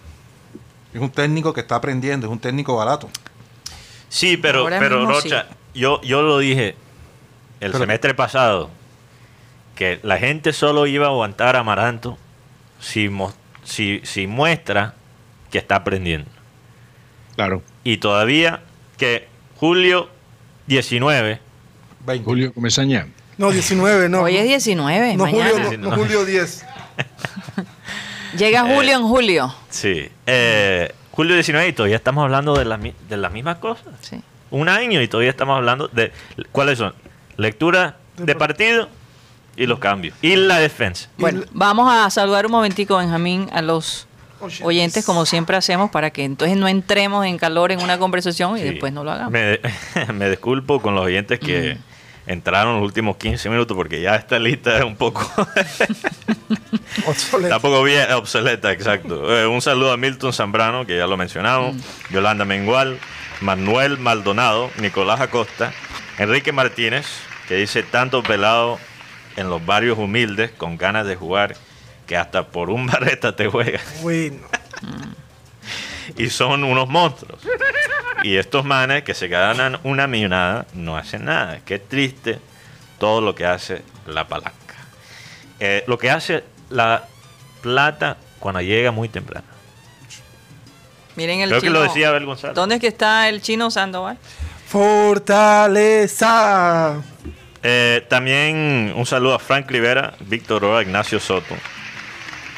Es 0.93 1.01
un 1.01 1.09
técnico 1.09 1.53
que 1.53 1.61
está 1.61 1.75
aprendiendo, 1.75 2.27
es 2.27 2.31
un 2.31 2.39
técnico 2.39 2.75
barato. 2.75 3.09
Sí, 4.09 4.37
pero, 4.37 4.59
Ahora 4.61 4.79
pero 4.79 5.05
Rocha, 5.05 5.47
yo, 5.73 5.99
yo 6.01 6.21
lo 6.21 6.37
dije 6.39 6.75
el 7.59 7.71
Pero- 7.71 7.79
semestre 7.79 8.13
pasado, 8.13 8.69
que 9.77 9.99
la 10.03 10.17
gente 10.17 10.51
solo 10.51 10.87
iba 10.87 11.05
a 11.05 11.09
aguantar 11.09 11.55
a 11.55 11.59
Amaranto 11.59 12.17
si, 12.81 13.09
si, 13.63 14.01
si 14.03 14.27
muestra 14.27 14.95
que 15.51 15.59
está 15.59 15.75
aprendiendo. 15.77 16.29
Claro. 17.35 17.61
Y 17.83 17.97
todavía 17.97 18.61
que 18.97 19.27
julio 19.55 20.09
19, 20.65 21.39
20. 22.05 22.25
Julio 22.25 22.53
Comesaña. 22.53 23.07
No, 23.37 23.51
19, 23.51 24.09
no. 24.09 24.23
Hoy 24.23 24.37
es 24.37 24.45
19, 24.45 25.15
no, 25.15 25.23
mañana. 25.23 25.51
Julio, 25.51 25.77
no, 25.77 25.89
no 25.91 25.95
Julio 25.95 26.25
10. 26.25 26.65
Llega 28.37 28.63
julio 28.63 28.95
en 28.95 29.03
julio. 29.03 29.55
sí, 29.69 30.09
eh, 30.25 30.91
julio 31.11 31.35
19 31.35 31.69
y 31.69 31.73
todavía 31.73 31.95
estamos 31.95 32.23
hablando 32.23 32.55
de, 32.55 32.65
la 32.65 32.77
de 32.77 33.17
las 33.17 33.31
mismas 33.31 33.57
cosas. 33.57 33.93
Sí. 34.01 34.21
Un 34.49 34.69
año 34.69 35.01
y 35.01 35.07
todavía 35.07 35.29
estamos 35.29 35.55
hablando 35.57 35.87
de 35.87 36.11
cuáles 36.51 36.79
son 36.79 36.93
lectura 37.37 37.97
de 38.17 38.35
partido 38.35 38.89
y 39.57 39.65
los 39.65 39.79
cambios 39.79 40.15
y 40.21 40.35
la 40.35 40.59
defensa. 40.59 41.09
Bueno, 41.17 41.43
vamos 41.51 41.91
a 41.91 42.09
saludar 42.09 42.45
un 42.45 42.51
momentico, 42.53 42.97
Benjamín, 42.97 43.49
a 43.51 43.61
los 43.61 44.07
Oyentes. 44.61 45.03
como 45.03 45.25
siempre 45.25 45.57
hacemos, 45.57 45.89
para 45.89 46.11
que 46.11 46.23
entonces 46.23 46.55
no 46.57 46.67
entremos 46.67 47.25
en 47.25 47.39
calor 47.39 47.71
en 47.71 47.81
una 47.81 47.97
conversación 47.97 48.55
y 48.57 48.61
Sí. 48.61 48.67
después 48.69 48.93
no 48.93 49.03
lo 49.03 49.11
hagamos. 49.11 49.31
Me, 49.33 49.59
me 50.13 50.29
disculpo 50.29 50.79
con 50.79 50.93
los 50.93 51.03
oyentes 51.05 51.39
que 51.39 51.77
entraron 52.27 52.75
los 52.75 52.83
últimos 52.83 53.17
15 53.17 53.49
minutos 53.49 53.75
porque 53.75 53.99
ya 54.01 54.15
esta 54.15 54.37
lista 54.37 54.77
es 54.77 54.83
un 54.83 54.95
poco, 54.95 55.21
Obsoleto. 57.07 57.47
está 57.47 57.55
un 57.55 57.61
poco 57.61 57.83
bien 57.83 58.11
obsoleta, 58.11 58.71
exacto. 58.71 59.35
Eh, 59.35 59.47
un 59.47 59.61
saludo 59.61 59.91
a 59.91 59.97
Milton 59.97 60.33
Zambrano, 60.33 60.85
que 60.85 60.97
ya 60.97 61.07
lo 61.07 61.17
mencionamos, 61.17 61.75
Yolanda 62.11 62.45
Mengual, 62.45 62.99
Manuel 63.41 63.97
Maldonado, 63.97 64.69
Nicolás 64.81 65.19
Acosta, 65.21 65.73
Enrique 66.17 66.51
Martínez, 66.51 67.05
que 67.47 67.55
dice 67.55 67.83
tanto 67.83 68.23
pelado 68.23 68.79
en 69.37 69.49
los 69.49 69.65
barrios 69.65 69.97
humildes 69.97 70.51
con 70.51 70.77
ganas 70.77 71.07
de 71.07 71.15
jugar 71.15 71.55
que 72.05 72.17
hasta 72.17 72.47
por 72.47 72.69
un 72.69 72.85
barreta 72.91 73.35
te 73.35 73.47
juega. 73.47 73.79
Bueno. 74.01 74.39
y 76.17 76.29
son 76.29 76.63
unos 76.65 76.89
monstruos. 76.89 77.39
Y 78.23 78.35
estos 78.37 78.65
manes 78.65 79.03
que 79.03 79.13
se 79.13 79.27
ganan 79.29 79.79
una 79.83 80.07
millonada 80.07 80.65
no 80.73 80.97
hacen 80.97 81.25
nada. 81.25 81.59
Qué 81.65 81.79
triste 81.79 82.39
todo 82.99 83.21
lo 83.21 83.35
que 83.35 83.45
hace 83.45 83.83
la 84.07 84.27
palanca. 84.27 84.53
Eh, 85.59 85.83
lo 85.87 85.97
que 85.97 86.09
hace 86.11 86.43
la 86.69 87.05
plata 87.61 88.17
cuando 88.39 88.61
llega 88.61 88.91
muy 88.91 89.07
temprano. 89.09 89.45
Miren 91.15 91.41
el 91.41 91.49
Creo 91.49 91.61
que 91.61 91.67
chino. 91.67 91.79
lo 91.79 91.85
decía 91.85 92.09
Abel 92.09 92.25
González. 92.25 92.55
¿Dónde 92.55 92.75
es 92.75 92.81
que 92.81 92.87
está 92.87 93.27
el 93.29 93.41
chino 93.41 93.69
Sandoval? 93.71 94.17
Fortaleza. 95.67 97.01
Eh, 97.69 98.05
también 98.07 98.93
un 98.95 99.05
saludo 99.05 99.33
a 99.35 99.39
Frank 99.39 99.69
Rivera, 99.69 100.13
Víctor 100.21 100.61
Roa, 100.61 100.81
Ignacio 100.81 101.19
Soto. 101.19 101.53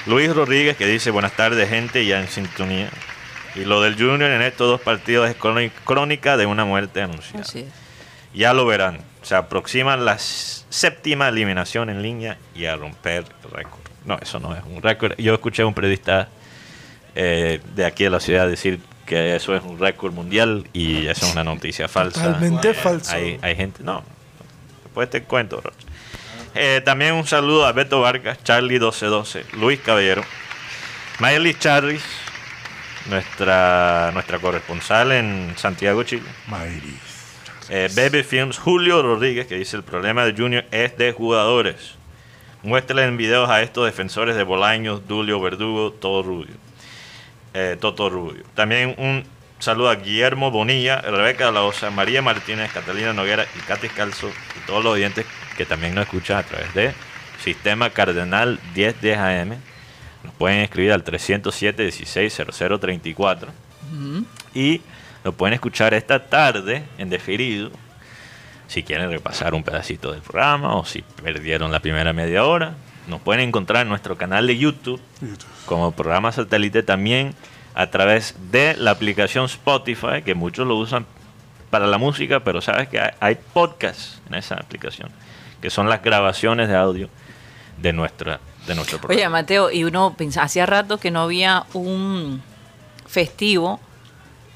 Luis 0.05 0.31
Rodríguez 0.35 0.77
que 0.77 0.85
dice 0.85 1.09
buenas 1.09 1.31
tardes 1.33 1.67
gente 1.67 2.05
ya 2.05 2.19
en 2.21 2.27
sintonía. 2.27 2.89
Y 3.55 3.61
lo 3.65 3.81
del 3.81 3.95
Junior 3.95 4.29
en 4.29 4.43
estos 4.43 4.67
dos 4.67 4.79
partidos 4.81 5.27
es 5.27 5.35
cróni- 5.35 5.71
crónica 5.83 6.37
de 6.37 6.45
una 6.45 6.63
muerte 6.63 7.01
anunciada. 7.01 7.41
Así 7.41 7.59
es. 7.61 7.65
Ya 8.35 8.53
lo 8.53 8.67
verán. 8.67 8.99
Se 9.23 9.33
aproxima 9.33 9.97
la 9.97 10.17
séptima 10.19 11.27
eliminación 11.29 11.89
en 11.89 12.03
línea 12.03 12.37
y 12.53 12.65
a 12.65 12.75
romper 12.75 13.25
récord. 13.51 13.81
No, 14.05 14.17
eso 14.21 14.39
no 14.39 14.55
es 14.55 14.61
un 14.63 14.81
récord. 14.83 15.13
Yo 15.17 15.33
escuché 15.33 15.63
a 15.63 15.65
un 15.65 15.73
periodista 15.73 16.29
eh, 17.15 17.59
de 17.75 17.85
aquí 17.85 18.03
de 18.03 18.11
la 18.11 18.19
ciudad 18.19 18.47
decir 18.47 18.79
que 19.07 19.35
eso 19.35 19.55
es 19.55 19.63
un 19.63 19.79
récord 19.79 20.13
mundial 20.13 20.67
y 20.71 21.07
eso 21.07 21.25
es 21.25 21.33
una 21.33 21.43
noticia 21.43 21.87
falsa. 21.87 22.23
Totalmente 22.23 22.75
falso. 22.75 23.15
Hay, 23.15 23.39
hay 23.41 23.55
gente, 23.55 23.81
no. 23.83 24.03
Después 24.89 25.09
te 25.09 25.21
cuento, 25.21 25.61
Rocha. 25.61 25.77
Eh, 26.55 26.81
también 26.83 27.13
un 27.13 27.27
saludo 27.27 27.67
a 27.67 27.73
Beto 27.73 28.01
Vargas, 28.01 28.43
Charlie 28.43 28.79
1212, 28.79 29.45
Luis 29.53 29.79
Caballero, 29.79 30.23
Miley 31.19 31.53
Charris, 31.53 32.03
nuestra, 33.05 34.09
nuestra 34.13 34.39
corresponsal 34.39 35.11
en 35.11 35.53
Santiago, 35.57 36.01
Chile. 36.01 36.23
Mayri. 36.47 36.97
Eh, 37.69 37.87
Baby 37.95 38.23
Films, 38.23 38.57
Julio 38.57 39.03
Rodríguez, 39.03 39.45
que 39.45 39.57
dice 39.59 39.77
el 39.77 39.83
problema 39.83 40.25
de 40.25 40.33
Junior 40.33 40.65
es 40.71 40.97
de 40.97 41.11
jugadores. 41.11 41.95
Muéstrale 42.63 43.03
en 43.03 43.15
videos 43.15 43.47
a 43.47 43.61
estos 43.61 43.85
defensores 43.85 44.35
de 44.35 44.41
Bolaños, 44.43 45.07
Dulio 45.07 45.39
Verdugo, 45.39 45.93
todo 45.93 46.23
rubio. 46.23 46.55
Eh, 47.53 47.77
Toto 47.79 48.09
Rubio. 48.09 48.43
También 48.55 48.95
un 48.97 49.23
saludo 49.59 49.89
a 49.89 49.95
Guillermo 49.95 50.51
Bonilla, 50.51 51.01
Rebeca 51.01 51.47
de 51.47 51.51
la 51.51 51.63
Osa, 51.63 51.91
María 51.91 52.21
Martínez, 52.21 52.71
Catalina 52.71 53.13
Noguera 53.13 53.45
y 53.57 53.59
Katy 53.59 53.89
Calzo 53.89 54.29
y 54.29 54.65
todos 54.65 54.83
los 54.83 54.93
oyentes 54.93 55.25
que 55.57 55.65
también 55.65 55.93
nos 55.95 56.05
escuchan 56.05 56.37
a 56.37 56.43
través 56.43 56.73
de 56.73 56.93
Sistema 57.43 57.89
Cardenal 57.89 58.59
1010 58.73 59.17
AM. 59.17 59.49
Nos 60.23 60.33
pueden 60.33 60.59
escribir 60.59 60.93
al 60.93 61.03
307 61.03 61.83
16 61.83 62.41
0034 62.51 63.51
y 64.53 64.81
lo 65.23 65.33
pueden 65.33 65.53
escuchar 65.53 65.93
esta 65.93 66.27
tarde 66.27 66.83
en 66.97 67.09
deferido 67.09 67.71
si 68.67 68.83
quieren 68.83 69.09
repasar 69.09 69.53
un 69.53 69.63
pedacito 69.63 70.11
del 70.11 70.21
programa 70.21 70.75
o 70.75 70.85
si 70.85 71.01
perdieron 71.01 71.71
la 71.71 71.79
primera 71.79 72.13
media 72.13 72.45
hora. 72.45 72.75
Nos 73.07 73.21
pueden 73.21 73.41
encontrar 73.47 73.81
en 73.83 73.89
nuestro 73.89 74.17
canal 74.17 74.47
de 74.47 74.57
YouTube 74.57 75.01
como 75.65 75.91
programa 75.91 76.31
satélite 76.31 76.83
también 76.83 77.33
a 77.73 77.89
través 77.89 78.35
de 78.51 78.75
la 78.75 78.91
aplicación 78.91 79.45
Spotify, 79.45 80.21
que 80.23 80.35
muchos 80.35 80.67
lo 80.67 80.75
usan 80.75 81.05
para 81.69 81.87
la 81.87 81.97
música, 81.97 82.41
pero 82.41 82.61
sabes 82.61 82.89
que 82.89 82.99
hay, 82.99 83.11
hay 83.19 83.37
podcasts 83.53 84.21
en 84.27 84.35
esa 84.35 84.55
aplicación, 84.55 85.09
que 85.61 85.69
son 85.69 85.89
las 85.89 86.01
grabaciones 86.01 86.67
de 86.67 86.75
audio 86.75 87.09
de, 87.77 87.93
nuestra, 87.93 88.39
de 88.67 88.75
nuestro 88.75 88.97
Oye, 88.97 89.07
programa. 89.07 89.37
Mateo, 89.41 89.71
y 89.71 89.83
uno 89.83 90.15
pensaba, 90.17 90.45
hacía 90.45 90.65
rato 90.65 90.97
que 90.97 91.11
no 91.11 91.21
había 91.21 91.65
un 91.73 92.41
festivo 93.07 93.79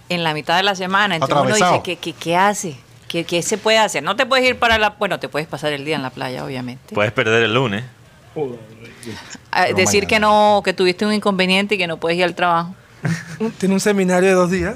en 0.10 0.24
la 0.24 0.34
mitad 0.34 0.58
de 0.58 0.64
la 0.64 0.76
semana. 0.76 1.16
Entonces 1.16 1.38
uno 1.38 1.56
dice, 1.56 1.82
¿qué, 1.84 1.96
qué, 1.98 2.14
qué 2.14 2.36
hace? 2.36 2.78
¿Qué, 3.08 3.26
¿Qué 3.26 3.42
se 3.42 3.58
puede 3.58 3.78
hacer? 3.78 4.04
No 4.04 4.16
te 4.16 4.26
puedes 4.26 4.46
ir 4.48 4.58
para 4.58 4.78
la... 4.78 4.92
Bueno, 4.92 5.20
te 5.20 5.30
puedes 5.30 5.48
pasar 5.48 5.72
el 5.74 5.86
día 5.86 5.96
en 5.96 6.02
la 6.02 6.10
playa, 6.10 6.44
obviamente. 6.44 6.96
Puedes 6.96 7.12
perder 7.12 7.44
el 7.44 7.54
lunes. 7.54 7.84
Ah, 9.52 9.66
decir 9.68 10.04
mañana. 10.04 10.08
que 10.08 10.20
no, 10.20 10.62
que 10.64 10.74
tuviste 10.74 11.06
un 11.06 11.14
inconveniente 11.14 11.76
y 11.76 11.78
que 11.78 11.88
no 11.88 11.98
puedes 11.98 12.18
ir 12.18 12.24
al 12.24 12.34
trabajo. 12.34 12.74
Tiene 13.58 13.76
un 13.76 13.82
seminario 13.82 14.30
de 14.30 14.36
dos 14.36 14.52
días. 14.52 14.76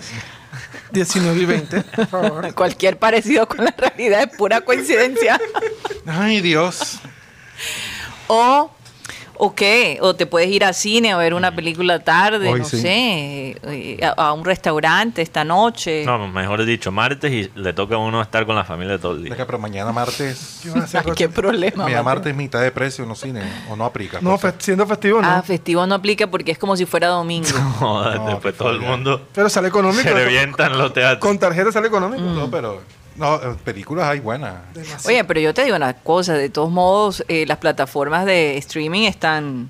19 0.91 1.39
y 1.39 1.45
20, 1.45 1.81
por 1.81 2.07
favor. 2.07 2.53
Cualquier 2.55 2.97
parecido 2.97 3.47
con 3.47 3.65
la 3.65 3.73
realidad 3.77 4.23
es 4.23 4.37
pura 4.37 4.61
coincidencia. 4.61 5.39
Ay, 6.05 6.41
Dios. 6.41 6.99
O, 8.27 8.71
¿o 9.39 9.53
qué? 9.55 9.97
O 10.01 10.15
te 10.15 10.25
puedes 10.25 10.49
ir 10.49 10.63
al 10.65 10.73
cine 10.73 11.11
a 11.11 11.17
ver 11.17 11.33
una 11.33 11.53
película 11.55 11.99
tarde, 11.99 12.49
Hoy 12.49 12.59
no 12.59 12.65
sí. 12.65 12.79
sé, 12.81 13.57
eh, 13.63 13.99
a, 14.03 14.27
a 14.27 14.33
un 14.33 14.43
restaurante 14.45 15.21
esta 15.21 15.43
noche. 15.43 16.03
No, 16.05 16.27
mejor 16.27 16.63
dicho, 16.65 16.91
martes 16.91 17.31
y 17.31 17.51
le 17.59 17.73
toca 17.73 17.95
a 17.95 17.97
uno 17.97 18.21
estar 18.21 18.45
con 18.45 18.55
la 18.55 18.63
familia 18.63 18.97
todo 18.99 19.13
el 19.13 19.23
día. 19.23 19.31
Deja, 19.33 19.45
Pero 19.45 19.59
mañana 19.59 19.91
martes. 19.91 20.59
¿Qué 20.63 20.69
van 20.69 20.81
a 20.81 20.83
hacer, 20.85 21.03
Ay, 21.05 21.11
qué 21.15 21.29
problema. 21.29 21.83
Mañana 21.83 22.03
martes 22.03 22.35
mitad 22.35 22.61
de 22.61 22.71
precio 22.71 23.03
en 23.03 23.09
los 23.09 23.19
cines. 23.19 23.43
O 23.69 23.75
no 23.75 23.85
aplica. 23.85 24.19
No, 24.21 24.37
fe- 24.37 24.53
siendo 24.59 24.85
festivo 24.87 25.21
no. 25.21 25.27
Ah, 25.29 25.41
festivo 25.41 25.85
no 25.87 25.95
aplica 25.95 26.27
porque 26.27 26.51
es 26.51 26.57
como 26.57 26.75
si 26.75 26.85
fuera 26.85 27.07
domingo. 27.07 27.47
No, 27.79 28.03
después 28.29 28.55
todo 28.57 28.71
el 28.71 28.79
mundo 28.81 29.21
Pero 29.33 29.49
sale 29.49 29.67
económico. 29.67 30.01
se 30.03 30.13
revientan 30.13 30.77
los 30.77 30.93
teatros. 30.93 31.19
Con 31.19 31.37
tarjeta 31.39 31.71
sale 31.71 31.87
económico. 31.87 32.23
No, 32.23 32.49
pero. 32.49 32.81
No, 33.17 33.35
eh, 33.35 33.55
películas 33.63 34.07
hay 34.09 34.19
buenas. 34.19 34.55
Demasiado. 34.73 35.07
Oye, 35.09 35.23
pero 35.23 35.39
yo 35.39 35.53
te 35.53 35.63
digo 35.63 35.75
una 35.75 35.93
cosa, 35.93 36.33
de 36.33 36.49
todos 36.49 36.69
modos, 36.71 37.23
eh, 37.27 37.45
las 37.47 37.57
plataformas 37.57 38.25
de 38.25 38.57
streaming 38.57 39.03
están 39.07 39.69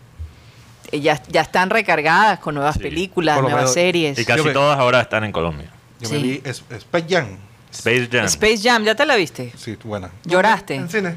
eh, 0.91 1.02
ya, 1.02 1.22
ya 1.28 1.41
están 1.41 1.70
recargadas 1.70 2.39
con 2.39 2.56
nuevas 2.56 2.76
Sí. 2.76 2.82
películas, 2.82 3.39
nuevas 3.41 3.56
menos- 3.62 3.74
series. 3.74 4.18
Y 4.20 4.26
casi 4.26 4.43
Yo 4.43 4.54
todas 4.54 4.78
ahora 4.80 5.02
están 5.02 5.24
en 5.26 5.32
Colombia. 5.32 5.70
Yo 6.00 6.10
me 6.10 6.18
vi 6.20 6.41
es- 6.45 6.64
Space 6.70 7.06
Jam. 7.10 7.28
Space 7.72 8.08
Jam. 8.12 8.26
Space 8.26 8.60
Jam, 8.64 8.84
¿ya 8.84 8.95
te 8.95 9.06
la 9.06 9.16
viste? 9.16 9.52
Sí, 9.58 9.78
buena. 9.84 10.10
¿Lloraste? 10.24 10.76
En 10.76 10.88
cine. 10.89 11.16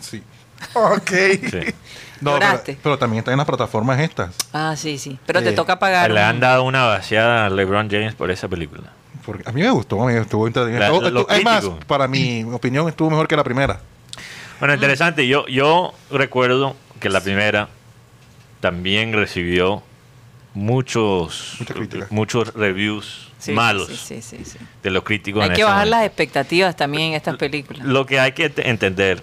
Sí. 0.00 0.22
Ok. 0.74 1.10
Sí. 1.50 1.74
No, 2.20 2.32
pero, 2.32 2.46
¿Lloraste? 2.46 2.76
pero 2.82 2.98
también 2.98 3.20
está 3.20 3.30
en 3.30 3.36
las 3.38 3.46
plataformas 3.46 4.00
estas. 4.00 4.34
Ah, 4.52 4.74
sí, 4.76 4.98
sí. 4.98 5.20
Pero 5.24 5.40
te 5.40 5.50
Eh, 5.50 5.52
toca 5.52 5.78
pagar. 5.78 6.10
Le 6.10 6.20
un- 6.20 6.26
han 6.26 6.40
dado 6.40 6.64
una 6.64 6.84
vaciada 6.84 7.46
a 7.46 7.48
LeBron 7.50 7.88
James 7.88 8.16
por 8.16 8.32
esa 8.32 8.48
película. 8.48 8.90
Porque 9.28 9.42
a 9.46 9.52
mí 9.52 9.60
me 9.60 9.70
gustó, 9.70 9.98
me 10.06 10.16
estuvo 10.16 10.46
entretenido. 10.46 10.80
La- 10.80 10.86
Estuvo- 10.86 11.10
los 11.10 11.22
estuvo- 11.28 11.36
es 11.36 11.44
más, 11.44 11.64
para 11.86 12.08
mi 12.08 12.44
opinión 12.44 12.88
estuvo 12.88 13.10
mejor 13.10 13.28
que 13.28 13.36
la 13.36 13.44
primera. 13.44 13.78
Bueno, 14.58 14.72
interesante. 14.72 15.28
Yo, 15.28 15.46
yo 15.48 15.92
recuerdo 16.10 16.74
que 16.98 17.10
la 17.10 17.20
primera 17.20 17.68
también 18.60 19.12
recibió 19.12 19.82
muchos, 20.54 21.58
muchos 22.10 22.54
reviews 22.54 23.28
Sí, 23.38 23.52
malos 23.52 23.86
sí, 23.88 24.20
sí, 24.20 24.22
sí, 24.22 24.44
sí. 24.44 24.58
de 24.82 24.90
los 24.90 25.04
críticos. 25.04 25.42
Hay 25.44 25.50
en 25.50 25.54
que 25.56 25.62
bajar 25.62 25.80
momento. 25.80 25.96
las 25.98 26.06
expectativas 26.06 26.74
también 26.74 27.10
en 27.10 27.14
estas 27.14 27.36
películas. 27.36 27.84
Lo 27.86 28.06
que 28.06 28.18
hay 28.18 28.32
que 28.32 28.50
te- 28.50 28.68
entender, 28.68 29.22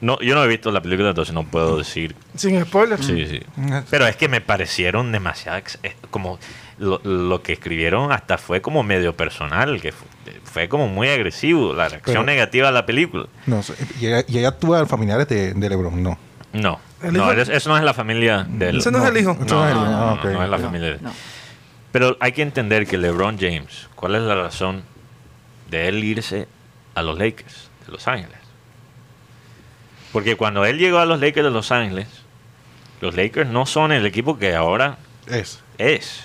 no, 0.00 0.20
yo 0.20 0.34
no 0.36 0.44
he 0.44 0.48
visto 0.48 0.70
la 0.70 0.80
película, 0.82 1.08
entonces 1.08 1.34
no 1.34 1.44
puedo 1.44 1.78
decir. 1.78 2.14
Sin 2.36 2.62
spoilers. 2.64 3.04
Sí, 3.06 3.26
sí. 3.26 3.40
Mm. 3.56 3.78
Pero 3.90 4.06
es 4.06 4.14
que 4.16 4.28
me 4.28 4.40
parecieron 4.40 5.10
demasiado, 5.10 5.58
eh, 5.82 5.96
como 6.10 6.38
lo, 6.78 7.00
lo 7.04 7.42
que 7.42 7.52
escribieron 7.54 8.12
hasta 8.12 8.36
fue 8.38 8.60
como 8.60 8.82
medio 8.82 9.16
personal, 9.16 9.80
que 9.80 9.92
fu- 9.92 10.04
fue, 10.44 10.68
como 10.68 10.88
muy 10.88 11.08
agresivo, 11.08 11.72
la 11.74 11.88
reacción 11.88 12.14
Pero- 12.14 12.24
negativa 12.24 12.68
a 12.68 12.72
la 12.72 12.84
película. 12.86 13.26
No. 13.46 13.60
Y 14.00 14.06
ella, 14.06 14.24
y 14.28 14.38
ella 14.38 14.48
actúa 14.48 14.84
familiares 14.86 15.26
de, 15.28 15.54
de 15.54 15.68
LeBron, 15.68 16.02
no. 16.02 16.18
No, 16.52 16.80
¿El 17.02 17.12
no, 17.12 17.30
eso, 17.32 17.52
eso 17.52 17.68
no 17.68 17.76
es 17.76 17.84
la 17.84 17.92
familia 17.92 18.46
del... 18.48 18.78
Ese 18.78 18.90
no 18.90 18.98
es 19.02 19.10
el 19.10 19.16
hijo. 19.18 19.34
No, 19.34 19.44
no 19.44 19.64
es 19.66 19.70
el 19.72 19.76
no, 19.76 19.82
hijo. 19.84 19.90
no, 19.90 20.10
Ah, 20.12 20.20
no, 20.24 20.44
es 20.44 20.50
la 20.50 20.58
familia 20.58 20.88
de- 20.92 21.00
No. 21.00 21.12
Pero 21.92 22.16
hay 22.20 22.32
que 22.32 22.42
entender 22.42 22.86
que 22.86 22.96
LeBron 22.98 23.38
James, 23.38 23.88
¿cuál 23.94 24.14
es 24.14 24.22
la 24.22 24.34
razón 24.34 24.82
de 25.70 25.88
él 25.88 26.02
irse 26.04 26.46
a 26.94 27.02
los 27.02 27.18
Lakers 27.18 27.68
de 27.86 27.92
Los 27.92 28.06
Ángeles? 28.08 28.36
Porque 30.12 30.36
cuando 30.36 30.64
él 30.64 30.78
llegó 30.78 30.98
a 30.98 31.06
los 31.06 31.20
Lakers 31.20 31.44
de 31.44 31.50
Los 31.50 31.72
Ángeles, 31.72 32.06
los 33.00 33.14
Lakers 33.14 33.50
no 33.50 33.66
son 33.66 33.92
el 33.92 34.06
equipo 34.06 34.38
que 34.38 34.54
ahora 34.54 34.98
Es. 35.26 35.60
es. 35.78 36.20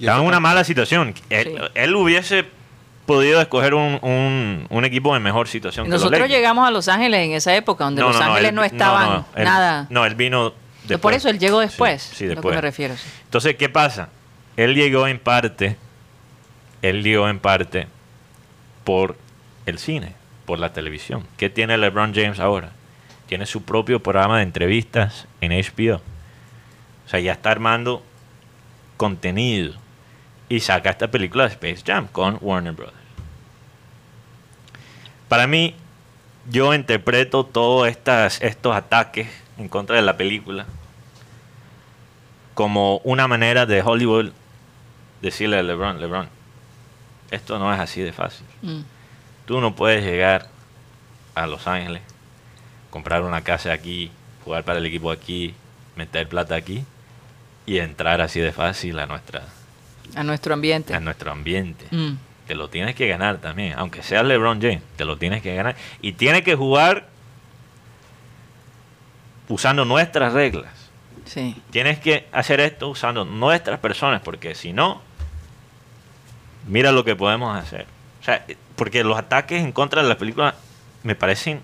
Estaba 0.00 0.20
en 0.20 0.26
una 0.26 0.40
mala 0.40 0.64
situación. 0.64 1.14
Él, 1.30 1.44
Sí. 1.56 1.62
él 1.74 1.94
hubiese 1.94 2.44
podido 3.06 3.40
escoger 3.40 3.74
un, 3.74 3.98
un- 4.02 4.66
un 4.70 4.84
equipo 4.84 5.16
en 5.16 5.22
mejor 5.22 5.48
situación 5.48 5.86
que 5.86 5.90
los 5.92 6.00
Nosotros 6.00 6.20
Lakers. 6.20 6.36
llegamos 6.38 6.66
a 6.66 6.70
Los 6.70 6.88
Ángeles 6.88 7.26
en 7.26 7.32
esa 7.32 7.54
época, 7.56 7.84
donde 7.84 8.02
Los 8.02 8.20
Ángeles 8.20 8.50
él- 8.50 8.54
no 8.54 8.62
estaban 8.64 9.08
no, 9.10 9.26
él- 9.36 9.44
nada. 9.44 9.86
No, 9.90 10.06
él 10.06 10.14
vino 10.14 10.44
No, 10.44 10.54
después. 10.82 11.00
Por 11.00 11.14
eso 11.14 11.28
él 11.28 11.38
llegó 11.38 11.60
Sí, 11.60 11.66
después. 11.66 12.02
Sí, 12.02 12.24
lo 12.24 12.30
que 12.30 12.34
después. 12.36 12.54
me 12.54 12.60
refiero. 12.60 12.96
sí. 12.96 13.08
Entonces, 13.24 13.56
¿qué 13.56 13.68
pasa? 13.68 14.08
Él 14.56 14.74
llegó 14.74 15.06
en 15.08 15.18
parte, 15.18 15.76
él 16.82 17.02
llegó 17.02 17.28
en 17.28 17.38
parte 17.40 17.86
por 18.84 19.16
el 19.66 19.78
cine, 19.78 20.14
por 20.46 20.58
la 20.58 20.72
televisión. 20.72 21.26
¿Qué 21.36 21.50
tiene 21.50 21.76
LeBron 21.78 22.14
James 22.14 22.38
ahora? 22.40 22.70
Tiene 23.26 23.46
su 23.46 23.62
propio 23.64 24.00
programa 24.02 24.38
de 24.38 24.42
entrevistas 24.44 25.26
en 25.40 25.52
HBO. 25.52 25.96
O 27.06 27.08
sea, 27.08 27.20
ya 27.20 27.32
está 27.32 27.50
armando 27.50 28.02
contenido. 28.96 29.74
Y 30.50 30.60
saca 30.60 30.90
esta 30.90 31.10
película 31.10 31.44
de 31.44 31.54
Space 31.54 31.82
Jam 31.86 32.08
con 32.08 32.36
Warner 32.42 32.74
Brothers. 32.74 32.98
Para 35.28 35.46
mí, 35.46 35.74
yo 36.50 36.74
interpreto 36.74 37.46
todos 37.46 37.88
estos 37.88 38.76
ataques 38.76 39.28
en 39.56 39.68
contra 39.68 39.96
de 39.96 40.02
la 40.02 40.16
película 40.16 40.66
como 42.54 42.98
una 42.98 43.28
manera 43.28 43.64
de 43.64 43.80
Hollywood 43.80 44.32
decirle 45.22 45.58
a 45.58 45.62
LeBron, 45.62 46.00
LeBron, 46.00 46.28
esto 47.30 47.58
no 47.58 47.72
es 47.72 47.78
así 47.78 48.02
de 48.02 48.12
fácil. 48.12 48.44
Mm. 48.62 48.80
Tú 49.46 49.60
no 49.60 49.74
puedes 49.76 50.04
llegar 50.04 50.48
a 51.34 51.46
Los 51.46 51.66
Ángeles, 51.66 52.02
comprar 52.90 53.22
una 53.22 53.42
casa 53.42 53.72
aquí, 53.72 54.10
jugar 54.44 54.64
para 54.64 54.78
el 54.78 54.86
equipo 54.86 55.10
aquí, 55.10 55.54
meter 55.96 56.28
plata 56.28 56.54
aquí 56.54 56.84
y 57.66 57.78
entrar 57.78 58.20
así 58.20 58.40
de 58.40 58.52
fácil 58.52 58.98
a 58.98 59.06
nuestra 59.06 59.44
A 60.14 60.22
nuestro 60.22 60.54
ambiente. 60.54 60.94
a 60.94 61.00
nuestro 61.00 61.30
ambiente. 61.32 61.86
Mm. 61.90 62.16
Te 62.46 62.54
lo 62.56 62.68
tienes 62.68 62.94
que 62.96 63.06
ganar 63.06 63.38
también, 63.38 63.74
aunque 63.78 64.02
seas 64.02 64.24
LeBron 64.24 64.60
James, 64.60 64.82
te 64.96 65.04
lo 65.04 65.16
tienes 65.16 65.40
que 65.42 65.54
ganar 65.54 65.76
y 66.02 66.12
tienes 66.14 66.42
que 66.42 66.56
jugar 66.56 67.08
usando 69.48 69.84
nuestras 69.84 70.32
reglas. 70.32 70.72
Sí. 71.26 71.60
Tienes 71.70 72.00
que 72.00 72.26
hacer 72.32 72.60
esto 72.60 72.88
usando 72.88 73.24
nuestras 73.24 73.78
personas, 73.78 74.20
porque 74.22 74.54
si 74.54 74.72
no, 74.72 75.00
mira 76.66 76.90
lo 76.92 77.04
que 77.04 77.14
podemos 77.14 77.56
hacer. 77.56 77.86
O 78.20 78.24
sea, 78.24 78.44
porque 78.76 79.04
los 79.04 79.16
ataques 79.16 79.62
en 79.62 79.72
contra 79.72 80.02
de 80.02 80.08
la 80.08 80.18
película 80.18 80.54
me 81.04 81.14
parecen. 81.14 81.60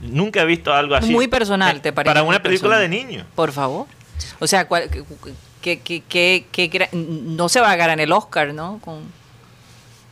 Nunca 0.00 0.42
he 0.42 0.46
visto 0.46 0.72
algo 0.72 0.94
así. 0.94 1.12
Muy 1.12 1.26
personal, 1.28 1.76
Eh, 1.76 1.80
¿te 1.80 1.92
parece? 1.92 2.10
Para 2.14 2.22
una 2.22 2.40
película 2.42 2.76
personal? 2.78 2.90
de 2.90 3.04
niños. 3.04 3.26
Por 3.34 3.52
favor. 3.52 3.86
O 4.38 4.46
sea, 4.46 4.66
cual- 4.68 4.88
que, 5.60 5.80
que, 5.80 6.02
que, 6.50 6.70
que- 6.70 6.88
no 6.92 7.48
se 7.48 7.60
va 7.60 7.70
a 7.72 7.76
ganar 7.76 8.00
el 8.00 8.12
Oscar, 8.12 8.52
¿no? 8.54 8.78
Con, 8.84 9.02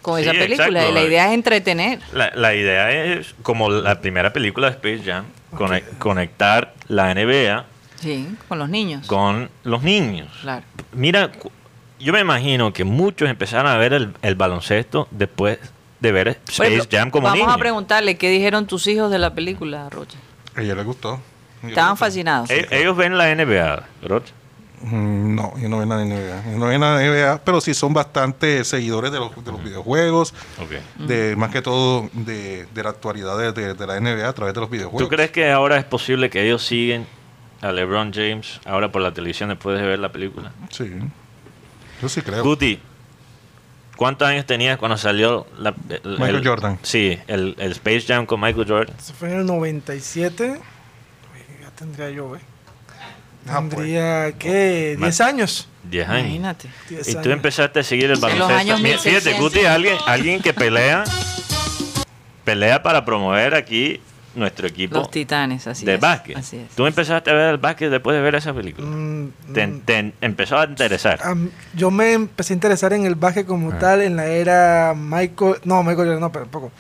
con 0.03 0.17
Sí, 0.17 0.23
esa 0.23 0.33
película. 0.33 0.67
exacto. 0.81 0.93
La 0.95 1.03
idea 1.03 1.27
es 1.29 1.33
entretener. 1.35 2.01
La, 2.13 2.31
la 2.35 2.55
idea 2.55 2.91
es, 2.91 3.35
como 3.43 3.71
la 3.71 4.01
primera 4.01 4.33
película 4.33 4.69
de 4.71 4.75
Space 4.75 5.03
Jam, 5.11 5.25
cone- 5.57 5.83
conectar 5.99 6.75
la 6.89 7.13
NBA 7.15 7.65
Sí, 8.01 8.29
con 8.49 8.59
los 8.59 8.69
niños. 8.69 9.07
con 9.07 9.51
los 9.65 9.83
niños. 9.83 10.29
Claro. 10.43 10.63
Mira, 10.93 11.33
yo 11.99 12.13
me 12.13 12.21
imagino 12.21 12.73
que 12.73 12.85
muchos 12.85 13.29
empezaron 13.29 13.67
a 13.67 13.77
ver 13.79 13.95
el, 13.95 14.15
el 14.23 14.35
baloncesto 14.35 15.09
después 15.11 15.59
de 16.01 16.13
ver 16.13 16.29
Space 16.47 16.75
ejemplo, 16.75 16.99
Jam 16.99 17.11
como 17.11 17.25
Vamos 17.25 17.39
niños. 17.41 17.55
a 17.55 17.59
preguntarle 17.59 18.17
qué 18.19 18.29
dijeron 18.29 18.67
tus 18.67 18.87
hijos 18.87 19.11
de 19.11 19.19
la 19.19 19.35
película, 19.35 19.89
Rocha. 19.91 20.19
A 20.55 20.61
ella 20.63 20.75
le 20.75 20.83
gustó. 20.83 21.21
Estaban 21.67 21.93
gustó. 21.93 22.05
fascinados. 22.05 22.51
E- 22.51 22.69
Ellos 22.71 22.97
ven 22.97 23.17
la 23.17 23.35
NBA, 23.35 23.83
Rocha. 24.03 24.33
Mm, 24.83 25.35
No, 25.35 25.57
yo 25.59 25.69
no 25.69 25.79
veo 25.79 25.87
nada 25.87 26.03
de 26.03 26.07
NBA. 26.07 26.53
Yo 26.53 26.59
no 26.59 26.67
veo 26.67 26.79
nada 26.79 26.99
de 26.99 27.09
NBA, 27.09 27.41
pero 27.45 27.61
sí 27.61 27.75
son 27.75 27.93
bastante 27.95 28.65
seguidores 28.65 29.11
de 29.13 29.19
los, 29.19 29.45
de 29.45 29.51
los 29.53 29.63
videojuegos, 29.65 30.35
de 30.99 31.35
más 31.37 31.51
que 31.51 31.63
todo 31.63 32.09
de, 32.13 32.67
de 32.67 32.83
la 32.83 32.91
actualidad 32.91 33.39
de, 33.39 33.53
de- 33.53 33.75
de 33.75 33.87
la 33.87 33.99
NBA 34.01 34.29
a 34.29 34.33
través 34.33 34.55
de 34.55 34.61
los 34.61 34.71
videojuegos. 34.71 35.09
¿Tú 35.09 35.15
crees 35.15 35.31
que 35.31 35.51
ahora 35.51 35.77
es 35.79 35.85
posible 35.85 36.31
que 36.31 36.45
ellos 36.45 36.65
siguen 36.65 37.07
a 37.63 37.73
LeBron 37.73 38.13
James 38.13 38.61
ahora 38.67 38.93
por 38.93 39.01
la 39.03 39.13
televisión 39.15 39.49
después 39.49 39.79
de 39.81 39.87
ver 39.87 39.99
la 39.99 40.13
película? 40.13 40.53
Sí. 40.71 40.91
Yo 42.03 42.09
sí 42.11 42.21
creo. 42.21 42.45
Guti, 42.45 42.79
¿cuántos 43.97 44.29
años 44.29 44.45
tenías 44.45 44.77
cuando 44.77 44.99
salió 44.99 45.47
la, 45.59 45.75
el- 45.89 46.01
Michael 46.19 46.37
el- 46.37 46.47
Jordan. 46.47 46.79
Sí, 46.83 47.19
el, 47.27 47.57
el 47.59 47.73
Space 47.73 48.03
Jam 48.03 48.27
con 48.27 48.41
Michael 48.41 48.67
Jordan. 48.69 48.95
Eso 48.99 49.15
fue 49.15 49.33
en 49.33 49.41
el 49.41 49.47
97. 49.47 50.51
Uy, 50.53 50.59
Ya 51.63 51.71
tendría 51.71 52.11
yo, 52.11 52.37
¿eh? 52.37 52.41
Ah, 53.49 53.61
pues. 53.61 53.71
Tendría, 53.77 54.33
¿qué? 54.39 54.97
Más- 54.99 55.17
10 55.19 55.21
años. 55.29 55.69
10 55.85 56.09
años. 56.09 56.23
Imagínate. 56.27 56.69
10 56.91 57.09
Y 57.09 57.13
tú 57.13 57.19
años. 57.21 57.33
empezaste 57.33 57.81
a 57.81 57.83
seguir 57.83 58.05
el 58.07 58.11
los 58.13 58.21
baloncesto. 58.21 58.63
Fíjate, 58.77 58.83
1600. 58.83 59.41
Guti 59.41 59.59
es 59.61 59.67
alguien, 59.67 59.97
alguien 60.07 60.43
que 60.43 60.53
pelea, 60.53 61.05
pelea 62.45 62.83
para 62.83 63.05
promover 63.05 63.55
aquí 63.55 64.01
nuestro 64.35 64.67
equipo 64.67 64.99
Los 64.99 65.11
titanes, 65.11 65.67
así 65.67 65.87
de 65.87 65.95
es. 65.95 66.01
básquet. 66.01 66.37
Así 66.37 66.59
es. 66.59 66.69
Tú 66.75 66.87
empezaste 66.87 67.31
a 67.31 67.35
ver 67.35 67.51
el 67.51 67.57
básquet 67.59 67.91
después 67.91 68.15
de 68.17 68.23
ver 68.23 68.35
esa 68.35 68.53
película. 68.53 68.87
Mm, 68.87 69.31
Te, 69.55 69.67
mm, 69.67 69.81
te 69.81 70.13
empezó 70.21 70.59
a 70.59 70.65
interesar. 70.67 71.21
yo 71.75 71.91
me 71.91 72.13
empecé 72.13 72.53
a 72.53 72.57
interesar 72.57 72.93
en 72.93 73.07
el 73.07 73.15
básquet 73.15 73.47
como 73.47 73.73
Ah. 73.73 73.79
tal 73.79 74.03
en 74.03 74.17
la 74.17 74.27
era 74.27 74.93
Michael. 74.97 75.57
No, 75.65 75.83
Michael 75.83 75.97
Jordan, 76.09 76.21
no, 76.21 76.33
pero 76.33 76.47
poco. 76.47 76.71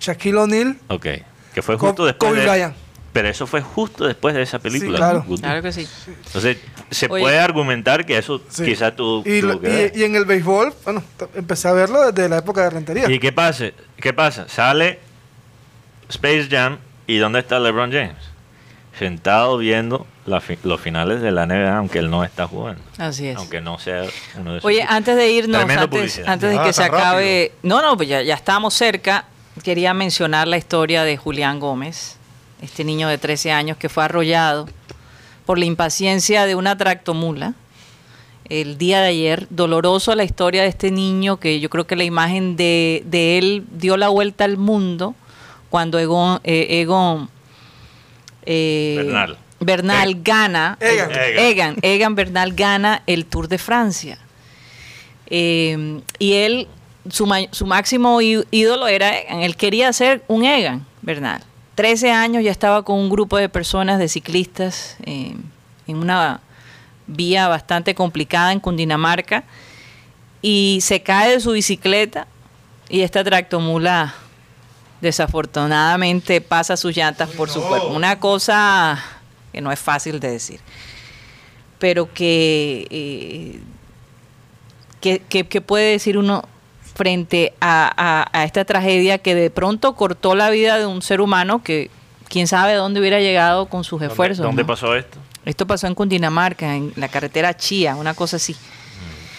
Shaquille 0.00 0.36
O'Neal. 0.38 0.76
Ok. 0.88 1.06
Que 1.54 1.62
fue 1.62 1.76
Co- 1.78 1.88
justo 1.88 2.06
después 2.06 2.30
Kobe 2.30 2.42
de... 2.42 2.48
Bryant. 2.50 2.74
Pero 3.12 3.28
eso 3.28 3.46
fue 3.46 3.60
justo 3.60 4.06
después 4.06 4.34
de 4.36 4.42
esa 4.42 4.60
película. 4.60 4.96
claro. 4.98 5.24
Claro 5.40 5.62
que 5.62 5.72
sí. 5.72 5.88
Entonces, 6.26 6.58
se 6.92 7.06
Oye. 7.10 7.22
puede 7.22 7.40
argumentar 7.40 8.06
que 8.06 8.16
eso 8.18 8.40
Sí. 8.48 8.64
quizás 8.64 8.94
tú... 8.94 9.22
Y, 9.26 9.40
lo- 9.42 9.54
y- 9.54 9.90
y 9.94 10.04
en 10.04 10.14
el 10.14 10.24
béisbol, 10.26 10.72
bueno, 10.84 11.02
empecé 11.34 11.66
a 11.68 11.72
verlo 11.72 12.12
desde 12.12 12.28
la 12.28 12.38
época 12.38 12.62
de 12.62 12.70
Rentería. 12.70 13.10
¿Y 13.10 13.18
qué 13.18 13.32
pasa? 13.32 13.66
¿Qué 13.96 14.12
pasa? 14.12 14.48
Sale 14.48 15.00
Space 16.08 16.46
Jam 16.50 16.78
y 17.08 17.18
¿dónde 17.18 17.40
está 17.40 17.58
LeBron 17.58 17.90
James? 17.90 18.14
Sentado 18.98 19.56
viendo 19.58 20.06
la 20.26 20.40
fi- 20.40 20.58
los 20.62 20.80
finales 20.80 21.20
de 21.22 21.32
la 21.32 21.46
NBA, 21.46 21.78
aunque 21.78 21.98
él 21.98 22.10
no 22.10 22.22
está 22.22 22.46
jugando. 22.46 22.82
Así 22.98 23.26
es. 23.28 23.36
Aunque 23.36 23.60
no 23.60 23.78
sea 23.78 24.04
uno 24.36 24.52
de 24.52 24.58
esos. 24.58 24.64
Oye, 24.66 24.84
antes 24.86 25.16
de 25.16 25.30
irnos, 25.32 25.62
antes, 25.62 26.20
antes 26.26 26.50
de 26.50 26.58
Ah, 26.58 26.64
que 26.64 26.72
se 26.72 26.84
acabe. 26.84 27.52
No, 27.62 27.80
no, 27.82 27.96
pues 27.96 28.08
ya, 28.08 28.22
ya 28.22 28.34
estamos 28.34 28.74
cerca. 28.74 29.24
Quería 29.64 29.94
mencionar 29.94 30.46
la 30.48 30.58
historia 30.58 31.02
de 31.04 31.16
Julián 31.16 31.58
Gómez, 31.60 32.18
este 32.60 32.84
niño 32.84 33.08
de 33.08 33.18
13 33.18 33.52
años 33.52 33.76
que 33.76 33.88
fue 33.88 34.04
arrollado 34.04 34.68
por 35.46 35.58
la 35.58 35.64
impaciencia 35.64 36.46
de 36.46 36.54
una 36.54 36.76
tractomula. 36.76 37.54
El 38.48 38.78
día 38.78 39.00
de 39.00 39.08
ayer, 39.08 39.46
doloroso 39.50 40.14
la 40.16 40.24
historia 40.24 40.62
de 40.62 40.68
este 40.68 40.90
niño 40.90 41.38
que 41.38 41.60
yo 41.60 41.70
creo 41.70 41.86
que 41.86 41.94
la 41.96 42.02
imagen 42.04 42.56
de, 42.56 43.02
de 43.06 43.38
él 43.38 43.64
dio 43.72 43.96
la 43.96 44.08
vuelta 44.08 44.44
al 44.44 44.56
mundo 44.56 45.14
cuando 45.70 45.98
Egon, 46.00 46.40
eh, 46.42 46.66
Egon 46.80 47.30
eh, 48.44 48.94
Bernal. 48.98 49.38
Bernal 49.60 50.16
gana, 50.22 50.78
Egan. 50.80 51.10
Egan, 51.38 51.76
Egan 51.82 52.14
Bernal 52.14 52.52
gana 52.54 53.02
el 53.06 53.26
Tour 53.26 53.46
de 53.46 53.58
Francia. 53.58 54.18
Eh, 55.28 56.00
y 56.18 56.32
él, 56.32 56.66
su, 57.08 57.26
ma- 57.26 57.46
su 57.52 57.66
máximo 57.66 58.20
ídolo 58.20 58.88
era 58.88 59.16
Egan. 59.18 59.42
Él 59.42 59.54
quería 59.56 59.92
ser 59.92 60.24
un 60.28 60.44
Egan 60.44 60.86
Bernal. 61.02 61.42
13 61.80 62.10
años 62.12 62.44
ya 62.44 62.50
estaba 62.50 62.82
con 62.82 62.98
un 62.98 63.08
grupo 63.08 63.38
de 63.38 63.48
personas, 63.48 63.98
de 63.98 64.06
ciclistas, 64.06 64.96
eh, 65.06 65.34
en 65.86 65.96
una 65.96 66.42
vía 67.06 67.48
bastante 67.48 67.94
complicada 67.94 68.52
en 68.52 68.60
Cundinamarca. 68.60 69.44
Y 70.42 70.80
se 70.82 71.02
cae 71.02 71.30
de 71.32 71.40
su 71.40 71.52
bicicleta 71.52 72.26
y 72.90 73.00
esta 73.00 73.24
tractomula 73.24 74.14
desafortunadamente 75.00 76.42
pasa 76.42 76.76
sus 76.76 76.94
llantas 76.94 77.30
por 77.30 77.48
su 77.48 77.62
cuerpo. 77.62 77.86
Una 77.88 78.18
cosa 78.20 79.02
que 79.50 79.62
no 79.62 79.72
es 79.72 79.80
fácil 79.80 80.20
de 80.20 80.32
decir. 80.32 80.60
pero 81.78 82.12
que, 82.12 82.86
eh, 82.90 83.58
que, 85.00 85.20
que- 85.20 85.46
que 85.48 85.60
puede 85.62 85.92
decir 85.92 86.18
uno 86.18 86.44
frente 87.04 87.54
a, 87.62 87.90
a- 87.96 88.38
a 88.38 88.44
esta 88.44 88.66
tragedia 88.66 89.16
que 89.16 89.34
de 89.34 89.48
pronto 89.48 89.94
cortó 89.94 90.34
la 90.34 90.50
vida 90.50 90.76
de 90.78 90.84
un 90.84 91.00
ser 91.00 91.22
humano 91.22 91.62
que 91.64 91.88
quién 92.28 92.46
sabe 92.46 92.74
dónde 92.74 93.00
hubiera 93.00 93.20
llegado 93.20 93.66
con 93.70 93.84
sus 93.84 94.00
¿Dónde- 94.00 94.12
esfuerzos. 94.12 94.44
¿Dónde 94.44 94.62
¿no? 94.64 94.66
pasó 94.66 94.94
esto? 94.94 95.16
Esto 95.46 95.66
pasó 95.66 95.86
en 95.86 95.94
Cundinamarca, 95.94 96.76
en 96.76 96.92
la 96.96 97.08
carretera 97.08 97.56
Chía, 97.56 97.96
una 97.96 98.12
cosa 98.12 98.36
así. 98.36 98.54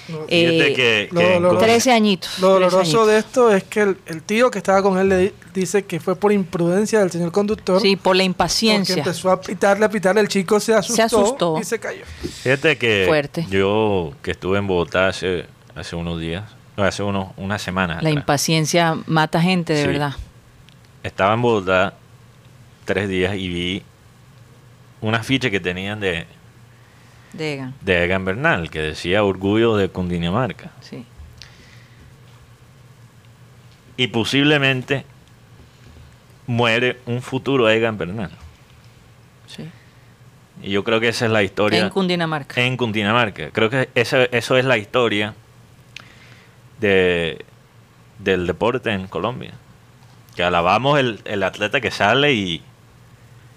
No, 0.09 0.17
Eh, 0.27 0.49
Fíjate 0.49 0.73
que, 0.73 1.09
lo- 1.11 1.19
que 1.19 1.35
en 1.35 1.41
lo- 1.43 1.49
Colombia- 1.49 1.67
13 1.73 1.91
añitos. 1.91 2.39
Lo 2.39 2.47
13 2.47 2.53
doloroso 2.53 2.79
añitos. 2.79 3.07
de 3.07 3.17
esto 3.19 3.51
es 3.53 3.63
que 3.65 3.81
el, 3.81 3.97
el 4.07 4.23
tío 4.23 4.49
que 4.49 4.57
estaba 4.57 4.81
con 4.81 4.97
él 4.97 5.07
le 5.07 5.17
di- 5.19 5.31
dice 5.53 5.85
que 5.85 5.99
fue 5.99 6.15
por 6.15 6.31
imprudencia 6.33 6.99
del 6.99 7.11
señor 7.11 7.31
conductor. 7.31 7.79
Sí, 7.79 7.95
por 7.95 8.15
la 8.15 8.21
Porque 8.21 8.25
impaciencia. 8.25 8.95
empezó 8.97 9.29
a 9.29 9.39
pitarle, 9.39 9.85
a 9.85 9.89
pitarle, 9.89 10.19
el 10.21 10.27
chico 10.27 10.59
se 10.59 10.73
asustó, 10.73 11.03
asustó. 11.05 11.59
y 11.61 11.63
se 11.63 11.79
cayó. 11.79 12.03
Fíjate 12.41 12.77
que 12.79 13.03
Fuerte. 13.07 13.45
yo 13.51 14.11
que 14.23 14.31
estuve 14.31 14.57
en 14.57 14.65
Bogotá 14.65 15.07
hace, 15.09 15.45
hace 15.75 15.95
unos 15.95 16.19
días, 16.19 16.43
hace 16.77 17.03
unos, 17.03 17.29
una 17.37 17.57
semana. 17.59 17.93
La 17.95 17.99
atrás. 17.99 18.13
impaciencia 18.13 18.95
mata 19.07 19.41
gente, 19.41 19.73
de 19.73 19.81
Sí. 19.81 19.87
verdad. 19.87 20.13
Estaba 21.03 21.33
en 21.33 21.41
Bogotá 21.41 21.93
tres 22.85 23.07
días 23.09 23.35
y 23.35 23.47
vi 23.49 23.83
una 25.01 25.17
afiche 25.19 25.49
que 25.51 25.59
tenían 25.59 25.99
de, 25.99 26.25
de 27.33 28.03
Egan 28.03 28.25
Bernal 28.25 28.69
que 28.69 28.79
decía 28.79 29.23
Orgullo 29.23 29.75
de 29.77 29.89
Cundinamarca. 29.89 30.71
sí. 30.81 31.05
Y 33.97 34.07
posiblemente 34.07 35.05
muere 36.47 36.99
un 37.05 37.21
futuro 37.21 37.69
Egan 37.69 37.97
Bernal. 37.97 38.31
sí. 39.47 39.67
Y 40.63 40.69
yo 40.71 40.83
creo 40.83 40.99
que 40.99 41.07
esa 41.07 41.25
es 41.25 41.31
la 41.31 41.41
historia. 41.41 41.79
En 41.79 41.89
Cundinamarca. 41.89 42.61
en 42.61 42.77
Cundinamarca. 42.77 43.49
Creo 43.51 43.69
que 43.71 43.89
esa- 43.95 44.25
eso 44.25 44.57
es 44.57 44.65
la 44.65 44.77
historia 44.77 45.33
de, 46.81 47.45
del 48.19 48.45
deporte 48.47 48.91
en 48.91 49.07
Colombia. 49.07 49.53
Que 50.35 50.43
alabamos 50.43 50.99
el, 50.99 51.21
el 51.25 51.43
atleta 51.43 51.79
que 51.81 51.91
sale 51.91 52.33
y, 52.33 52.61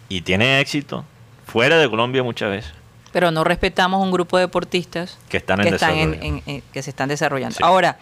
y 0.09 0.20
tiene 0.20 0.61
éxito 0.61 1.05
fuera 1.47 1.79
de 1.79 1.89
Colombia 1.91 2.22
muchas 2.22 2.51
veces, 2.51 2.72
Pero 3.12 3.31
no 3.31 3.45
respetamos 3.45 4.03
un 4.03 4.11
grupo 4.11 4.37
de 4.39 4.45
deportistas 4.45 5.18
que 5.29 5.37
están 5.37 5.61
en 5.61 5.68
que, 5.68 5.75
están 5.75 5.95
en- 5.97 6.11
desarrollo. 6.12 6.43
en- 6.47 6.55
en- 6.57 6.62
que 6.72 6.83
se 6.83 6.91
están 6.91 7.09
desarrollando. 7.09 7.55
Sí. 7.57 7.62
Ahora, 7.62 7.99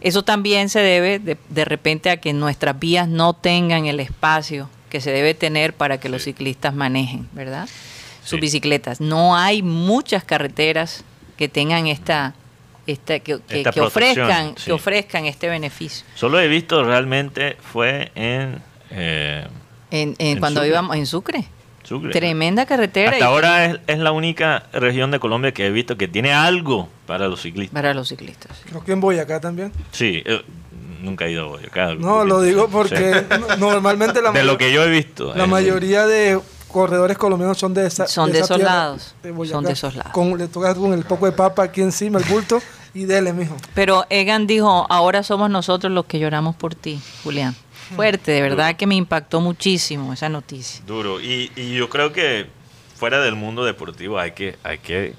eso 0.00 0.22
también 0.22 0.68
se 0.68 0.78
debe 0.80 1.18
de, 1.18 1.36
de 1.48 1.64
repente 1.64 2.08
a 2.10 2.16
que 2.18 2.32
nuestras 2.32 2.78
vías 2.78 3.08
no 3.08 3.32
tengan 3.34 3.86
el 3.86 3.98
espacio 4.00 4.70
que 4.90 5.00
se 5.02 5.10
debe 5.10 5.34
tener 5.34 5.74
para 5.74 5.98
que 6.00 6.08
los 6.08 6.22
ciclistas 6.22 6.72
manejen, 6.72 7.28
¿verdad? 7.32 7.68
Sus 8.24 8.40
bicicletas. 8.40 9.00
No 9.02 9.36
hay 9.36 9.60
muchas 9.62 10.22
carreteras 10.24 11.04
que 11.36 11.48
tengan 11.48 11.86
esta, 11.88 12.34
esta 12.92 13.18
que, 13.20 13.38
que- 13.46 13.58
Esta 13.58 13.70
que 13.72 13.80
ofrezcan, 13.80 14.54
sí. 14.56 14.64
que 14.66 14.72
ofrezcan 14.72 15.26
este 15.26 15.48
beneficio. 15.48 16.06
Solo 16.14 16.40
he 16.40 16.48
visto 16.48 16.82
realmente 16.84 17.56
fue 17.72 18.10
en 18.14 18.62
eh, 18.90 19.46
En, 19.90 20.14
en 20.18 20.26
En 20.36 20.38
cuando 20.40 20.60
Sucre. 20.60 20.68
íbamos 20.70 20.96
en 20.96 21.06
Sucre. 21.06 21.44
Sucre. 21.82 22.10
Tremenda 22.12 22.66
carretera 22.66 23.10
Hasta 23.12 23.20
y- 23.20 23.22
ahora 23.26 23.64
es, 23.64 23.78
es 23.86 23.98
la 23.98 24.12
única 24.12 24.64
región 24.72 25.10
de 25.10 25.18
Colombia 25.20 25.52
que 25.52 25.66
he 25.66 25.70
visto 25.70 25.96
que 25.96 26.06
tiene 26.08 26.32
algo 26.34 26.88
para 27.06 27.28
los 27.28 27.40
ciclistas. 27.42 27.74
para 27.74 27.94
los 27.94 28.08
ciclistas. 28.08 28.56
sí. 28.58 28.64
Creo 28.68 28.84
que 28.84 28.92
en 28.92 29.00
Boyacá 29.00 29.40
también. 29.40 29.72
Sí, 29.90 30.22
eh, 30.26 30.42
nunca 31.00 31.24
he 31.26 31.32
ido 31.32 31.44
a 31.44 31.48
Boyacá. 31.48 31.94
No, 31.94 32.24
lo 32.24 32.42
digo 32.42 32.68
porque 32.72 33.24
no- 33.40 33.56
normalmente 33.56 34.20
la, 34.20 34.32
De 34.32 34.44
lo 34.44 34.58
que 34.58 34.70
yo 34.72 34.82
he 34.84 34.90
visto. 34.90 35.34
la 35.34 35.44
eh, 35.44 35.46
mayoría 35.46 36.06
de 36.06 36.38
corredores 36.68 37.16
colombianos 37.16 37.56
son 37.56 37.72
de 37.72 37.86
esa 37.86 38.06
Son 38.06 38.30
de 38.30 38.38
esa 38.40 38.44
esos 38.44 38.56
tierra, 38.58 38.72
lados, 38.74 39.14
Boyacá. 39.32 39.54
son 39.56 39.64
de 39.64 39.72
esos 39.72 39.94
lados. 39.94 40.12
Con, 40.12 40.36
le 40.36 40.48
toca 40.48 40.74
con 40.74 40.92
el 40.92 41.04
poco 41.04 41.24
de 41.24 41.32
papa 41.32 41.62
aquí 41.62 41.80
encima, 41.80 42.18
el 42.18 42.24
bulto, 42.26 42.60
y 42.98 43.04
dele, 43.04 43.32
mijo. 43.32 43.56
Pero 43.74 44.04
Egan 44.10 44.46
dijo, 44.46 44.86
ahora 44.90 45.22
somos 45.22 45.50
nosotros 45.50 45.92
los 45.92 46.04
que 46.06 46.18
lloramos 46.18 46.56
por 46.56 46.74
ti, 46.74 47.00
Julián. 47.24 47.54
Fuerte, 47.96 48.32
de 48.32 48.42
verdad 48.42 48.76
que 48.76 48.86
me 48.86 48.96
impactó 48.96 49.40
muchísimo 49.40 50.12
esa 50.12 50.28
noticia. 50.28 50.82
Duro. 50.86 51.20
Y, 51.20 51.50
y 51.56 51.74
yo 51.74 51.88
creo 51.88 52.12
que 52.12 52.46
fuera 52.96 53.20
del 53.20 53.34
mundo 53.34 53.64
deportivo 53.64 54.18
hay 54.18 54.32
que, 54.32 54.56
hay 54.62 54.78
que, 54.78 55.14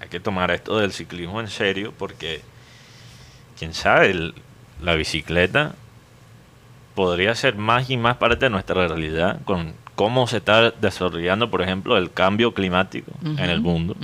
hay 0.00 0.08
que 0.08 0.18
tomar 0.18 0.50
esto 0.50 0.78
del 0.78 0.92
ciclismo 0.92 1.40
en 1.40 1.48
serio 1.48 1.92
porque, 1.96 2.40
quién 3.58 3.72
sabe, 3.74 4.10
el- 4.10 4.34
la 4.82 4.94
bicicleta 4.94 5.74
podría 6.94 7.34
ser 7.34 7.56
más 7.56 7.88
y 7.90 7.96
más 7.96 8.16
parte 8.16 8.46
de 8.46 8.50
nuestra 8.50 8.88
realidad 8.88 9.40
con 9.44 9.74
cómo 9.94 10.26
se 10.26 10.38
está 10.38 10.70
desarrollando, 10.70 11.50
por 11.50 11.62
ejemplo, 11.62 11.96
el 11.96 12.10
cambio 12.10 12.52
climático 12.52 13.12
en 13.22 13.38
el 13.50 13.60
mundo. 13.60 13.96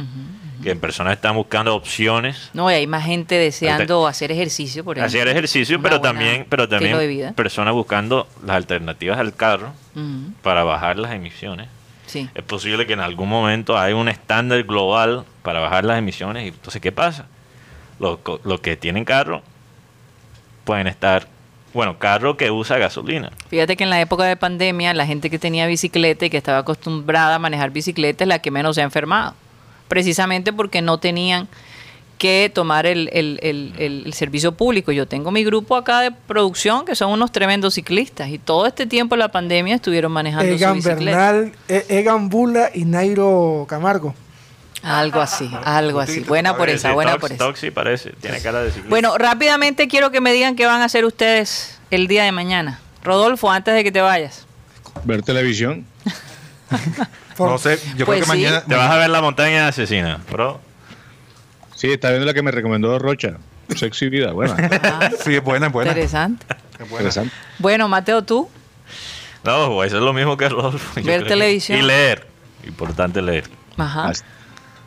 Que 0.63 0.77
personas 0.77 1.15
están 1.15 1.35
buscando 1.35 1.75
opciones 1.75 2.51
No, 2.55 2.71
y 2.71 2.75
hay 2.75 2.87
más 2.87 3.05
gente 3.05 3.35
deseando 3.35 4.07
hacer 4.07 4.31
ejercicio, 4.31 4.85
por 4.85 4.97
ejemplo. 4.97 5.19
hacer 5.19 5.29
ejercicio, 5.29 5.81
pero 5.83 6.01
también, 6.01 6.47
pero 6.49 6.69
también 6.69 7.35
personas 7.35 7.75
buscando 7.75 8.29
las 8.45 8.57
alternativas 8.57 9.19
al 9.19 9.35
carro 9.35 9.73
para 10.43 10.65
bajar 10.65 10.99
las 10.99 11.13
emisiones. 11.13 11.69
Sí. 12.07 12.29
Es 12.35 12.43
posible 12.43 12.87
que 12.87 12.93
en 12.93 13.01
algún 13.01 13.29
momento 13.29 13.79
haya 13.79 13.97
un 13.97 14.09
estándar 14.09 14.63
global 14.65 15.25
para 15.43 15.61
bajar 15.61 15.85
las 15.85 15.99
emisiones. 15.99 16.45
Y 16.45 16.49
entonces, 16.49 16.83
¿qué 16.83 16.93
pasa? 16.93 17.27
Los, 17.99 18.19
los 18.45 18.61
que 18.61 18.77
tienen 18.77 19.05
carro 19.05 19.43
pueden 20.65 20.87
estar, 20.87 21.27
bueno, 21.73 21.99
carro 21.99 22.37
que 22.37 22.51
usa 22.51 22.79
gasolina. 22.79 23.31
Fíjate 23.49 23.77
que 23.77 23.85
en 23.85 23.91
la 23.91 24.01
época 24.01 24.25
de 24.25 24.37
pandemia, 24.37 24.93
la 24.95 25.07
gente 25.07 25.31
que 25.31 25.39
tenía 25.39 25.67
bicicleta 25.67 26.27
y 26.27 26.31
que 26.31 26.37
estaba 26.37 26.59
acostumbrada 26.59 27.37
a 27.37 27.39
manejar 27.39 27.71
bicicleta 27.71 28.25
es 28.25 28.29
la 28.29 28.41
que 28.41 28.51
menos 28.51 28.77
se 28.77 28.83
ha 28.83 28.85
enfermado. 28.85 29.35
Precisamente 29.89 30.53
porque 30.53 30.83
no 30.83 30.99
tenían 30.99 31.49
que 32.19 32.51
tomar 32.55 32.87
el, 32.87 33.09
el- 33.13 33.41
el- 33.43 33.73
el- 33.79 34.03
el 34.07 34.13
servicio 34.15 34.53
público. 34.53 34.93
Yo 34.93 35.07
tengo 35.09 35.31
mi 35.33 35.43
grupo 35.45 35.75
acá 35.77 36.01
de 36.01 36.13
producción 36.13 36.85
que 36.85 36.95
son 36.95 37.11
unos 37.11 37.33
tremendos 37.33 37.75
ciclistas 37.75 38.29
y 38.29 38.39
todo 38.39 38.67
este 38.67 38.87
tiempo 38.87 39.17
de 39.17 39.19
la 39.21 39.29
pandemia 39.33 39.75
estuvieron 39.75 40.13
manejando 40.13 40.47
su 40.49 40.55
Egan 40.55 40.75
bicicleta. 40.77 41.33
Bernal, 41.33 41.53
E- 41.69 41.85
Egan 41.89 42.29
Bula 42.29 42.71
y 42.73 42.85
Nairo 42.85 43.67
Camargo. 43.69 44.15
Algo 44.85 45.21
así, 45.21 45.51
algo 45.65 46.01
así. 46.01 46.21
Buena 46.21 46.57
por 46.57 46.69
esa, 46.69 46.93
buena 46.93 47.17
por 47.19 47.31
esa. 47.33 47.39
Toxi 47.45 47.71
parece, 47.71 48.11
tiene 48.21 48.41
cara 48.41 48.61
de 48.61 48.69
ciclista. 48.71 48.89
Bueno, 48.91 49.17
rápidamente 49.19 49.87
quiero 49.89 50.11
que 50.11 50.21
me 50.21 50.33
digan 50.33 50.57
qué 50.57 50.67
van 50.67 50.81
a 50.81 50.87
hacer 50.87 51.05
ustedes 51.05 51.79
el 51.91 52.07
día 52.09 52.25
de 52.25 52.33
mañana. 52.33 52.81
Rodolfo, 53.05 53.51
antes 53.51 53.75
de 53.75 53.85
que 53.85 53.91
te 53.93 54.01
vayas. 54.01 54.45
Ver 55.05 55.23
televisión. 55.23 55.87
No 57.39 57.59
sé, 57.59 57.79
yo 57.97 58.07
Pues 58.07 58.19
creo 58.19 58.19
que 58.19 58.23
sí. 58.25 58.29
mañana. 58.29 58.61
Te 58.65 58.75
vas 58.75 58.91
a 58.91 58.97
ver 58.97 59.11
la 59.11 59.21
montaña 59.23 59.69
asesina, 59.69 60.19
bro. 60.31 60.61
Sí, 61.75 61.91
está 61.91 62.09
viendo 62.11 62.27
la 62.27 62.35
que 62.35 62.43
me 62.43 62.51
recomendó 62.51 62.99
Rocha. 62.99 63.39
Sexy 63.75 64.09
vida, 64.09 64.33
buena. 64.33 64.57
Ah, 64.83 65.11
Sí, 65.25 65.35
es 65.35 65.43
buena, 65.43 65.67
es 65.69 65.73
buena. 65.73 65.91
interesante. 65.91 66.45
Es 66.75 66.79
buena. 66.89 67.09
Interesante. 67.09 67.35
Bueno, 67.59 67.89
Mateo, 67.89 68.23
tú. 68.23 68.49
No, 69.45 69.83
eso 69.83 69.97
es 69.97 70.03
lo 70.03 70.13
mismo 70.13 70.37
que 70.37 70.49
Rodolfo. 70.49 71.01
Ver 71.03 71.23
que- 71.23 71.29
televisión. 71.29 71.79
Y 71.79 71.83
leer. 71.83 72.27
Importante 72.65 73.21
leer. 73.23 73.49
Ajá. 73.77 74.13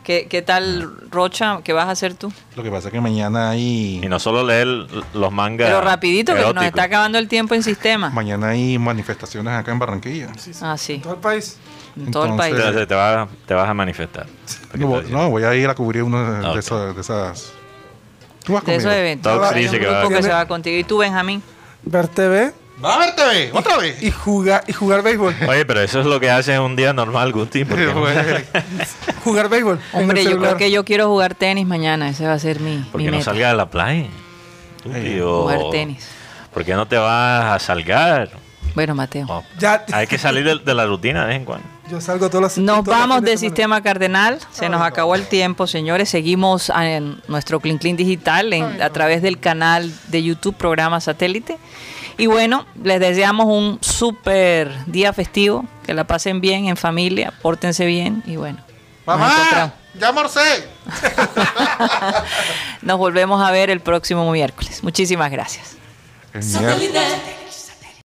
¿Qué, 0.04 0.28
qué 0.30 0.40
tal, 0.40 1.10
Rocha? 1.10 1.58
¿Qué 1.64 1.72
vas 1.72 1.88
a 1.88 1.90
hacer 1.90 2.14
tú? 2.14 2.32
Lo 2.54 2.62
que 2.62 2.70
pasa 2.70 2.88
es 2.88 2.92
que 2.92 3.00
mañana 3.00 3.50
hay. 3.50 4.00
Y 4.04 4.08
no 4.08 4.20
solo 4.20 4.44
leer 4.44 4.66
los 5.14 5.32
mangas. 5.32 5.68
Pero 5.68 5.80
rapidito, 5.80 6.32
que 6.34 6.54
nos 6.54 6.64
está 6.64 6.84
acabando 6.84 7.18
el 7.18 7.26
tiempo 7.26 7.54
en 7.56 7.62
sistema. 7.64 8.08
Mañana 8.10 8.50
hay 8.50 8.78
manifestaciones 8.78 9.52
acá 9.52 9.72
en 9.72 9.80
Barranquilla. 9.80 10.28
Ah, 10.62 10.78
sí, 10.78 10.98
Todo 10.98 11.14
el 11.14 11.20
país. 11.20 11.58
En 11.96 12.10
todo 12.10 12.26
el 12.26 12.36
país. 12.36 12.54
Te, 12.56 12.86
te 12.86 12.94
vas, 12.94 13.28
te 13.46 13.54
vas 13.54 13.68
a 13.68 13.74
manifestar. 13.74 14.26
No, 14.74 14.86
voy- 14.88 15.04
no, 15.10 15.30
voy 15.30 15.44
a 15.44 15.54
ir 15.54 15.68
a 15.68 15.74
cubrir 15.74 16.02
uno 16.02 16.30
de, 16.40 16.46
Ah, 16.46 16.50
ok. 16.52 16.58
esas, 16.58 16.94
de 16.94 17.00
esas. 17.00 17.52
Tú 18.44 18.52
vas 18.52 18.64
De 18.64 18.76
esos 18.76 18.92
eventos. 18.92 19.32
Tox 19.32 19.46
Hay 19.52 19.56
un 19.56 19.62
dice 19.62 19.78
que 19.80 19.86
grupo 19.86 20.10
va. 20.10 20.16
que 20.16 20.22
se 20.22 20.28
va 20.28 20.46
contigo. 20.46 20.78
¿Y 20.78 20.84
tú, 20.84 20.98
Benjamín? 20.98 21.42
Ver 21.82 22.08
TV 22.08 22.52
¡Va 22.84 22.94
a 22.96 22.98
ver 22.98 23.16
TV! 23.16 23.50
¡Otra 23.54 23.78
vez! 23.78 24.02
y 24.02 24.10
jugar, 24.10 24.62
y 24.66 24.72
jugar 24.74 25.02
béisbol. 25.02 25.34
Oye, 25.48 25.64
pero 25.64 25.80
eso 25.80 25.98
es 26.00 26.04
lo 26.06 26.20
que 26.20 26.30
haces 26.30 26.58
un 26.58 26.76
día 26.76 26.92
normal, 26.92 27.32
Gusti. 27.32 27.64
porque- 27.64 27.86
jugar 29.24 29.48
béisbol. 29.48 29.80
Hombre, 29.94 30.22
yo 30.24 30.38
creo 30.38 30.56
que 30.58 30.70
yo 30.70 30.84
quiero 30.84 31.08
jugar 31.08 31.34
tenis 31.34 31.66
mañana. 31.66 32.10
Ese 32.10 32.26
va 32.26 32.34
a 32.34 32.38
ser 32.38 32.60
mi, 32.60 32.78
¿Por 32.92 32.98
mi 32.98 33.06
qué 33.06 33.10
no 33.12 33.16
meta. 33.18 33.30
salgas 33.30 33.52
a 33.52 33.56
la 33.56 33.70
playa? 33.70 34.06
Jugar 34.84 35.60
tenis. 35.70 36.06
¿Por 36.52 36.64
qué 36.64 36.74
no 36.74 36.86
te 36.86 36.96
vas 36.96 37.44
a 37.54 37.58
salgar? 37.58 38.30
Bueno, 38.74 38.94
Mateo. 38.94 39.26
Oh, 39.28 39.42
Ya, 39.58 39.84
Hay 39.92 40.06
que 40.06 40.18
salir 40.18 40.44
de, 40.44 40.58
de 40.58 40.74
la 40.74 40.84
rutina 40.86 41.22
de 41.22 41.26
vez 41.28 41.36
en 41.36 41.44
cuando. 41.46 41.66
Yo 41.90 42.00
salgo 42.00 42.28
todos 42.28 42.42
los 42.42 42.58
Nos 42.58 42.84
vamos 42.84 43.18
fines 43.18 43.30
de 43.30 43.36
semana. 43.36 43.38
Sistema 43.38 43.82
Cardenal. 43.82 44.38
Se 44.52 44.68
nos 44.68 44.82
acabó 44.82 45.14
el 45.14 45.26
tiempo, 45.26 45.66
señores. 45.66 46.08
Seguimos 46.08 46.70
en 46.70 47.20
nuestro 47.28 47.60
Clean 47.60 47.78
Clean 47.78 47.96
Digital 47.96 48.52
en- 48.52 48.82
a 48.82 48.90
través 48.90 49.22
del 49.22 49.38
canal 49.38 49.92
de 50.08 50.22
YouTube 50.22 50.56
Programa 50.56 51.00
Satélite. 51.00 51.58
Y 52.18 52.26
bueno, 52.26 52.66
les 52.82 52.98
deseamos 52.98 53.46
un 53.46 53.78
súper 53.82 54.72
día 54.86 55.12
festivo. 55.12 55.64
Que 55.84 55.94
la 55.94 56.04
pasen 56.04 56.40
bien 56.40 56.66
en 56.66 56.76
familia, 56.76 57.32
pórtense 57.42 57.86
bien 57.86 58.22
y 58.26 58.36
bueno. 58.36 58.58
¡Mamá! 59.06 59.72
¡Ya 60.00 60.10
morcé! 60.12 60.40
Nos 62.82 62.98
volvemos 62.98 63.40
a 63.40 63.50
ver 63.50 63.70
el 63.70 63.80
próximo 63.80 64.30
miércoles. 64.32 64.82
Muchísimas 64.82 65.30
gracias. 65.30 65.76
Satellite. 66.40 66.98